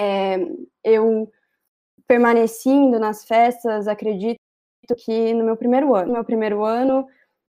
é, 0.00 0.36
eu 0.84 1.30
permaneci 2.06 2.70
indo 2.70 2.98
nas 2.98 3.24
festas, 3.24 3.88
acredito 3.88 4.38
que 4.98 5.34
no 5.34 5.44
meu 5.44 5.56
primeiro 5.56 5.94
ano. 5.94 6.08
No 6.08 6.12
meu 6.14 6.24
primeiro 6.24 6.64
ano, 6.64 7.06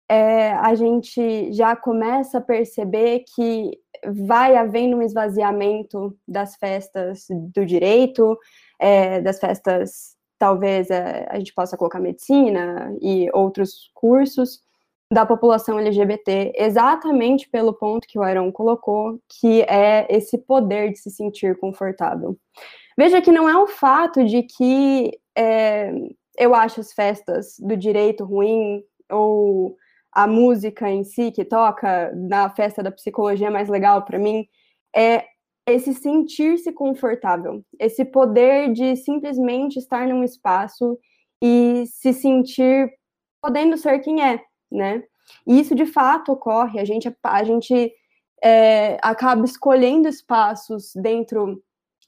é, 0.09 0.52
a 0.52 0.74
gente 0.74 1.52
já 1.52 1.76
começa 1.76 2.38
a 2.38 2.42
perceber 2.42 3.24
que 3.34 3.78
vai 4.04 4.56
havendo 4.56 4.96
um 4.96 5.02
esvaziamento 5.02 6.16
das 6.26 6.56
festas 6.56 7.26
do 7.30 7.66
direito, 7.66 8.38
é, 8.78 9.20
das 9.20 9.38
festas, 9.38 10.16
talvez 10.38 10.88
é, 10.90 11.26
a 11.28 11.38
gente 11.38 11.52
possa 11.52 11.76
colocar 11.76 12.00
medicina 12.00 12.96
e 13.02 13.28
outros 13.32 13.90
cursos, 13.94 14.62
da 15.11 15.24
população 15.24 15.78
LGBT, 15.78 16.52
exatamente 16.54 17.48
pelo 17.48 17.72
ponto 17.72 18.06
que 18.06 18.18
o 18.18 18.22
Aaron 18.22 18.52
colocou, 18.52 19.18
que 19.26 19.62
é 19.62 20.06
esse 20.11 20.36
poder 20.36 20.92
de 20.92 20.98
se 20.98 21.11
sentir 21.11 21.59
confortável. 21.59 22.36
Veja 22.96 23.22
que 23.22 23.32
não 23.32 23.48
é 23.48 23.56
o 23.56 23.66
fato 23.66 24.22
de 24.24 24.42
que 24.42 25.18
é, 25.34 25.92
eu 26.36 26.54
acho 26.54 26.80
as 26.80 26.92
festas 26.92 27.56
do 27.59 27.74
direito 27.76 28.24
ruim 28.24 28.82
ou 29.11 29.76
a 30.19 30.27
música 30.27 30.91
em 30.91 31.05
si 31.05 31.31
que 31.31 31.45
toca 31.45 32.12
na 32.12 32.51
festa 32.51 32.83
da 32.83 32.91
psicologia 32.91 33.53
mais 33.53 33.69
legal 33.69 34.05
para 34.05 34.19
mim, 34.19 34.49
é 34.95 35.25
esse 35.64 35.95
sentir-se 35.95 36.73
confortável, 36.73 37.62
esse 37.79 38.05
poder 38.05 38.73
de 38.73 38.97
simplesmente 38.97 39.79
estar 39.79 40.09
num 40.09 40.25
espaço 40.25 40.99
e 41.41 41.85
se 41.87 42.12
sentir 42.12 42.93
podendo 43.41 43.77
ser 43.77 44.01
quem 44.01 44.21
é, 44.21 44.43
né? 44.69 45.05
E 45.47 45.61
isso 45.61 45.73
de 45.73 45.87
fato 45.87 46.33
ocorre, 46.33 46.81
a 46.81 46.85
gente, 46.85 47.16
a 47.23 47.45
gente 47.45 47.93
é, 48.43 48.99
acaba 49.01 49.45
escolhendo 49.45 50.09
espaços 50.09 50.91
dentro 50.97 51.62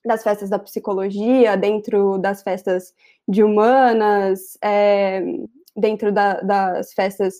das 0.05 0.25
festas 0.25 0.51
da 0.51 0.59
psicologia, 0.59 1.57
dentro 1.57 2.19
das 2.19 2.43
festas 2.43 2.93
de 3.29 3.45
humanas, 3.45 4.59
é, 4.65 5.23
dentro 5.77 6.11
da, 6.11 6.41
das 6.41 6.93
festas 6.93 7.35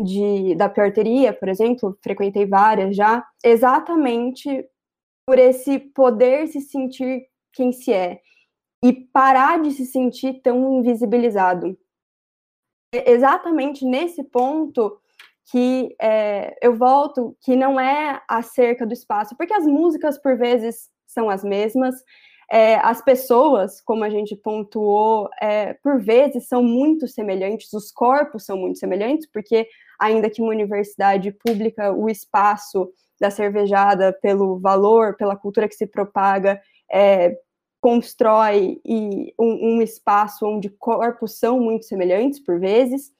de, 0.00 0.54
da 0.54 0.68
piorteria, 0.68 1.32
por 1.32 1.48
exemplo, 1.48 1.96
frequentei 2.02 2.46
várias 2.46 2.94
já, 2.94 3.24
exatamente 3.44 4.66
por 5.26 5.38
esse 5.38 5.78
poder 5.78 6.46
se 6.48 6.60
sentir 6.60 7.26
quem 7.52 7.72
se 7.72 7.92
é 7.92 8.20
e 8.84 8.92
parar 8.92 9.60
de 9.60 9.72
se 9.72 9.86
sentir 9.86 10.40
tão 10.42 10.78
invisibilizado. 10.78 11.76
Exatamente 12.92 13.84
nesse 13.84 14.22
ponto 14.22 15.00
que 15.50 15.94
é, 16.00 16.56
eu 16.60 16.76
volto 16.76 17.36
que 17.40 17.56
não 17.56 17.78
é 17.78 18.20
acerca 18.28 18.86
do 18.86 18.92
espaço, 18.92 19.36
porque 19.36 19.54
as 19.54 19.66
músicas 19.66 20.18
por 20.18 20.36
vezes 20.36 20.90
são 21.06 21.30
as 21.30 21.42
mesmas, 21.42 21.94
é, 22.50 22.76
as 22.76 23.02
pessoas, 23.02 23.80
como 23.80 24.04
a 24.04 24.10
gente 24.10 24.36
pontuou, 24.36 25.28
é, 25.40 25.74
por 25.74 26.00
vezes 26.00 26.46
são 26.46 26.62
muito 26.62 27.08
semelhantes, 27.08 27.72
os 27.72 27.90
corpos 27.90 28.44
são 28.44 28.56
muito 28.56 28.78
semelhantes, 28.78 29.28
porque 29.32 29.68
ainda 29.98 30.30
que 30.30 30.42
uma 30.42 30.52
universidade 30.52 31.32
pública, 31.32 31.92
o 31.92 32.08
espaço 32.08 32.90
da 33.20 33.30
cervejada, 33.30 34.12
pelo 34.12 34.58
valor, 34.58 35.16
pela 35.16 35.36
cultura 35.36 35.68
que 35.68 35.74
se 35.74 35.86
propaga, 35.86 36.60
é, 36.92 37.36
constrói 37.80 38.80
e 38.84 39.32
um, 39.38 39.76
um 39.76 39.82
espaço 39.82 40.46
onde 40.46 40.68
corpos 40.68 41.38
são 41.38 41.60
muito 41.60 41.86
semelhantes 41.86 42.40
por 42.40 42.58
vezes, 42.58 43.12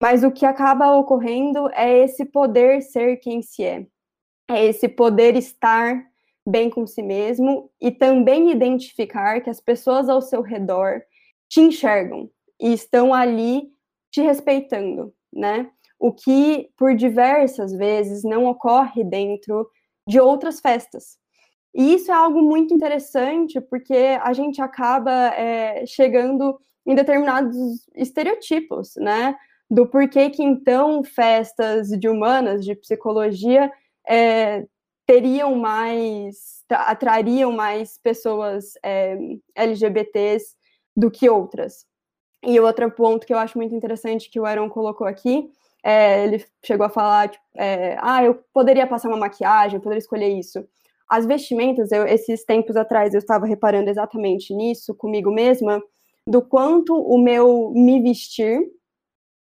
mas 0.00 0.22
o 0.24 0.30
que 0.30 0.46
acaba 0.46 0.96
ocorrendo 0.96 1.68
é 1.72 2.04
esse 2.04 2.24
poder 2.24 2.82
ser 2.82 3.16
quem 3.16 3.42
se 3.42 3.64
é. 3.64 3.86
É 4.48 4.64
esse 4.64 4.88
poder 4.88 5.36
estar 5.36 6.04
bem 6.46 6.70
com 6.70 6.86
si 6.86 7.02
mesmo 7.02 7.70
e 7.80 7.90
também 7.90 8.50
identificar 8.50 9.40
que 9.40 9.50
as 9.50 9.60
pessoas 9.60 10.08
ao 10.08 10.22
seu 10.22 10.40
redor 10.40 11.02
te 11.48 11.60
enxergam 11.60 12.30
e 12.60 12.72
estão 12.72 13.12
ali 13.12 13.68
te 14.10 14.20
respeitando, 14.20 15.14
né? 15.32 15.70
O 16.00 16.12
que 16.12 16.68
por 16.76 16.96
diversas 16.96 17.72
vezes 17.72 18.24
não 18.24 18.46
ocorre 18.46 19.04
dentro 19.04 19.68
de 20.08 20.18
outras 20.18 20.58
festas. 20.58 21.18
E 21.72 21.94
isso 21.94 22.10
é 22.10 22.14
algo 22.14 22.42
muito 22.42 22.74
interessante 22.74 23.60
porque 23.60 24.18
a 24.20 24.32
gente 24.32 24.60
acaba 24.60 25.28
é, 25.36 25.86
chegando 25.86 26.58
em 26.84 26.96
determinados 26.96 27.56
estereotipos, 27.94 28.94
né? 28.96 29.36
do 29.70 29.86
porquê 29.86 30.28
que 30.28 30.42
então 30.42 31.04
festas 31.04 31.88
de 31.88 32.08
humanas, 32.08 32.64
de 32.64 32.74
psicologia, 32.74 33.72
é, 34.06 34.66
teriam 35.06 35.54
mais, 35.54 36.64
atrariam 36.68 37.52
mais 37.52 37.96
pessoas 37.98 38.72
é, 38.82 39.16
LGBTs 39.54 40.56
do 40.96 41.10
que 41.10 41.30
outras. 41.30 41.86
E 42.42 42.58
outro 42.58 42.90
ponto 42.90 43.24
que 43.24 43.32
eu 43.32 43.38
acho 43.38 43.56
muito 43.56 43.74
interessante 43.74 44.28
que 44.28 44.40
o 44.40 44.46
Aaron 44.46 44.68
colocou 44.68 45.06
aqui, 45.06 45.48
é, 45.82 46.24
ele 46.24 46.44
chegou 46.64 46.86
a 46.86 46.90
falar, 46.90 47.28
tipo, 47.28 47.44
é, 47.56 47.96
ah, 48.00 48.22
eu 48.22 48.34
poderia 48.52 48.86
passar 48.86 49.08
uma 49.08 49.16
maquiagem, 49.16 49.76
eu 49.76 49.82
poderia 49.82 50.00
escolher 50.00 50.28
isso. 50.28 50.64
As 51.08 51.26
vestimentas, 51.26 51.90
eu, 51.90 52.06
esses 52.06 52.44
tempos 52.44 52.76
atrás, 52.76 53.14
eu 53.14 53.18
estava 53.18 53.46
reparando 53.46 53.90
exatamente 53.90 54.54
nisso 54.54 54.94
comigo 54.94 55.30
mesma, 55.30 55.82
do 56.26 56.42
quanto 56.42 56.94
o 56.94 57.18
meu 57.18 57.72
me 57.74 58.00
vestir 58.00 58.60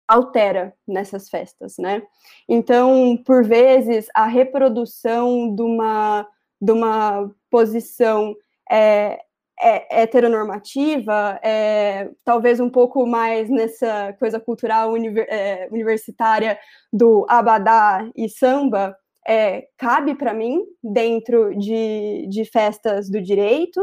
altera 0.07 0.73
nessas 0.87 1.29
festas, 1.29 1.77
né? 1.79 2.03
Então, 2.47 3.17
por 3.25 3.43
vezes, 3.43 4.07
a 4.13 4.27
reprodução 4.27 5.55
de 5.55 5.61
uma, 5.63 6.27
de 6.61 6.71
uma 6.71 7.31
posição 7.49 8.35
é, 8.71 9.19
é 9.61 10.01
heteronormativa, 10.01 11.39
é, 11.43 12.09
talvez 12.23 12.59
um 12.59 12.69
pouco 12.69 13.05
mais 13.05 13.49
nessa 13.49 14.13
coisa 14.19 14.39
cultural 14.39 14.91
univer, 14.91 15.27
é, 15.29 15.67
universitária 15.71 16.59
do 16.91 17.25
abadá 17.29 18.09
e 18.15 18.27
samba, 18.27 18.95
é, 19.27 19.67
cabe 19.77 20.13
para 20.15 20.33
mim 20.33 20.61
dentro 20.83 21.57
de, 21.57 22.27
de 22.29 22.45
festas 22.45 23.09
do 23.09 23.21
direito, 23.21 23.81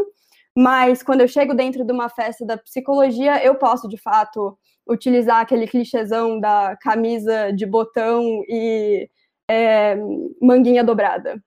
mas 0.56 1.02
quando 1.02 1.22
eu 1.22 1.28
chego 1.28 1.54
dentro 1.54 1.84
de 1.84 1.92
uma 1.92 2.08
festa 2.08 2.44
da 2.44 2.58
psicologia, 2.58 3.42
eu 3.42 3.54
posso, 3.54 3.88
de 3.88 3.96
fato, 3.96 4.56
utilizar 4.86 5.40
aquele 5.40 5.66
clichêzão 5.66 6.38
da 6.38 6.76
camisa 6.76 7.50
de 7.52 7.64
botão 7.64 8.22
e 8.48 9.08
é, 9.48 9.96
manguinha 10.40 10.84
dobrada. 10.84 11.42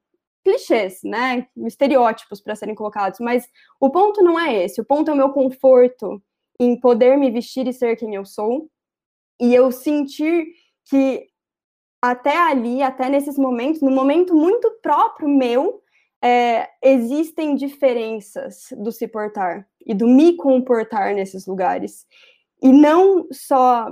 Clichês, 0.45 0.99
né? 1.03 1.47
Estereótipos 1.57 2.39
para 2.39 2.55
serem 2.55 2.75
colocados, 2.75 3.19
mas 3.19 3.49
o 3.79 3.89
ponto 3.89 4.21
não 4.21 4.39
é 4.39 4.63
esse. 4.63 4.79
O 4.79 4.85
ponto 4.85 5.09
é 5.09 5.13
o 5.13 5.17
meu 5.17 5.31
conforto 5.31 6.21
em 6.59 6.79
poder 6.79 7.17
me 7.17 7.31
vestir 7.31 7.67
e 7.67 7.73
ser 7.73 7.95
quem 7.97 8.13
eu 8.13 8.23
sou, 8.23 8.69
e 9.41 9.53
eu 9.55 9.71
sentir 9.71 10.45
que 10.85 11.27
até 11.99 12.37
ali, 12.37 12.83
até 12.83 13.09
nesses 13.09 13.39
momentos, 13.39 13.81
no 13.81 13.89
momento 13.89 14.35
muito 14.35 14.69
próprio 14.83 15.27
meu, 15.27 15.81
é, 16.23 16.69
existem 16.83 17.55
diferenças 17.55 18.67
do 18.77 18.91
se 18.91 19.07
portar 19.07 19.67
e 19.83 19.95
do 19.95 20.07
me 20.07 20.35
comportar 20.35 21.15
nesses 21.15 21.47
lugares. 21.47 22.05
E 22.61 22.71
não 22.71 23.27
só 23.31 23.87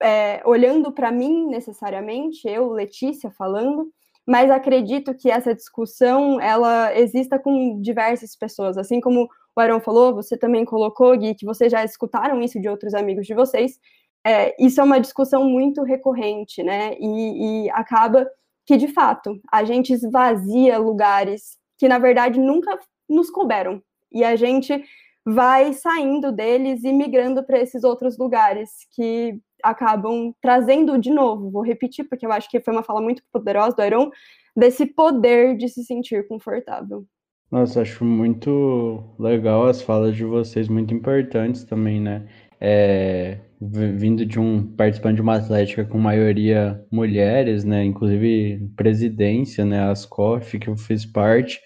é, 0.00 0.40
olhando 0.44 0.92
para 0.92 1.10
mim 1.10 1.48
necessariamente, 1.48 2.48
eu, 2.48 2.70
Letícia, 2.70 3.32
falando, 3.32 3.92
mas 4.26 4.50
acredito 4.50 5.14
que 5.14 5.30
essa 5.30 5.54
discussão 5.54 6.40
ela 6.40 6.96
exista 6.96 7.38
com 7.38 7.80
diversas 7.80 8.36
pessoas, 8.36 8.76
assim 8.76 9.00
como 9.00 9.28
o 9.54 9.60
Aaron 9.60 9.80
falou, 9.80 10.14
você 10.14 10.36
também 10.36 10.64
colocou, 10.64 11.16
Gui, 11.16 11.34
que 11.34 11.44
vocês 11.44 11.70
já 11.70 11.84
escutaram 11.84 12.40
isso 12.40 12.60
de 12.60 12.68
outros 12.68 12.94
amigos 12.94 13.26
de 13.26 13.34
vocês. 13.34 13.78
É, 14.24 14.54
isso 14.64 14.80
é 14.80 14.84
uma 14.84 15.00
discussão 15.00 15.44
muito 15.44 15.82
recorrente, 15.82 16.62
né? 16.62 16.94
E, 16.98 17.66
e 17.66 17.70
acaba 17.70 18.26
que, 18.64 18.76
de 18.76 18.88
fato, 18.88 19.38
a 19.50 19.64
gente 19.64 19.92
esvazia 19.92 20.78
lugares 20.78 21.58
que, 21.76 21.88
na 21.88 21.98
verdade, 21.98 22.38
nunca 22.40 22.78
nos 23.08 23.28
couberam. 23.30 23.82
E 24.10 24.24
a 24.24 24.36
gente 24.36 24.82
vai 25.24 25.72
saindo 25.72 26.32
deles 26.32 26.82
e 26.84 26.92
migrando 26.92 27.44
para 27.44 27.60
esses 27.60 27.84
outros 27.84 28.16
lugares 28.16 28.70
que 28.94 29.38
acabam 29.62 30.34
trazendo 30.40 30.98
de 30.98 31.10
novo, 31.10 31.50
vou 31.50 31.62
repetir, 31.62 32.08
porque 32.08 32.26
eu 32.26 32.32
acho 32.32 32.50
que 32.50 32.60
foi 32.60 32.72
uma 32.72 32.82
fala 32.82 33.00
muito 33.00 33.22
poderosa 33.32 33.76
do 33.76 33.84
Iron, 33.84 34.10
desse 34.56 34.86
poder 34.86 35.56
de 35.56 35.68
se 35.68 35.84
sentir 35.84 36.26
confortável. 36.26 37.06
Nossa, 37.50 37.82
acho 37.82 38.02
muito 38.04 39.04
legal 39.18 39.66
as 39.66 39.82
falas 39.82 40.16
de 40.16 40.24
vocês, 40.24 40.68
muito 40.68 40.94
importantes 40.94 41.64
também, 41.64 42.00
né? 42.00 42.26
É, 42.58 43.38
vindo 43.60 44.24
de 44.24 44.40
um 44.40 44.66
participante 44.74 45.16
de 45.16 45.22
uma 45.22 45.36
atlética 45.36 45.84
com 45.84 45.98
maioria 45.98 46.82
mulheres, 46.90 47.62
né? 47.62 47.84
Inclusive 47.84 48.70
presidência, 48.74 49.66
né? 49.66 49.90
As 49.90 50.06
COF, 50.06 50.58
que 50.58 50.68
eu 50.68 50.76
fiz 50.76 51.04
parte, 51.04 51.60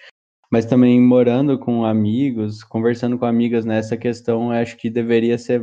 mas 0.50 0.64
também 0.66 1.00
morando 1.00 1.58
com 1.58 1.84
amigos, 1.84 2.62
conversando 2.64 3.18
com 3.18 3.26
amigas 3.26 3.64
nessa 3.64 3.96
questão, 3.96 4.50
acho 4.50 4.76
que 4.76 4.88
deveria 4.90 5.38
ser, 5.38 5.60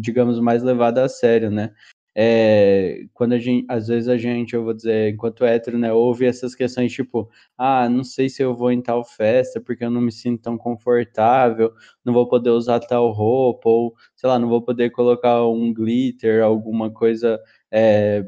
digamos, 0.00 0.38
mais 0.40 0.62
levada 0.62 1.04
a 1.04 1.08
sério, 1.08 1.50
né? 1.50 1.72
É, 2.14 3.04
quando 3.14 3.32
a 3.32 3.38
gente, 3.38 3.64
às 3.70 3.88
vezes 3.88 4.06
a 4.08 4.18
gente, 4.18 4.54
eu 4.54 4.62
vou 4.64 4.74
dizer, 4.74 5.14
enquanto 5.14 5.44
hétero, 5.46 5.78
né, 5.78 5.90
ouve 5.94 6.26
essas 6.26 6.54
questões 6.54 6.92
tipo, 6.92 7.30
ah, 7.56 7.88
não 7.88 8.04
sei 8.04 8.28
se 8.28 8.42
eu 8.42 8.54
vou 8.54 8.70
em 8.70 8.82
tal 8.82 9.02
festa 9.02 9.58
porque 9.60 9.82
eu 9.82 9.90
não 9.90 10.00
me 10.02 10.12
sinto 10.12 10.42
tão 10.42 10.58
confortável, 10.58 11.72
não 12.04 12.12
vou 12.12 12.28
poder 12.28 12.50
usar 12.50 12.80
tal 12.80 13.10
roupa, 13.12 13.66
ou 13.68 13.94
sei 14.14 14.28
lá, 14.28 14.38
não 14.38 14.48
vou 14.48 14.60
poder 14.62 14.90
colocar 14.90 15.46
um 15.46 15.72
glitter, 15.72 16.42
alguma 16.44 16.90
coisa, 16.92 17.40
é, 17.70 18.26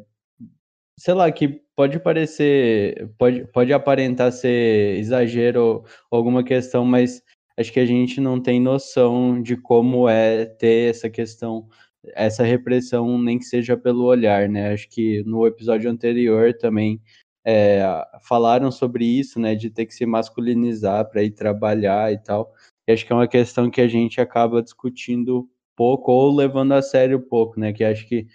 sei 0.98 1.14
lá, 1.14 1.30
que 1.30 1.60
pode 1.76 1.98
parecer, 1.98 3.10
pode, 3.18 3.46
pode 3.48 3.72
aparentar 3.72 4.32
ser 4.32 4.98
exagero 4.98 5.84
ou 6.10 6.18
alguma 6.18 6.44
questão, 6.44 6.84
mas 6.84 7.22
acho 7.58 7.72
que 7.72 7.80
a 7.80 7.86
gente 7.86 8.20
não 8.20 8.40
tem 8.40 8.60
noção 8.60 9.40
de 9.42 9.56
como 9.56 10.08
é 10.08 10.44
ter 10.46 10.90
essa 10.90 11.10
questão, 11.10 11.68
essa 12.14 12.42
repressão, 12.44 13.18
nem 13.20 13.38
que 13.38 13.44
seja 13.44 13.76
pelo 13.76 14.04
olhar, 14.04 14.48
né? 14.48 14.72
Acho 14.72 14.88
que 14.88 15.22
no 15.24 15.46
episódio 15.46 15.90
anterior 15.90 16.54
também 16.54 17.00
é, 17.44 17.82
falaram 18.22 18.70
sobre 18.70 19.04
isso, 19.04 19.38
né? 19.40 19.54
De 19.54 19.70
ter 19.70 19.86
que 19.86 19.94
se 19.94 20.06
masculinizar 20.06 21.08
para 21.10 21.22
ir 21.22 21.30
trabalhar 21.32 22.12
e 22.12 22.18
tal. 22.18 22.52
E 22.86 22.92
acho 22.92 23.06
que 23.06 23.12
é 23.12 23.16
uma 23.16 23.28
questão 23.28 23.70
que 23.70 23.80
a 23.80 23.88
gente 23.88 24.20
acaba 24.20 24.62
discutindo 24.62 25.48
pouco 25.76 26.12
ou 26.12 26.34
levando 26.34 26.72
a 26.72 26.82
sério 26.82 27.20
pouco, 27.20 27.58
né? 27.58 27.72
Que 27.72 27.84
acho 27.84 28.06
que 28.08 28.26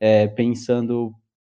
é, 0.00 0.26
pensando 0.28 1.14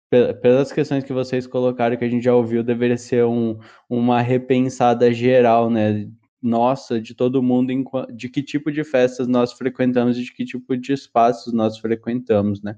pelas 0.10 0.72
questões 0.72 1.04
que 1.04 1.14
vocês 1.14 1.46
colocaram, 1.46 1.96
que 1.96 2.04
a 2.04 2.10
gente 2.10 2.24
já 2.24 2.34
ouviu, 2.34 2.64
deveria 2.64 2.98
ser 2.98 3.26
um, 3.26 3.60
uma 3.88 4.22
repensada 4.22 5.14
geral, 5.14 5.70
né? 5.70 6.10
Nossa, 6.42 7.00
de 7.02 7.14
todo 7.14 7.44
mundo, 7.44 7.74
de 8.14 8.30
que 8.30 8.42
tipo 8.42 8.72
de 8.72 8.84
festas 8.84 9.28
nós 9.28 9.52
frequentamos 9.54 10.18
e 10.18 10.24
de 10.24 10.34
que 10.34 10.46
tipo 10.46 10.76
de 10.78 10.94
espaços 10.94 11.54
nós 11.54 11.78
frequentamos, 11.78 12.62
né? 12.62 12.78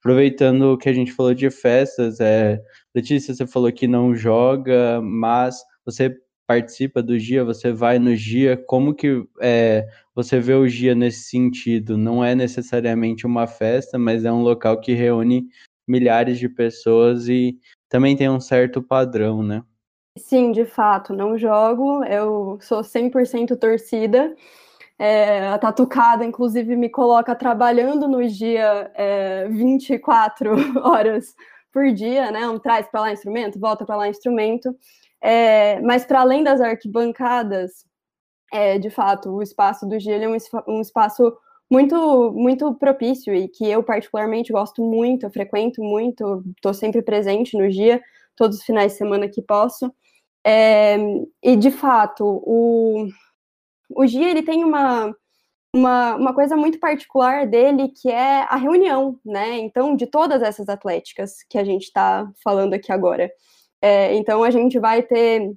Aproveitando 0.00 0.78
que 0.78 0.88
a 0.88 0.92
gente 0.92 1.12
falou 1.12 1.34
de 1.34 1.50
festas, 1.50 2.20
é, 2.20 2.62
Letícia, 2.94 3.34
você 3.34 3.46
falou 3.46 3.72
que 3.72 3.86
não 3.86 4.14
joga, 4.14 5.00
mas 5.02 5.62
você 5.84 6.14
participa 6.46 7.02
do 7.02 7.18
dia, 7.18 7.44
você 7.44 7.72
vai 7.72 7.98
no 7.98 8.16
dia, 8.16 8.56
como 8.56 8.94
que 8.94 9.24
é, 9.40 9.86
você 10.14 10.40
vê 10.40 10.54
o 10.54 10.66
dia 10.66 10.94
nesse 10.94 11.30
sentido? 11.30 11.96
Não 11.96 12.24
é 12.24 12.34
necessariamente 12.34 13.26
uma 13.26 13.46
festa, 13.46 13.98
mas 13.98 14.24
é 14.24 14.32
um 14.32 14.42
local 14.42 14.80
que 14.80 14.92
reúne 14.92 15.48
milhares 15.90 16.38
de 16.38 16.48
pessoas 16.48 17.28
e 17.28 17.58
também 17.88 18.16
tem 18.16 18.30
um 18.30 18.40
certo 18.40 18.80
padrão, 18.80 19.42
né? 19.42 19.64
Sim, 20.16 20.52
de 20.52 20.64
fato, 20.64 21.12
não 21.12 21.36
jogo, 21.36 22.04
eu 22.04 22.58
sou 22.60 22.82
100% 22.82 23.56
torcida. 23.58 24.34
É, 24.98 25.48
a 25.48 25.58
Tatucada, 25.58 26.24
inclusive, 26.24 26.76
me 26.76 26.88
coloca 26.88 27.34
trabalhando 27.34 28.06
no 28.06 28.26
dia 28.28 28.90
é, 28.94 29.48
24 29.48 30.54
horas 30.86 31.34
por 31.72 31.90
dia, 31.92 32.30
né? 32.30 32.48
Um 32.48 32.58
traz 32.58 32.86
para 32.88 33.00
lá 33.00 33.12
instrumento, 33.12 33.58
volta 33.58 33.84
para 33.84 33.96
lá 33.96 34.08
instrumento. 34.08 34.76
É, 35.22 35.80
mas 35.80 36.04
para 36.04 36.20
além 36.20 36.44
das 36.44 36.60
arquibancadas, 36.60 37.84
é, 38.52 38.78
de 38.78 38.90
fato, 38.90 39.30
o 39.30 39.42
espaço 39.42 39.86
do 39.86 39.98
dia 39.98 40.16
é 40.16 40.28
um, 40.28 40.36
um 40.68 40.80
espaço 40.80 41.32
muito 41.70 42.32
muito 42.32 42.74
propício 42.74 43.34
e 43.34 43.48
que 43.48 43.64
eu 43.68 43.82
particularmente 43.82 44.52
gosto 44.52 44.82
muito, 44.82 45.26
eu 45.26 45.30
frequento 45.30 45.82
muito, 45.82 46.42
estou 46.56 46.74
sempre 46.74 47.02
presente 47.02 47.56
no 47.56 47.70
dia, 47.70 48.02
todos 48.36 48.58
os 48.58 48.64
finais 48.64 48.92
de 48.92 48.98
semana 48.98 49.28
que 49.28 49.42
posso. 49.42 49.92
É, 50.44 50.96
e 51.42 51.56
de 51.56 51.70
fato, 51.70 52.24
o, 52.24 53.06
o 53.90 54.06
GIA 54.06 54.30
ele 54.30 54.42
tem 54.42 54.64
uma, 54.64 55.14
uma, 55.74 56.16
uma 56.16 56.34
coisa 56.34 56.56
muito 56.56 56.78
particular 56.80 57.46
dele 57.46 57.88
que 57.88 58.10
é 58.10 58.42
a 58.48 58.56
reunião, 58.56 59.18
né? 59.24 59.58
Então, 59.58 59.94
de 59.96 60.06
todas 60.06 60.42
essas 60.42 60.68
atléticas 60.68 61.42
que 61.48 61.58
a 61.58 61.64
gente 61.64 61.84
está 61.84 62.30
falando 62.42 62.74
aqui 62.74 62.92
agora. 62.92 63.30
É, 63.82 64.14
então, 64.14 64.42
a 64.42 64.50
gente 64.50 64.78
vai 64.78 65.02
ter 65.02 65.52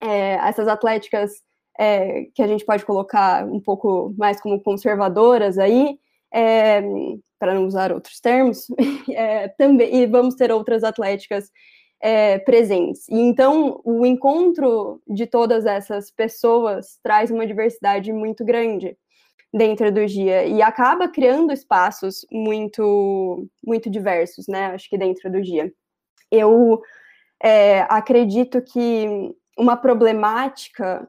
é, 0.00 0.34
essas 0.34 0.68
atléticas 0.68 1.42
é, 1.78 2.26
que 2.34 2.42
a 2.42 2.46
gente 2.46 2.64
pode 2.64 2.84
colocar 2.84 3.46
um 3.46 3.60
pouco 3.60 4.12
mais 4.18 4.40
como 4.40 4.60
conservadoras 4.60 5.58
aí, 5.58 5.98
é, 6.34 6.82
para 7.38 7.54
não 7.54 7.66
usar 7.66 7.92
outros 7.92 8.18
termos, 8.20 8.66
é, 9.14 9.48
também, 9.48 9.94
e 9.94 10.06
vamos 10.06 10.34
ter 10.34 10.50
outras 10.50 10.82
atléticas 10.82 11.50
é, 12.00 12.38
presentes. 12.40 13.08
E 13.08 13.14
então, 13.14 13.80
o 13.84 14.04
encontro 14.04 15.00
de 15.06 15.26
todas 15.26 15.66
essas 15.66 16.10
pessoas 16.10 16.98
traz 17.02 17.30
uma 17.30 17.46
diversidade 17.46 18.12
muito 18.12 18.44
grande 18.44 18.96
dentro 19.52 19.90
do 19.90 20.04
dia 20.04 20.44
e 20.44 20.60
acaba 20.60 21.08
criando 21.08 21.52
espaços 21.52 22.26
muito 22.30 23.46
muito 23.64 23.88
diversos, 23.88 24.46
né? 24.46 24.66
Acho 24.66 24.88
que 24.90 24.98
dentro 24.98 25.30
do 25.30 25.40
dia. 25.40 25.72
Eu 26.30 26.80
é, 27.42 27.80
acredito 27.88 28.60
que 28.60 29.34
uma 29.56 29.76
problemática 29.76 31.08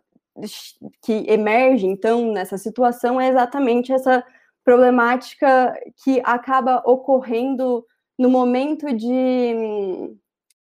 que 1.01 1.25
emerge, 1.27 1.85
então, 1.85 2.31
nessa 2.31 2.57
situação 2.57 3.19
é 3.19 3.29
exatamente 3.29 3.91
essa 3.91 4.23
problemática 4.63 5.73
que 6.03 6.21
acaba 6.23 6.81
ocorrendo 6.85 7.85
no 8.17 8.29
momento 8.29 8.93
de, 8.93 9.55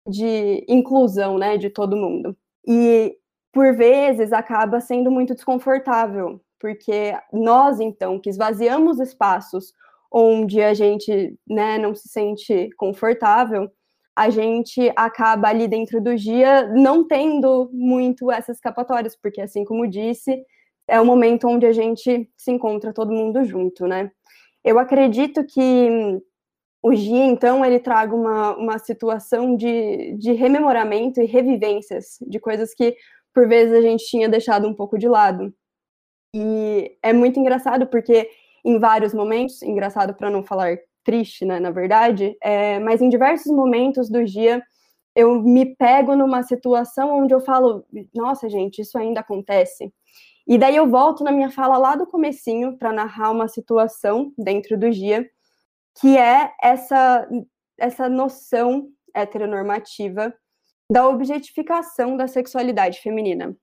de 0.07 0.65
inclusão, 0.67 1.38
né, 1.38 1.57
de 1.57 1.69
todo 1.69 1.95
mundo. 1.95 2.36
E, 2.67 3.17
por 3.51 3.76
vezes, 3.76 4.34
acaba 4.34 4.82
sendo 4.82 5.11
muito 5.11 5.34
desconfortável, 5.34 6.41
porque 6.59 7.13
nós, 7.32 7.80
então, 7.80 8.19
que 8.19 8.30
esvaziamos 8.30 8.99
espaços 8.99 9.74
onde 10.11 10.61
a 10.61 10.74
gente, 10.74 11.38
né, 11.47 11.78
não 11.78 11.95
se 11.95 12.07
sente 12.07 12.69
confortável, 12.78 13.71
a 14.16 14.30
gente 14.30 14.91
acaba 14.95 15.47
ali 15.47 15.68
dentro 15.68 16.01
do 16.01 16.16
dia 16.16 16.68
não 16.68 17.07
tendo 17.07 17.70
muito 17.74 18.32
essas 18.32 18.57
escapatórias, 18.57 19.16
porque 19.16 19.41
assim 19.41 19.66
como 19.66 19.88
disse, 19.88 20.43
é 20.88 20.99
o 20.99 21.05
momento 21.05 21.47
onde 21.47 21.66
a 21.66 21.72
gente 21.72 22.30
se 22.38 22.51
encontra 22.51 22.93
todo 22.93 23.11
mundo 23.11 23.43
junto, 23.43 23.88
né? 23.88 24.11
Eu 24.64 24.80
acredito 24.80 25.43
que 25.45 26.22
o 26.84 26.93
dia, 26.93 27.26
então, 27.26 27.64
ele 27.64 27.80
traga 27.80 28.14
uma, 28.14 28.57
uma 28.57 28.78
situação 28.78 29.55
de, 29.55 30.18
de 30.18 30.34
rememoramento 30.34 31.22
e 31.22 31.26
revivências 31.26 32.18
de 32.28 32.39
coisas 32.41 32.74
que, 32.74 32.93
por 33.34 33.47
vezes, 33.47 33.74
a 33.74 33.82
gente 33.82 34.05
tinha 34.05 34.28
deixado 34.28 34.68
um 34.68 34.74
pouco 34.74 34.97
de 34.97 35.07
lado. 35.07 35.53
E 36.36 36.97
é 37.01 37.14
muito 37.14 37.39
engraçado, 37.39 37.88
porque 37.88 38.30
em 38.66 38.80
vários 38.80 39.14
momentos, 39.14 39.61
engraçado 39.61 40.14
para 40.14 40.30
não 40.30 40.43
falar 40.43 40.78
triste, 41.04 41.45
né, 41.45 41.60
na 41.60 41.72
verdade, 41.72 42.36
é, 42.41 42.80
mas 42.80 43.01
em 43.01 43.10
diversos 43.10 43.51
momentos 43.51 44.10
do 44.10 44.24
dia 44.24 44.62
eu 45.16 45.41
me 45.41 45.76
pego 45.76 46.16
numa 46.16 46.41
situação 46.43 47.20
onde 47.20 47.34
eu 47.34 47.41
falo, 47.41 47.86
nossa, 48.16 48.49
gente, 48.49 48.82
isso 48.82 48.97
ainda 48.97 49.20
acontece. 49.20 49.93
E 50.47 50.58
daí 50.58 50.76
eu 50.76 50.89
volto 50.89 51.24
na 51.24 51.32
minha 51.32 51.51
fala 51.51 51.78
lá 51.78 51.95
do 51.95 52.08
comecinho 52.08 52.78
para 52.78 52.91
narrar 52.91 53.32
uma 53.32 53.47
situação 53.47 54.34
dentro 54.38 54.78
do 54.78 54.89
dia, 54.89 55.30
que 55.99 56.18
é 56.18 56.51
essa 56.62 57.28
essa 57.78 58.08
noção 58.08 58.89
heteronormativa 59.16 60.34
da 60.91 61.08
objetificação 61.08 62.16
da 62.16 62.28
sexualidade 62.28 62.99
feminina. 62.99 63.56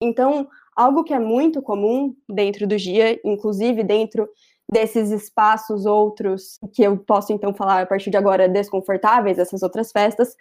Então, 0.00 0.48
algo 0.76 1.02
que 1.02 1.12
é 1.12 1.18
muito 1.18 1.60
comum 1.60 2.14
dentro 2.28 2.66
do 2.66 2.76
dia, 2.76 3.20
inclusive 3.24 3.82
dentro 3.82 4.28
desses 4.70 5.10
espaços 5.10 5.86
outros 5.86 6.58
que 6.72 6.82
eu 6.82 6.96
posso 6.98 7.32
então 7.32 7.54
falar 7.54 7.82
a 7.82 7.86
partir 7.86 8.10
de 8.10 8.16
agora 8.16 8.48
desconfortáveis, 8.48 9.38
essas 9.38 9.62
outras 9.62 9.90
festas, 9.90 10.36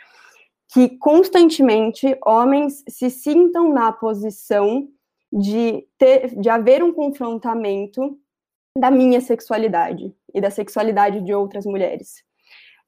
que 0.74 0.98
constantemente 0.98 2.18
homens 2.26 2.84
se 2.90 3.10
sintam 3.10 3.72
na 3.72 3.92
posição 3.92 4.88
de 5.32 5.88
ter, 5.98 6.40
de 6.40 6.50
haver 6.50 6.84
um 6.84 6.94
confrontamento 6.94 8.18
da 8.78 8.92
minha 8.92 9.22
sexualidade 9.22 10.14
e 10.34 10.42
da 10.42 10.52
sexualidade 10.52 11.22
de 11.22 11.34
outras 11.34 11.66
mulheres. 11.66 12.24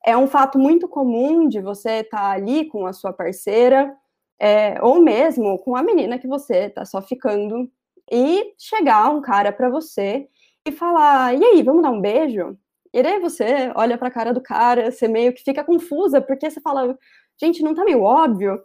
É 0.06 0.16
um 0.16 0.28
fato 0.28 0.58
muito 0.60 0.88
comum 0.88 1.48
de 1.48 1.62
você 1.62 2.02
estar 2.02 2.18
tá 2.18 2.32
ali 2.32 2.66
com 2.66 2.86
a 2.86 2.94
sua 2.94 3.12
parceira, 3.12 3.96
é, 4.40 4.82
ou 4.82 5.02
mesmo 5.02 5.58
com 5.60 5.76
a 5.76 5.84
menina 5.84 6.20
que 6.20 6.28
você 6.28 6.66
está 6.66 6.86
só 6.86 7.02
ficando, 7.02 7.70
e 8.12 8.54
chegar 8.58 9.10
um 9.10 9.22
cara 9.22 9.52
para 9.52 9.70
você 9.70 10.28
e 10.70 10.72
falar: 10.72 11.36
e 11.36 11.44
aí, 11.44 11.64
vamos 11.64 11.84
dar 11.84 11.92
um 11.92 12.02
beijo? 12.02 12.58
E 12.94 13.04
daí 13.04 13.20
você 13.20 13.72
olha 13.76 13.98
pra 13.98 14.12
cara 14.12 14.34
do 14.34 14.42
cara, 14.42 14.92
você 14.92 15.08
meio 15.08 15.34
que 15.34 15.44
fica 15.44 15.64
confusa, 15.64 16.22
porque 16.22 16.50
você 16.50 16.60
fala, 16.62 16.98
gente, 17.40 17.62
não 17.64 17.76
tá 17.76 17.84
meio 17.84 18.02
óbvio? 18.02 18.60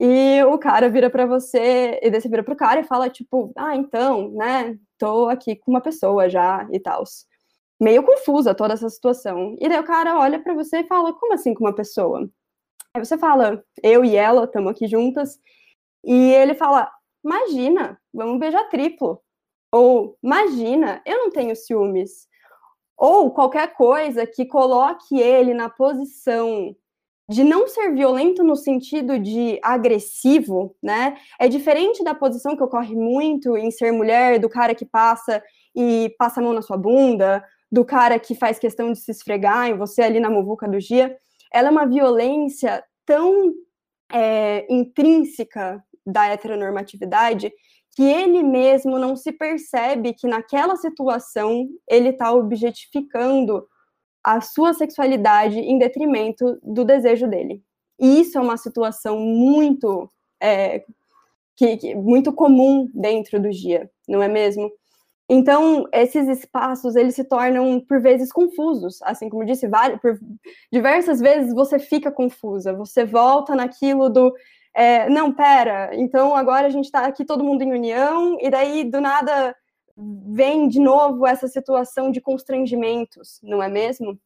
E 0.00 0.42
o 0.44 0.58
cara 0.58 0.88
vira 0.88 1.10
para 1.10 1.26
você, 1.26 1.98
e 2.02 2.10
daí 2.10 2.20
você 2.20 2.28
vira 2.28 2.42
pro 2.44 2.56
cara 2.56 2.80
e 2.80 2.84
fala, 2.84 3.10
tipo, 3.10 3.52
ah, 3.56 3.74
então, 3.76 4.30
né, 4.32 4.78
tô 4.98 5.28
aqui 5.28 5.56
com 5.56 5.70
uma 5.72 5.80
pessoa 5.80 6.28
já 6.28 6.66
e 6.72 6.80
tal. 6.80 7.04
Meio 7.80 8.02
confusa 8.04 8.54
toda 8.54 8.74
essa 8.74 8.88
situação. 8.88 9.56
E 9.60 9.68
daí 9.68 9.78
o 9.80 9.84
cara 9.84 10.18
olha 10.18 10.40
para 10.42 10.54
você 10.54 10.78
e 10.80 10.86
fala, 10.86 11.12
como 11.12 11.34
assim 11.34 11.54
com 11.54 11.64
uma 11.64 11.74
pessoa? 11.74 12.28
Aí 12.94 13.04
você 13.04 13.18
fala, 13.18 13.64
eu 13.82 14.04
e 14.04 14.16
ela 14.16 14.44
estamos 14.44 14.70
aqui 14.72 14.86
juntas. 14.88 15.38
E 16.04 16.32
ele 16.32 16.54
fala, 16.54 16.90
imagina, 17.24 18.00
vamos 18.12 18.38
beijar 18.38 18.68
triplo. 18.68 19.20
Ou, 19.72 20.16
imagina, 20.22 21.02
eu 21.04 21.18
não 21.18 21.30
tenho 21.30 21.54
ciúmes. 21.54 22.26
Ou 22.96 23.30
qualquer 23.30 23.74
coisa 23.74 24.26
que 24.26 24.44
coloque 24.44 25.20
ele 25.20 25.54
na 25.54 25.68
posição 25.68 26.74
de 27.30 27.44
não 27.44 27.68
ser 27.68 27.94
violento 27.94 28.42
no 28.42 28.56
sentido 28.56 29.18
de 29.18 29.60
agressivo, 29.62 30.74
né? 30.82 31.18
É 31.38 31.46
diferente 31.46 32.02
da 32.02 32.14
posição 32.14 32.56
que 32.56 32.62
ocorre 32.62 32.96
muito 32.96 33.56
em 33.56 33.70
ser 33.70 33.92
mulher, 33.92 34.38
do 34.38 34.48
cara 34.48 34.74
que 34.74 34.86
passa 34.86 35.42
e 35.76 36.14
passa 36.18 36.40
a 36.40 36.42
mão 36.42 36.54
na 36.54 36.62
sua 36.62 36.78
bunda, 36.78 37.44
do 37.70 37.84
cara 37.84 38.18
que 38.18 38.34
faz 38.34 38.58
questão 38.58 38.90
de 38.90 38.98
se 38.98 39.10
esfregar 39.10 39.68
em 39.68 39.76
você 39.76 40.00
ali 40.00 40.18
na 40.20 40.30
muvuca 40.30 40.66
do 40.66 40.78
dia. 40.78 41.16
Ela 41.52 41.68
é 41.68 41.70
uma 41.70 41.86
violência 41.86 42.82
tão 43.04 43.52
é, 44.10 44.66
intrínseca 44.72 45.84
da 46.06 46.26
heteronormatividade 46.28 47.52
que 47.98 48.04
ele 48.04 48.44
mesmo 48.44 48.96
não 48.96 49.16
se 49.16 49.32
percebe 49.32 50.14
que 50.14 50.28
naquela 50.28 50.76
situação 50.76 51.68
ele 51.88 52.10
está 52.10 52.32
objetificando 52.32 53.66
a 54.22 54.40
sua 54.40 54.72
sexualidade 54.72 55.58
em 55.58 55.80
detrimento 55.80 56.60
do 56.62 56.84
desejo 56.84 57.26
dele. 57.26 57.60
E 57.98 58.20
isso 58.20 58.38
é 58.38 58.40
uma 58.40 58.56
situação 58.56 59.18
muito 59.18 60.08
é, 60.40 60.84
que, 61.56 61.76
que, 61.76 61.94
muito 61.96 62.32
comum 62.32 62.88
dentro 62.94 63.42
do 63.42 63.50
dia, 63.50 63.90
não 64.08 64.22
é 64.22 64.28
mesmo? 64.28 64.70
Então, 65.28 65.84
esses 65.92 66.28
espaços, 66.28 66.94
eles 66.94 67.16
se 67.16 67.24
tornam, 67.24 67.80
por 67.80 68.00
vezes, 68.00 68.30
confusos. 68.30 69.02
Assim 69.02 69.28
como 69.28 69.42
eu 69.42 69.46
disse, 69.48 69.66
várias, 69.66 70.00
por 70.00 70.16
diversas 70.72 71.18
vezes 71.18 71.52
você 71.52 71.80
fica 71.80 72.12
confusa. 72.12 72.72
Você 72.74 73.04
volta 73.04 73.56
naquilo 73.56 74.08
do, 74.08 74.32
é, 74.78 75.10
não, 75.10 75.32
pera, 75.32 75.90
então 75.92 76.36
agora 76.36 76.68
a 76.68 76.70
gente 76.70 76.84
está 76.84 77.04
aqui 77.04 77.24
todo 77.24 77.42
mundo 77.42 77.62
em 77.62 77.72
união, 77.72 78.38
e 78.40 78.48
daí, 78.48 78.84
do 78.84 79.00
nada, 79.00 79.52
vem 79.96 80.68
de 80.68 80.78
novo 80.78 81.26
essa 81.26 81.48
situação 81.48 82.12
de 82.12 82.20
constrangimentos, 82.20 83.40
não 83.42 83.60
é 83.60 83.68
mesmo? 83.68 84.16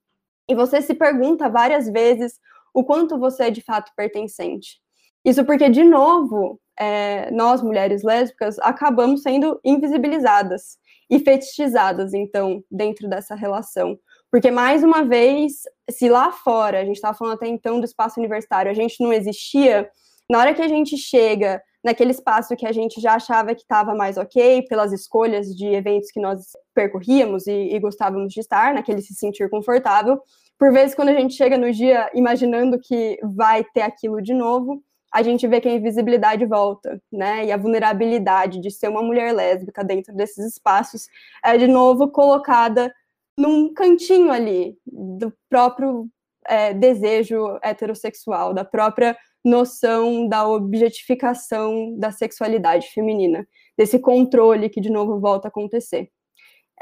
E 0.47 0.55
você 0.55 0.83
se 0.83 0.93
pergunta 0.93 1.49
várias 1.49 1.89
vezes 1.89 2.39
o 2.75 2.85
quanto 2.85 3.19
você 3.19 3.45
é 3.45 3.51
de 3.51 3.63
fato 3.63 3.93
pertencente. 3.97 4.79
Isso 5.25 5.43
porque, 5.43 5.71
de 5.71 5.85
novo, 5.85 6.61
é, 6.79 7.31
nós, 7.31 7.63
mulheres 7.63 8.03
lésbicas, 8.03 8.59
acabamos 8.59 9.23
sendo 9.23 9.59
invisibilizadas 9.65 10.77
e 11.09 11.19
fetichizadas, 11.19 12.13
então, 12.13 12.63
dentro 12.71 13.09
dessa 13.09 13.35
relação. 13.35 13.99
Porque, 14.31 14.51
mais 14.51 14.85
uma 14.85 15.03
vez, 15.03 15.63
se 15.91 16.11
lá 16.11 16.31
fora, 16.31 16.81
a 16.81 16.85
gente 16.85 16.97
estava 16.97 17.17
falando 17.17 17.35
até 17.37 17.47
então 17.47 17.81
do 17.81 17.87
espaço 17.87 18.21
universitário, 18.21 18.71
a 18.71 18.75
gente 18.75 19.03
não 19.03 19.13
existia, 19.13 19.89
na 20.33 20.39
hora 20.39 20.55
que 20.55 20.63
a 20.63 20.69
gente 20.69 20.97
chega 20.97 21.63
naquele 21.85 22.11
espaço 22.11 22.57
que 22.57 22.65
a 22.65 22.73
gente 22.73 23.03
já 23.03 23.17
achava 23.17 23.55
que 23.55 23.61
estava 23.61 23.95
mais 23.95 24.17
ok, 24.17 24.63
pelas 24.67 24.91
escolhas 24.91 25.55
de 25.55 25.67
eventos 25.67 26.11
que 26.11 26.19
nós 26.19 26.53
percorríamos 26.75 27.47
e, 27.47 27.53
e, 27.53 27.79
gostávamos 27.79 28.33
de 28.33 28.41
estar, 28.41 28.73
naquele 28.73 29.03
se 29.03 29.15
sentir 29.15 29.51
confortável. 29.51 30.19
Por 30.59 30.73
vezes, 30.73 30.95
quando 30.95 31.11
a 31.11 31.13
gente 31.13 31.35
chega 31.35 31.59
no 31.59 31.71
dia 31.71 32.11
imaginando 32.15 32.81
que 32.81 33.19
vai 33.23 33.63
ter 33.75 33.83
aquilo 33.83 34.23
de 34.23 34.33
novo, 34.33 34.83
a 35.13 35.23
gente 35.23 35.47
vê 35.47 35.61
que 35.61 35.69
a 35.69 35.75
invisibilidade 35.75 36.47
volta, 36.47 36.99
né? 37.13 37.45
E 37.45 37.53
a 37.53 37.59
vulnerabilidade 37.59 38.59
de 38.59 38.71
ser 38.71 38.89
uma 38.89 39.03
mulher 39.03 39.35
lésbica 39.35 39.85
dentro 39.85 40.15
desses 40.15 40.47
espaços 40.47 41.09
é 41.45 41.59
de 41.59 41.67
novo 41.67 42.09
colocada 42.09 42.91
num 43.37 43.75
cantinho 43.75 44.33
ali 44.33 44.79
do 44.87 45.31
próprio 45.51 46.09
é, 46.47 46.73
desejo 46.73 47.59
heterossexual, 47.63 48.55
da 48.55 48.65
própria 48.65 49.15
noção 49.45 50.29
da 50.29 50.47
objetificação 50.47 51.97
da 51.99 52.11
sexualidade 52.11 52.89
feminina, 52.89 53.47
desse 53.77 53.99
controle 53.99 54.69
que 54.69 54.81
de 54.81 54.91
novo 54.91 55.19
volta 55.21 55.49
a 55.49 55.51
acontecer. 55.51 56.09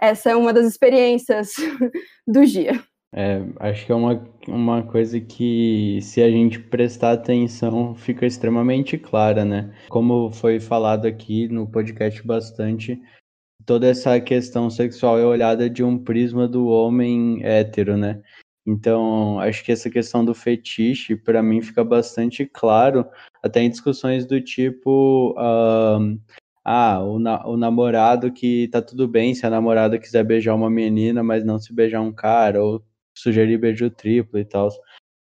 Essa 0.01 0.31
é 0.31 0.37
uma 0.37 0.53
das 0.53 0.67
experiências 0.67 1.53
do 2.27 2.45
dia. 2.45 2.83
É, 3.13 3.43
acho 3.59 3.87
que 3.87 3.93
é 3.93 3.95
uma, 3.95 4.25
uma 4.47 4.83
coisa 4.85 5.21
que, 5.21 5.99
se 6.01 6.23
a 6.23 6.31
gente 6.31 6.61
prestar 6.61 7.13
atenção, 7.13 7.95
fica 7.95 8.25
extremamente 8.25 8.97
clara, 8.97 9.45
né? 9.45 9.75
Como 9.89 10.31
foi 10.31 10.61
falado 10.61 11.07
aqui 11.07 11.49
no 11.49 11.69
podcast 11.69 12.25
bastante, 12.25 13.01
toda 13.67 13.89
essa 13.89 14.21
questão 14.21 14.71
sexual 14.71 15.19
é 15.19 15.25
olhada 15.25 15.69
de 15.69 15.83
um 15.83 15.99
prisma 15.99 16.47
do 16.47 16.69
homem 16.69 17.41
hétero, 17.43 17.97
né? 17.97 18.23
Então, 18.71 19.41
acho 19.41 19.65
que 19.65 19.73
essa 19.73 19.91
questão 19.91 20.25
do 20.25 20.33
fetiche, 20.35 21.17
para 21.17 21.43
mim, 21.43 21.61
fica 21.61 21.83
bastante 21.83 22.47
claro, 22.47 23.05
até 23.43 23.61
em 23.61 23.71
discussões 23.71 24.25
do 24.27 24.41
tipo: 24.41 25.35
ah, 26.65 27.03
o, 27.03 27.19
na 27.19 27.47
o 27.47 27.57
namorado 27.57 28.33
que 28.33 28.69
tá 28.69 28.81
tudo 28.81 29.09
bem 29.09 29.35
se 29.35 29.45
a 29.47 29.51
namorada 29.51 29.99
quiser 29.99 30.25
beijar 30.25 30.55
uma 30.55 30.71
menina, 30.71 31.23
mas 31.23 31.45
não 31.45 31.59
se 31.59 31.73
beijar 31.73 32.01
um 32.01 32.13
cara, 32.13 32.63
ou 32.63 32.85
sugerir 33.15 33.59
beijo 33.59 33.91
triplo 33.91 34.39
e 34.39 34.45
tal. 34.45 34.69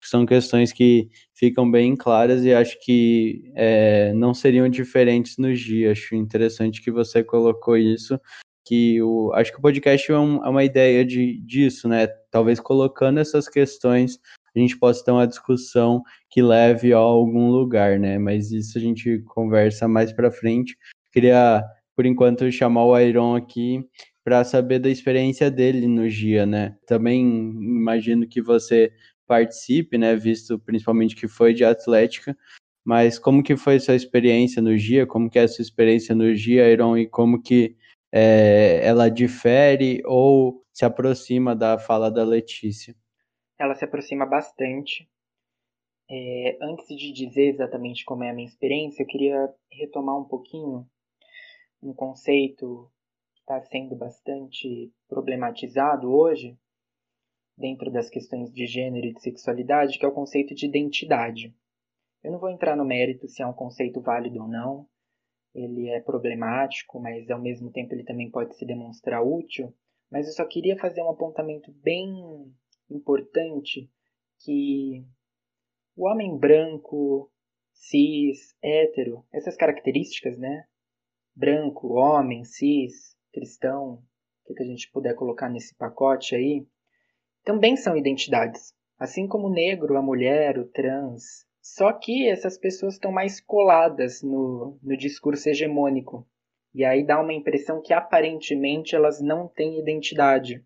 São 0.02 0.26
questões 0.26 0.72
que 0.72 1.08
ficam 1.34 1.70
bem 1.70 1.96
claras 1.96 2.44
e 2.44 2.52
acho 2.54 2.78
que 2.80 3.50
é, 3.54 4.12
não 4.14 4.34
seriam 4.34 4.68
diferentes 4.68 5.38
nos 5.38 5.60
dias. 5.60 5.98
Acho 5.98 6.14
interessante 6.14 6.82
que 6.82 6.90
você 6.90 7.22
colocou 7.24 7.76
isso, 7.76 8.18
que 8.64 9.00
o, 9.02 9.32
acho 9.34 9.52
que 9.52 9.58
o 9.58 9.62
podcast 9.62 10.10
é, 10.10 10.18
um, 10.18 10.44
é 10.44 10.48
uma 10.48 10.64
ideia 10.64 11.04
de, 11.04 11.38
disso, 11.40 11.88
né? 11.88 12.06
Talvez 12.30 12.58
colocando 12.58 13.20
essas 13.20 13.48
questões 13.48 14.18
a 14.56 14.58
gente 14.58 14.78
possa 14.78 15.04
ter 15.04 15.10
uma 15.10 15.26
discussão 15.26 16.02
que 16.30 16.40
leve 16.40 16.92
a 16.92 16.98
algum 16.98 17.50
lugar, 17.50 17.98
né? 17.98 18.18
Mas 18.18 18.52
isso 18.52 18.78
a 18.78 18.80
gente 18.80 19.18
conversa 19.26 19.88
mais 19.88 20.12
para 20.12 20.30
frente. 20.30 20.76
Queria, 21.12 21.64
por 21.96 22.06
enquanto, 22.06 22.50
chamar 22.52 22.84
o 22.84 22.98
Iron 22.98 23.34
aqui 23.34 23.84
para 24.22 24.44
saber 24.44 24.78
da 24.78 24.88
experiência 24.88 25.50
dele 25.50 25.86
no 25.88 26.08
dia, 26.08 26.46
né? 26.46 26.76
Também 26.86 27.20
imagino 27.22 28.26
que 28.28 28.40
você 28.40 28.92
participe, 29.26 29.98
né? 29.98 30.14
Visto 30.14 30.58
principalmente 30.58 31.16
que 31.16 31.26
foi 31.26 31.52
de 31.52 31.64
atlética, 31.64 32.36
mas 32.84 33.18
como 33.18 33.42
que 33.42 33.56
foi 33.56 33.80
sua 33.80 33.96
experiência 33.96 34.62
no 34.62 34.76
dia? 34.76 35.06
Como 35.06 35.28
que 35.28 35.38
é 35.38 35.42
a 35.42 35.48
sua 35.48 35.62
experiência 35.62 36.14
no 36.14 36.32
dia, 36.34 36.70
Iron? 36.70 36.96
E 36.96 37.06
como 37.06 37.42
que 37.42 37.74
é, 38.16 38.86
ela 38.86 39.10
difere 39.10 40.00
ou 40.06 40.64
se 40.72 40.84
aproxima 40.84 41.56
da 41.56 41.76
fala 41.76 42.08
da 42.10 42.22
Letícia? 42.22 42.94
Ela 43.58 43.74
se 43.74 43.84
aproxima 43.84 44.24
bastante. 44.24 45.10
É, 46.08 46.56
antes 46.62 46.86
de 46.96 47.12
dizer 47.12 47.54
exatamente 47.54 48.04
como 48.04 48.22
é 48.22 48.30
a 48.30 48.32
minha 48.32 48.46
experiência, 48.46 49.02
eu 49.02 49.06
queria 49.06 49.52
retomar 49.72 50.16
um 50.16 50.24
pouquinho 50.24 50.86
um 51.82 51.92
conceito 51.92 52.88
está 53.40 53.60
sendo 53.62 53.94
bastante 53.94 54.90
problematizado 55.06 56.10
hoje, 56.10 56.56
dentro 57.58 57.90
das 57.90 58.08
questões 58.08 58.50
de 58.50 58.64
gênero 58.64 59.06
e 59.06 59.12
de 59.12 59.20
sexualidade, 59.20 59.98
que 59.98 60.04
é 60.04 60.08
o 60.08 60.14
conceito 60.14 60.54
de 60.54 60.66
identidade. 60.66 61.54
Eu 62.22 62.32
não 62.32 62.38
vou 62.38 62.48
entrar 62.48 62.74
no 62.74 62.84
mérito 62.84 63.28
se 63.28 63.42
é 63.42 63.46
um 63.46 63.52
conceito 63.52 64.00
válido 64.00 64.40
ou 64.40 64.48
não, 64.48 64.88
ele 65.54 65.88
é 65.88 66.00
problemático, 66.00 67.00
mas 67.00 67.30
ao 67.30 67.40
mesmo 67.40 67.70
tempo 67.70 67.94
ele 67.94 68.04
também 68.04 68.30
pode 68.30 68.56
se 68.56 68.66
demonstrar 68.66 69.24
útil. 69.24 69.72
Mas 70.10 70.26
eu 70.26 70.32
só 70.32 70.44
queria 70.44 70.76
fazer 70.76 71.02
um 71.02 71.10
apontamento 71.10 71.72
bem 71.72 72.52
importante 72.90 73.90
que 74.40 75.04
o 75.96 76.06
homem 76.06 76.36
branco, 76.36 77.30
cis, 77.72 78.56
hétero, 78.62 79.24
essas 79.32 79.56
características, 79.56 80.36
né? 80.38 80.66
Branco, 81.34 81.94
homem, 81.94 82.44
cis, 82.44 83.16
cristão, 83.32 84.02
o 84.46 84.54
que 84.54 84.62
a 84.62 84.66
gente 84.66 84.90
puder 84.90 85.14
colocar 85.14 85.48
nesse 85.48 85.74
pacote 85.76 86.34
aí, 86.34 86.66
também 87.44 87.76
são 87.76 87.96
identidades. 87.96 88.74
Assim 88.98 89.26
como 89.26 89.48
o 89.48 89.52
negro, 89.52 89.96
a 89.96 90.02
mulher, 90.02 90.58
o 90.58 90.66
trans. 90.66 91.46
Só 91.64 91.94
que 91.94 92.28
essas 92.28 92.58
pessoas 92.58 92.92
estão 92.92 93.10
mais 93.10 93.40
coladas 93.40 94.22
no, 94.22 94.78
no 94.82 94.94
discurso 94.98 95.48
hegemônico. 95.48 96.28
E 96.74 96.84
aí 96.84 97.02
dá 97.02 97.18
uma 97.18 97.32
impressão 97.32 97.80
que 97.80 97.94
aparentemente 97.94 98.94
elas 98.94 99.18
não 99.22 99.48
têm 99.48 99.80
identidade. 99.80 100.62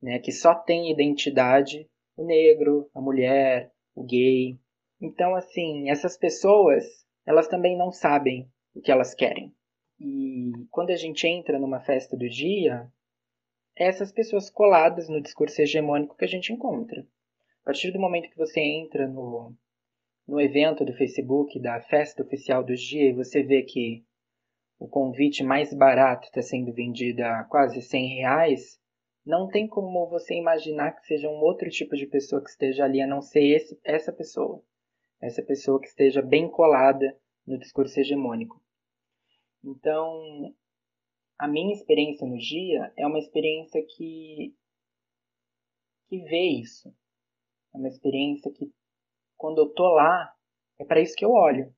Né? 0.00 0.20
Que 0.20 0.30
só 0.30 0.54
tem 0.54 0.92
identidade 0.92 1.90
o 2.16 2.24
negro, 2.24 2.88
a 2.94 3.00
mulher, 3.00 3.72
o 3.92 4.04
gay. 4.04 4.56
Então, 5.00 5.34
assim, 5.34 5.90
essas 5.90 6.16
pessoas, 6.16 6.84
elas 7.26 7.48
também 7.48 7.76
não 7.76 7.90
sabem 7.90 8.48
o 8.72 8.80
que 8.80 8.92
elas 8.92 9.16
querem. 9.16 9.52
E 9.98 10.52
quando 10.70 10.90
a 10.90 10.96
gente 10.96 11.26
entra 11.26 11.58
numa 11.58 11.80
festa 11.80 12.16
do 12.16 12.28
dia, 12.28 12.88
essas 13.76 14.12
pessoas 14.12 14.48
coladas 14.48 15.08
no 15.08 15.20
discurso 15.20 15.60
hegemônico 15.60 16.16
que 16.16 16.24
a 16.24 16.28
gente 16.28 16.52
encontra. 16.52 17.00
A 17.00 17.64
partir 17.64 17.90
do 17.90 17.98
momento 17.98 18.30
que 18.30 18.38
você 18.38 18.60
entra 18.60 19.08
no, 19.08 19.52
no 20.26 20.40
evento 20.40 20.84
do 20.84 20.92
Facebook, 20.94 21.60
da 21.60 21.80
festa 21.80 22.22
oficial 22.22 22.64
dos 22.64 22.80
dias, 22.80 23.12
e 23.12 23.16
você 23.16 23.42
vê 23.42 23.62
que 23.62 24.04
o 24.78 24.88
convite 24.88 25.42
mais 25.42 25.72
barato 25.72 26.26
está 26.26 26.42
sendo 26.42 26.72
vendido 26.72 27.22
a 27.22 27.44
quase 27.44 27.80
100 27.80 28.16
reais, 28.16 28.80
não 29.24 29.48
tem 29.48 29.66
como 29.66 30.06
você 30.08 30.34
imaginar 30.34 30.92
que 30.92 31.06
seja 31.06 31.28
um 31.28 31.40
outro 31.40 31.70
tipo 31.70 31.96
de 31.96 32.06
pessoa 32.06 32.42
que 32.42 32.50
esteja 32.50 32.84
ali, 32.84 33.00
a 33.00 33.06
não 33.06 33.22
ser 33.22 33.42
esse, 33.42 33.78
essa 33.82 34.12
pessoa. 34.12 34.62
Essa 35.20 35.42
pessoa 35.42 35.80
que 35.80 35.86
esteja 35.86 36.20
bem 36.20 36.50
colada 36.50 37.18
no 37.46 37.58
discurso 37.58 37.98
hegemônico. 37.98 38.62
Então, 39.62 40.54
a 41.38 41.48
minha 41.48 41.72
experiência 41.72 42.26
no 42.26 42.36
dia 42.36 42.92
é 42.96 43.06
uma 43.06 43.18
experiência 43.18 43.82
que, 43.82 44.54
que 46.08 46.18
vê 46.24 46.42
isso. 46.60 46.94
É 47.74 47.78
uma 47.78 47.88
experiência 47.88 48.52
que, 48.52 48.70
quando 49.36 49.58
eu 49.58 49.72
tô 49.72 49.88
lá, 49.94 50.32
é 50.78 50.84
para 50.84 51.00
isso 51.00 51.14
que 51.16 51.24
eu 51.24 51.30
olho. 51.30 51.72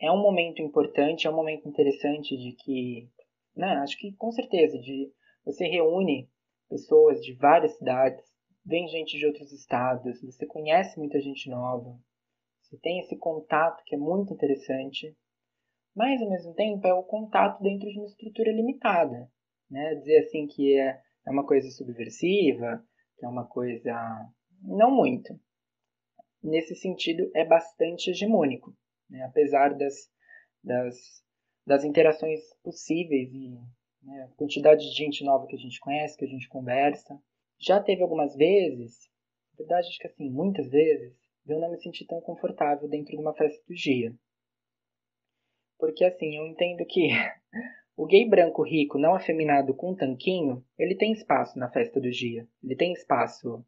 É 0.00 0.10
um 0.10 0.20
momento 0.22 0.62
importante, 0.62 1.26
é 1.26 1.30
um 1.30 1.36
momento 1.36 1.68
interessante 1.68 2.36
de 2.36 2.52
que, 2.52 3.08
né, 3.56 3.74
acho 3.78 3.98
que 3.98 4.12
com 4.16 4.30
certeza, 4.30 4.78
de 4.78 5.12
você 5.44 5.66
reúne 5.66 6.30
pessoas 6.68 7.20
de 7.22 7.34
várias 7.34 7.76
cidades, 7.76 8.24
vem 8.64 8.86
gente 8.88 9.18
de 9.18 9.26
outros 9.26 9.50
estados, 9.52 10.20
você 10.22 10.46
conhece 10.46 10.98
muita 10.98 11.20
gente 11.20 11.48
nova, 11.48 11.98
você 12.62 12.78
tem 12.78 13.00
esse 13.00 13.16
contato 13.16 13.82
que 13.86 13.94
é 13.94 13.98
muito 13.98 14.32
interessante, 14.32 15.16
mas 15.96 16.20
ao 16.20 16.28
mesmo 16.28 16.54
tempo 16.54 16.86
é 16.86 16.92
o 16.92 17.02
contato 17.02 17.62
dentro 17.62 17.88
de 17.88 17.98
uma 17.98 18.06
estrutura 18.06 18.52
limitada, 18.52 19.30
né? 19.70 19.94
Dizer 19.96 20.18
assim 20.18 20.46
que 20.46 20.78
é, 20.78 21.00
é 21.26 21.30
uma 21.30 21.46
coisa 21.46 21.70
subversiva, 21.70 22.84
que 23.16 23.24
é 23.24 23.28
uma 23.28 23.46
coisa 23.46 24.30
não 24.62 24.90
muito. 24.90 25.32
Nesse 26.42 26.74
sentido 26.76 27.30
é 27.34 27.44
bastante 27.44 28.10
hegemônico, 28.10 28.76
né? 29.10 29.22
apesar 29.24 29.74
das, 29.74 30.10
das, 30.62 30.96
das 31.66 31.84
interações 31.84 32.40
possíveis 32.62 33.32
e 33.32 33.58
né, 34.02 34.30
quantidade 34.36 34.82
de 34.82 34.96
gente 34.96 35.24
nova 35.24 35.46
que 35.46 35.56
a 35.56 35.58
gente 35.58 35.80
conhece, 35.80 36.16
que 36.16 36.24
a 36.24 36.28
gente 36.28 36.48
conversa. 36.48 37.20
Já 37.58 37.82
teve 37.82 38.02
algumas 38.02 38.36
vezes, 38.36 39.10
na 39.52 39.58
verdade 39.58 39.88
acho 39.88 39.98
que 39.98 40.06
assim, 40.06 40.30
muitas 40.30 40.68
vezes, 40.70 41.16
eu 41.46 41.58
não 41.58 41.70
me 41.70 41.80
senti 41.80 42.06
tão 42.06 42.20
confortável 42.20 42.88
dentro 42.88 43.16
de 43.16 43.22
uma 43.22 43.34
festa 43.34 43.62
do 43.66 43.74
dia. 43.74 44.14
Porque 45.78 46.04
assim, 46.04 46.36
eu 46.36 46.46
entendo 46.46 46.84
que 46.86 47.08
o 47.96 48.06
gay 48.06 48.28
branco 48.28 48.62
rico 48.62 48.98
não 48.98 49.14
afeminado 49.14 49.74
com 49.74 49.94
tanquinho, 49.94 50.64
ele 50.78 50.94
tem 50.94 51.12
espaço 51.12 51.58
na 51.58 51.70
festa 51.70 52.00
do 52.00 52.10
dia. 52.10 52.46
Ele 52.62 52.76
tem 52.76 52.92
espaço 52.92 53.64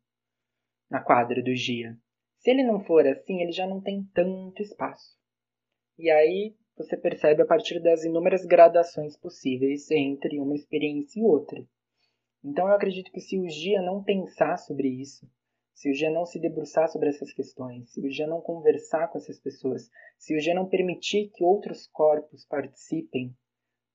na 0.89 1.01
quadra 1.01 1.43
do 1.43 1.55
dia. 1.55 1.97
Se 2.41 2.51
ele 2.51 2.65
não 2.65 2.81
for 2.81 3.07
assim, 3.07 3.41
ele 3.43 3.53
já 3.53 3.67
não 3.67 3.81
tem 3.81 4.03
tanto 4.15 4.63
espaço. 4.63 5.17
E 5.99 6.11
aí 6.11 6.57
você 6.77 6.97
percebe 6.97 7.43
a 7.43 7.47
partir 7.47 7.79
das 7.81 8.05
inúmeras 8.05 8.47
gradações 8.47 9.17
possíveis 9.17 9.91
entre 9.91 10.41
uma 10.41 10.55
experiência 10.55 11.21
e 11.21 11.23
outra. 11.23 11.63
Então 12.43 12.67
eu 12.67 12.75
acredito 12.75 13.13
que 13.13 13.21
se 13.21 13.39
o 13.39 13.47
Gia 13.47 13.83
não 13.83 14.03
pensar 14.03 14.57
sobre 14.57 14.89
isso, 14.89 15.31
se 15.75 15.91
o 15.91 15.95
Gia 15.95 16.11
não 16.11 16.25
se 16.25 16.41
debruçar 16.41 16.89
sobre 16.89 17.11
essas 17.11 17.31
questões, 17.35 17.93
se 17.93 18.01
o 18.01 18.11
Gia 18.11 18.27
não 18.27 18.41
conversar 18.41 19.09
com 19.09 19.19
essas 19.19 19.39
pessoas, 19.39 19.91
se 20.19 20.35
o 20.35 20.41
Gia 20.41 20.55
não 20.55 20.67
permitir 20.67 21.31
que 21.35 21.45
outros 21.45 21.87
corpos 21.89 22.47
participem 22.47 23.37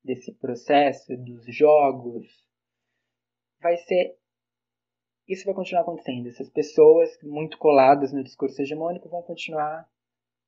desse 0.04 0.32
processo, 0.36 1.18
dos 1.18 1.44
jogos, 1.48 2.46
vai 3.60 3.78
ser. 3.78 4.16
Isso 5.28 5.46
vai 5.46 5.56
continuar 5.56 5.82
acontecendo. 5.82 6.28
Essas 6.28 6.50
pessoas 6.50 7.18
muito 7.24 7.58
coladas 7.58 8.14
no 8.14 8.24
discurso 8.24 8.62
hegemônico 8.62 9.10
vão 9.10 9.24
continuar 9.24 9.90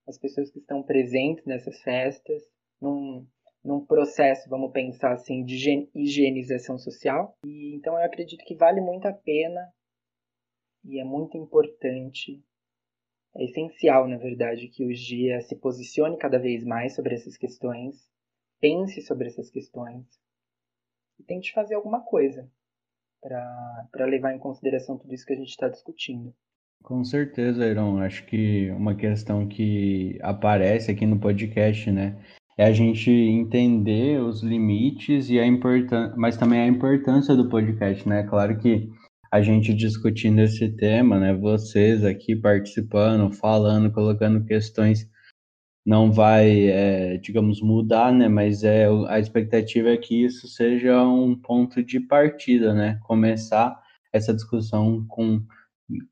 as 0.07 0.17
pessoas 0.17 0.51
que 0.51 0.59
estão 0.59 0.83
presentes 0.83 1.43
nessas 1.45 1.81
festas, 1.81 2.43
num, 2.79 3.27
num 3.63 3.85
processo, 3.85 4.47
vamos 4.49 4.71
pensar 4.71 5.13
assim, 5.13 5.43
de 5.43 5.89
higienização 5.95 6.77
social. 6.77 7.35
E 7.43 7.75
então 7.75 7.93
eu 7.95 8.05
acredito 8.05 8.45
que 8.45 8.55
vale 8.55 8.79
muito 8.79 9.07
a 9.07 9.13
pena 9.13 9.73
e 10.85 10.99
é 10.99 11.03
muito 11.03 11.35
importante, 11.37 12.41
é 13.35 13.43
essencial, 13.43 14.07
na 14.07 14.17
verdade, 14.17 14.69
que 14.69 14.85
o 14.85 14.93
GIA 14.93 15.41
se 15.41 15.55
posicione 15.55 16.17
cada 16.17 16.37
vez 16.37 16.63
mais 16.63 16.95
sobre 16.95 17.15
essas 17.15 17.35
questões, 17.35 18.09
pense 18.61 19.01
sobre 19.01 19.27
essas 19.27 19.49
questões 19.49 20.05
e 21.19 21.23
tente 21.23 21.51
fazer 21.51 21.75
alguma 21.75 22.01
coisa 22.01 22.49
para 23.21 24.05
levar 24.05 24.33
em 24.33 24.39
consideração 24.39 24.97
tudo 24.97 25.13
isso 25.13 25.25
que 25.25 25.33
a 25.33 25.37
gente 25.37 25.49
está 25.49 25.67
discutindo. 25.67 26.33
Com 26.83 27.03
certeza, 27.03 27.65
Iron. 27.65 27.97
Acho 27.99 28.25
que 28.25 28.69
uma 28.71 28.95
questão 28.95 29.47
que 29.47 30.17
aparece 30.21 30.91
aqui 30.91 31.05
no 31.05 31.19
podcast, 31.19 31.91
né, 31.91 32.17
é 32.57 32.65
a 32.65 32.71
gente 32.71 33.11
entender 33.11 34.21
os 34.21 34.41
limites 34.41 35.29
e 35.29 35.39
a 35.39 35.45
importância, 35.45 36.15
mas 36.17 36.37
também 36.37 36.61
a 36.61 36.67
importância 36.67 37.35
do 37.35 37.49
podcast, 37.49 38.07
né? 38.07 38.23
Claro 38.23 38.57
que 38.57 38.89
a 39.31 39.41
gente 39.41 39.73
discutindo 39.73 40.39
esse 40.39 40.69
tema, 40.77 41.19
né, 41.19 41.33
vocês 41.33 42.05
aqui 42.05 42.35
participando, 42.35 43.33
falando, 43.33 43.91
colocando 43.91 44.45
questões, 44.45 45.09
não 45.87 46.11
vai, 46.11 46.67
é, 46.67 47.15
digamos, 47.17 47.61
mudar, 47.61 48.11
né? 48.11 48.27
Mas 48.27 48.61
é 48.61 48.87
a 49.07 49.19
expectativa 49.19 49.87
é 49.87 49.95
que 49.95 50.25
isso 50.25 50.45
seja 50.45 51.01
um 51.01 51.33
ponto 51.33 51.81
de 51.81 51.97
partida, 51.97 52.73
né? 52.73 52.99
Começar 53.03 53.73
essa 54.11 54.33
discussão 54.33 55.05
com 55.07 55.41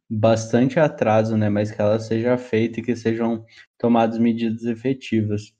bastante 0.10 0.80
atraso, 0.80 1.36
né? 1.36 1.50
Mas 1.50 1.72
que 1.72 1.82
ela 1.82 2.00
seja 2.00 2.38
feita 2.38 2.80
e 2.80 2.84
que 2.84 2.96
sejam 2.96 3.44
tomadas 3.78 4.18
medidas 4.18 4.64
efetivas. 4.64 5.52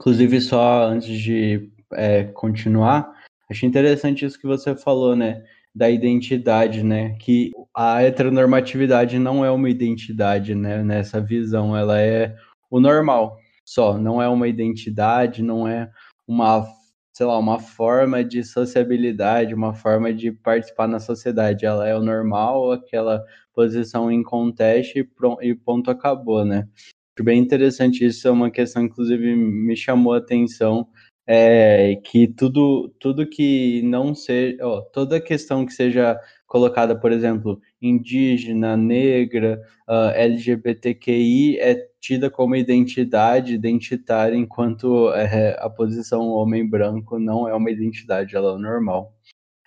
Inclusive, 0.00 0.40
só 0.40 0.84
antes 0.86 1.14
de 1.18 1.70
é, 1.92 2.24
continuar, 2.24 3.12
achei 3.50 3.68
interessante 3.68 4.24
isso 4.24 4.40
que 4.40 4.46
você 4.46 4.74
falou, 4.74 5.14
né? 5.14 5.44
Da 5.74 5.90
identidade, 5.90 6.82
né? 6.82 7.16
Que 7.18 7.50
a 7.76 8.02
heteronormatividade 8.02 9.18
não 9.18 9.44
é 9.44 9.50
uma 9.50 9.68
identidade, 9.68 10.54
né? 10.54 10.82
Nessa 10.82 11.20
visão, 11.20 11.76
ela 11.76 12.00
é 12.00 12.34
o 12.70 12.80
normal 12.80 13.41
só, 13.64 13.98
não 13.98 14.20
é 14.22 14.28
uma 14.28 14.48
identidade, 14.48 15.42
não 15.42 15.66
é 15.66 15.90
uma 16.26 16.66
sei 17.12 17.26
lá, 17.26 17.38
uma 17.38 17.58
forma 17.58 18.24
de 18.24 18.42
sociabilidade, 18.42 19.54
uma 19.54 19.74
forma 19.74 20.12
de 20.12 20.32
participar 20.32 20.88
na 20.88 20.98
sociedade. 20.98 21.66
Ela 21.66 21.86
é 21.86 21.94
o 21.94 22.00
normal, 22.02 22.72
aquela 22.72 23.22
posição 23.54 24.10
em 24.10 24.22
conteste 24.22 25.00
e, 25.00 25.04
pronto, 25.04 25.42
e 25.42 25.54
ponto 25.54 25.90
acabou, 25.90 26.44
né? 26.44 26.66
Acho 27.14 27.24
bem 27.24 27.38
interessante 27.38 28.06
isso, 28.06 28.26
é 28.26 28.30
uma 28.30 28.50
questão, 28.50 28.82
inclusive, 28.84 29.36
me 29.36 29.76
chamou 29.76 30.14
a 30.14 30.18
atenção, 30.18 30.88
é, 31.26 31.96
que 31.96 32.26
tudo, 32.26 32.88
tudo 32.98 33.28
que 33.28 33.82
não 33.82 34.14
seja, 34.14 34.56
ó, 34.66 34.80
toda 34.80 35.20
questão 35.20 35.66
que 35.66 35.72
seja 35.72 36.18
colocada, 36.46 36.98
por 36.98 37.12
exemplo, 37.12 37.60
indígena, 37.82 38.76
negra, 38.76 39.60
uh, 39.88 39.92
ah, 39.92 40.12
LGBTQI, 40.14 41.58
é 41.58 41.88
tida 42.00 42.30
como 42.30 42.56
identidade 42.56 43.54
identitária, 43.54 44.36
enquanto 44.36 45.12
é, 45.12 45.56
a 45.60 45.68
posição 45.68 46.28
homem 46.28 46.68
branco 46.68 47.18
não 47.18 47.48
é 47.48 47.54
uma 47.54 47.70
identidade, 47.70 48.36
ela 48.36 48.54
é 48.54 48.58
normal. 48.58 49.14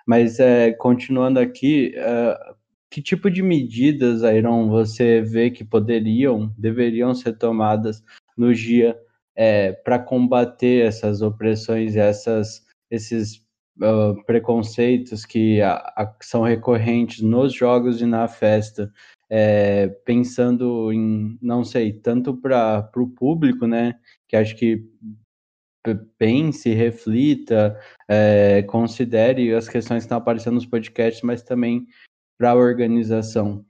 Mas 0.07 0.39
é, 0.39 0.71
continuando 0.71 1.39
aqui, 1.39 1.93
uh, 1.97 2.55
que 2.89 3.01
tipo 3.01 3.29
de 3.29 3.43
medidas, 3.43 4.23
Airon, 4.23 4.69
você 4.69 5.21
vê 5.21 5.51
que 5.51 5.63
poderiam, 5.63 6.53
deveriam 6.57 7.13
ser 7.13 7.37
tomadas 7.37 8.01
no 8.37 8.53
dia 8.53 8.97
para 9.83 9.99
combater 9.99 10.85
essas 10.85 11.21
opressões, 11.21 11.97
essas, 11.97 12.65
esses 12.89 13.44
uh, 13.81 14.23
preconceitos 14.25 15.25
que 15.25 15.61
a, 15.61 15.75
a, 15.75 16.15
são 16.21 16.43
recorrentes 16.43 17.21
nos 17.21 17.53
jogos 17.53 18.01
e 18.01 18.05
na 18.05 18.27
festa, 18.27 18.91
é, 19.29 19.87
pensando 20.05 20.91
em, 20.91 21.37
não 21.41 21.63
sei, 21.63 21.93
tanto 21.93 22.35
para 22.35 22.89
o 22.95 23.07
público, 23.07 23.65
né, 23.67 23.99
que 24.27 24.35
acho 24.35 24.55
que 24.55 24.83
pense, 26.17 26.73
reflita, 26.73 27.79
é, 28.07 28.63
considere 28.63 29.53
as 29.53 29.69
questões 29.69 29.99
que 29.99 30.05
estão 30.05 30.17
aparecendo 30.17 30.55
nos 30.55 30.65
podcasts, 30.65 31.21
mas 31.21 31.43
também 31.43 31.85
para 32.37 32.51
a 32.51 32.55
organização. 32.55 33.65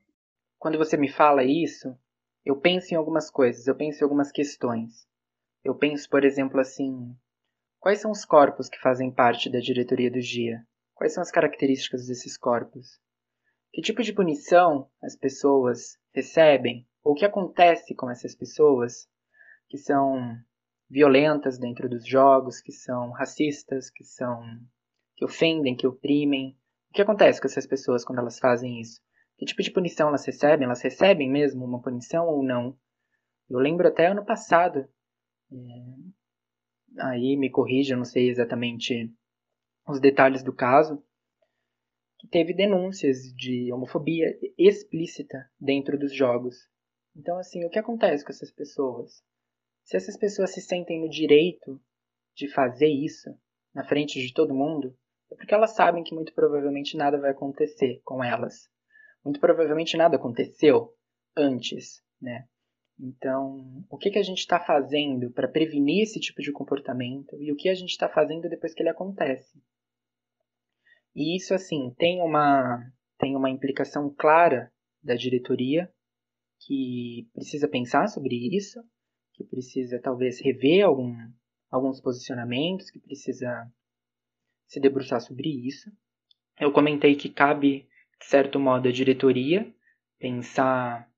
Quando 0.60 0.78
você 0.78 0.96
me 0.96 1.10
fala 1.10 1.44
isso, 1.44 1.96
eu 2.46 2.56
penso 2.56 2.94
em 2.94 2.98
algumas 2.98 3.30
coisas, 3.30 3.68
eu 3.68 3.76
penso 3.76 4.02
em 4.02 4.04
algumas 4.04 4.32
questões. 4.32 5.06
Eu 5.64 5.76
penso, 5.76 6.10
por 6.10 6.24
exemplo, 6.24 6.60
assim: 6.60 7.16
quais 7.86 8.02
são 8.02 8.10
os 8.10 8.26
corpos 8.26 8.68
que 8.68 8.80
fazem 8.80 9.12
parte 9.12 9.48
da 9.48 9.60
diretoria 9.60 10.10
do 10.10 10.20
GIA? 10.20 10.66
Quais 10.96 11.14
são 11.14 11.22
as 11.22 11.30
características 11.30 12.08
desses 12.08 12.36
corpos? 12.36 13.00
Que 13.72 13.80
tipo 13.80 14.02
de 14.02 14.12
punição 14.12 14.90
as 15.04 15.16
pessoas 15.16 15.96
recebem? 16.12 16.88
Ou 17.04 17.12
o 17.12 17.16
que 17.16 17.24
acontece 17.24 17.94
com 17.94 18.10
essas 18.10 18.34
pessoas 18.34 19.08
que 19.70 19.78
são 19.78 20.36
violentas 20.90 21.60
dentro 21.60 21.88
dos 21.88 22.08
jogos, 22.08 22.60
que 22.60 22.72
são 22.72 23.12
racistas, 23.12 23.92
que 23.92 24.04
são 24.04 24.42
que 25.16 25.24
ofendem, 25.24 25.76
que 25.76 25.86
oprimem? 25.86 26.58
O 26.90 26.94
que 26.96 27.04
acontece 27.04 27.40
com 27.40 27.46
essas 27.46 27.68
pessoas 27.68 28.04
quando 28.04 28.18
elas 28.18 28.40
fazem 28.40 28.82
isso? 28.82 29.00
Que 29.38 29.46
tipo 29.46 29.62
de 29.62 29.70
punição 29.70 30.08
elas 30.08 30.26
recebem? 30.26 30.66
Elas 30.66 30.82
recebem 30.82 31.30
mesmo 31.30 31.64
uma 31.64 31.84
punição 31.84 32.26
ou 32.26 32.42
não? 32.42 32.76
Eu 33.48 33.60
lembro 33.60 33.88
até 33.88 34.08
ano 34.08 34.26
passado, 34.26 34.90
é, 35.52 35.56
aí 37.00 37.36
me 37.38 37.50
corrija, 37.50 37.96
não 37.96 38.06
sei 38.06 38.30
exatamente 38.30 39.14
os 39.88 40.00
detalhes 40.00 40.44
do 40.44 40.54
caso, 40.54 41.04
que 42.20 42.28
teve 42.28 42.54
denúncias 42.54 43.34
de 43.36 43.72
homofobia 43.72 44.38
explícita 44.58 45.50
dentro 45.60 45.98
dos 45.98 46.14
jogos. 46.14 46.56
Então, 47.16 47.38
assim, 47.38 47.64
o 47.66 47.70
que 47.70 47.80
acontece 47.80 48.24
com 48.24 48.32
essas 48.32 48.52
pessoas? 48.52 49.24
Se 49.84 49.96
essas 49.96 50.18
pessoas 50.18 50.52
se 50.52 50.62
sentem 50.62 51.00
no 51.00 51.10
direito 51.10 51.80
de 52.36 52.48
fazer 52.48 52.90
isso 52.90 53.30
na 53.74 53.86
frente 53.86 54.20
de 54.20 54.34
todo 54.34 54.54
mundo, 54.54 54.98
é 55.32 55.36
porque 55.36 55.54
elas 55.54 55.76
sabem 55.76 56.04
que 56.04 56.16
muito 56.16 56.34
provavelmente 56.34 56.98
nada 56.98 57.20
vai 57.20 57.32
acontecer 57.32 58.02
com 58.04 58.24
elas. 58.24 58.70
Muito 59.24 59.40
provavelmente 59.40 59.98
nada 59.98 60.18
aconteceu 60.18 60.94
antes, 61.36 62.02
né? 62.22 62.48
Então, 63.00 63.86
o 63.90 63.98
que, 63.98 64.10
que 64.10 64.20
a 64.20 64.24
gente 64.24 64.40
está 64.40 64.60
fazendo 64.60 65.30
para 65.32 65.48
prevenir 65.48 66.04
esse 66.04 66.20
tipo 66.20 66.42
de 66.42 66.52
comportamento 66.52 67.36
e 67.42 67.52
o 67.52 67.56
que 67.56 67.68
a 67.68 67.76
gente 67.76 67.90
está 67.90 68.08
fazendo 68.08 68.50
depois 68.50 68.74
que 68.74 68.82
ele 68.82 68.90
acontece? 68.90 69.62
E 71.14 71.36
isso, 71.36 71.54
assim, 71.54 71.94
tem 71.98 72.22
uma, 72.22 72.92
tem 73.18 73.36
uma 73.36 73.50
implicação 73.50 74.14
clara 74.14 74.72
da 75.04 75.16
diretoria 75.16 75.92
que 76.60 77.30
precisa 77.34 77.68
pensar 77.68 78.08
sobre 78.08 78.36
isso, 78.56 78.82
que 79.34 79.44
precisa 79.44 80.00
talvez 80.02 80.42
rever 80.42 80.86
algum, 80.86 81.16
alguns 81.70 82.02
posicionamentos, 82.02 82.90
que 82.90 83.00
precisa 83.00 83.70
se 84.68 84.80
debruçar 84.80 85.22
sobre 85.22 85.50
isso. 85.50 85.92
Eu 86.60 86.72
comentei 86.72 87.16
que 87.16 87.30
cabe, 87.30 87.88
de 88.20 88.26
certo 88.26 88.60
modo, 88.60 88.88
a 88.88 88.92
diretoria 88.92 89.74
pensar 90.18 91.10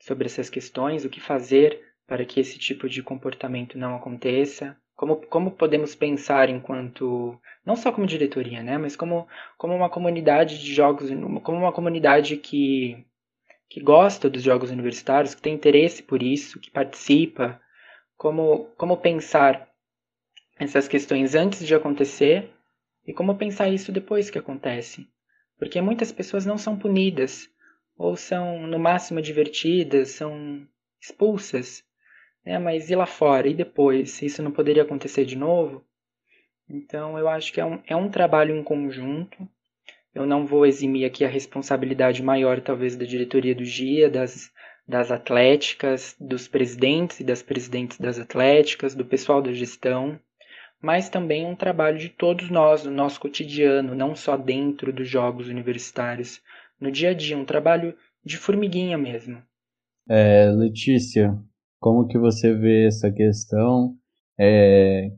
sobre 0.00 0.26
essas 0.26 0.50
questões, 0.50 1.04
o 1.04 1.10
que 1.10 1.20
fazer 1.20 1.80
para 2.06 2.24
que 2.24 2.40
esse 2.40 2.58
tipo 2.58 2.88
de 2.88 3.02
comportamento 3.02 3.76
não 3.76 3.96
aconteça, 3.96 4.76
como, 4.94 5.16
como 5.26 5.50
podemos 5.50 5.94
pensar 5.94 6.48
enquanto, 6.48 7.38
não 7.64 7.76
só 7.76 7.92
como 7.92 8.06
diretoria, 8.06 8.62
né, 8.62 8.78
mas 8.78 8.96
como, 8.96 9.28
como 9.58 9.74
uma 9.74 9.90
comunidade 9.90 10.58
de 10.58 10.72
jogos, 10.72 11.10
como 11.42 11.58
uma 11.58 11.72
comunidade 11.72 12.36
que, 12.36 13.04
que 13.68 13.80
gosta 13.80 14.30
dos 14.30 14.42
jogos 14.42 14.70
universitários, 14.70 15.34
que 15.34 15.42
tem 15.42 15.54
interesse 15.54 16.02
por 16.02 16.22
isso, 16.22 16.60
que 16.60 16.70
participa, 16.70 17.60
como, 18.16 18.70
como 18.76 18.96
pensar 18.96 19.68
essas 20.58 20.88
questões 20.88 21.34
antes 21.34 21.66
de 21.66 21.74
acontecer 21.74 22.50
e 23.06 23.12
como 23.12 23.36
pensar 23.36 23.68
isso 23.68 23.92
depois 23.92 24.30
que 24.30 24.38
acontece. 24.38 25.06
Porque 25.58 25.80
muitas 25.80 26.10
pessoas 26.10 26.46
não 26.46 26.56
são 26.56 26.78
punidas, 26.78 27.48
ou 27.96 28.16
são 28.16 28.66
no 28.66 28.78
máximo 28.78 29.22
divertidas, 29.22 30.10
são 30.10 30.66
expulsas. 31.00 31.84
Né? 32.44 32.58
Mas 32.58 32.90
e 32.90 32.94
lá 32.94 33.06
fora? 33.06 33.48
E 33.48 33.54
depois? 33.54 34.20
Isso 34.22 34.42
não 34.42 34.50
poderia 34.50 34.82
acontecer 34.82 35.24
de 35.24 35.36
novo? 35.36 35.84
Então 36.68 37.18
eu 37.18 37.28
acho 37.28 37.52
que 37.52 37.60
é 37.60 37.64
um, 37.64 37.80
é 37.86 37.96
um 37.96 38.10
trabalho 38.10 38.56
em 38.56 38.62
conjunto. 38.62 39.48
Eu 40.14 40.26
não 40.26 40.46
vou 40.46 40.66
eximir 40.66 41.04
aqui 41.04 41.24
a 41.24 41.28
responsabilidade 41.28 42.22
maior, 42.22 42.60
talvez, 42.60 42.96
da 42.96 43.04
diretoria 43.04 43.54
do 43.54 43.64
GIA, 43.64 44.08
das, 44.08 44.50
das 44.88 45.10
atléticas, 45.10 46.16
dos 46.18 46.48
presidentes 46.48 47.20
e 47.20 47.24
das 47.24 47.42
presidentes 47.42 47.98
das 47.98 48.18
atléticas, 48.18 48.94
do 48.94 49.04
pessoal 49.04 49.42
da 49.42 49.52
gestão 49.52 50.18
mas 50.80 51.08
também 51.08 51.46
um 51.46 51.56
trabalho 51.56 51.98
de 51.98 52.08
todos 52.08 52.50
nós, 52.50 52.84
no 52.84 52.92
nosso 52.92 53.18
cotidiano, 53.18 53.94
não 53.94 54.14
só 54.14 54.36
dentro 54.36 54.92
dos 54.92 55.08
jogos 55.08 55.48
universitários, 55.48 56.42
no 56.80 56.90
dia 56.90 57.10
a 57.10 57.14
dia, 57.14 57.36
um 57.36 57.44
trabalho 57.44 57.94
de 58.24 58.36
formiguinha 58.36 58.98
mesmo. 58.98 59.42
É, 60.08 60.50
Letícia, 60.50 61.36
como 61.80 62.06
que 62.06 62.18
você 62.18 62.54
vê 62.54 62.86
essa 62.86 63.10
questão? 63.10 63.94
É, 64.38 65.10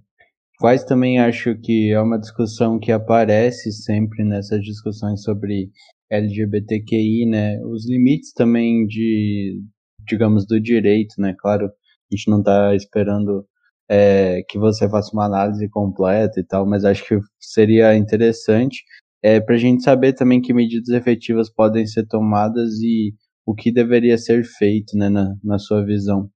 quais 0.59 0.85
também 0.85 1.19
acho 1.19 1.57
que 1.57 1.93
é 1.93 2.01
uma 2.01 2.19
discussão 2.19 2.79
que 2.79 2.93
aparece 2.93 3.73
sempre 3.73 4.25
nessas 4.25 4.63
discussões 4.63 5.23
sobre 5.23 5.71
LGBTQI, 6.11 7.27
né? 7.27 7.61
Os 7.65 7.89
limites 7.89 8.33
também 8.33 8.87
de, 8.87 9.61
digamos, 10.07 10.47
do 10.47 10.61
direito, 10.61 11.21
né? 11.21 11.35
Claro, 11.39 11.67
a 11.67 12.15
gente 12.15 12.31
não 12.31 12.39
está 12.39 12.75
esperando 12.75 13.47
é, 13.89 14.43
que 14.49 14.59
você 14.59 14.89
faça 14.89 15.13
uma 15.13 15.27
análise 15.27 15.69
completa 15.69 16.41
e 16.41 16.45
tal, 16.45 16.67
mas 16.67 16.85
acho 16.85 17.05
que 17.07 17.19
seria 17.41 17.97
interessante 17.97 18.83
é, 19.23 19.41
para 19.41 19.55
a 19.55 19.59
gente 19.59 19.83
saber 19.83 20.13
também 20.13 20.41
que 20.41 20.53
medidas 20.53 20.89
efetivas 20.89 21.51
podem 21.51 21.87
ser 21.87 22.07
tomadas 22.07 22.75
e 22.81 23.15
o 23.45 23.55
que 23.55 23.73
deveria 23.73 24.19
ser 24.19 24.45
feito, 24.45 24.97
né, 24.97 25.09
na, 25.09 25.35
na 25.43 25.59
sua 25.59 25.85
visão. 25.85 26.29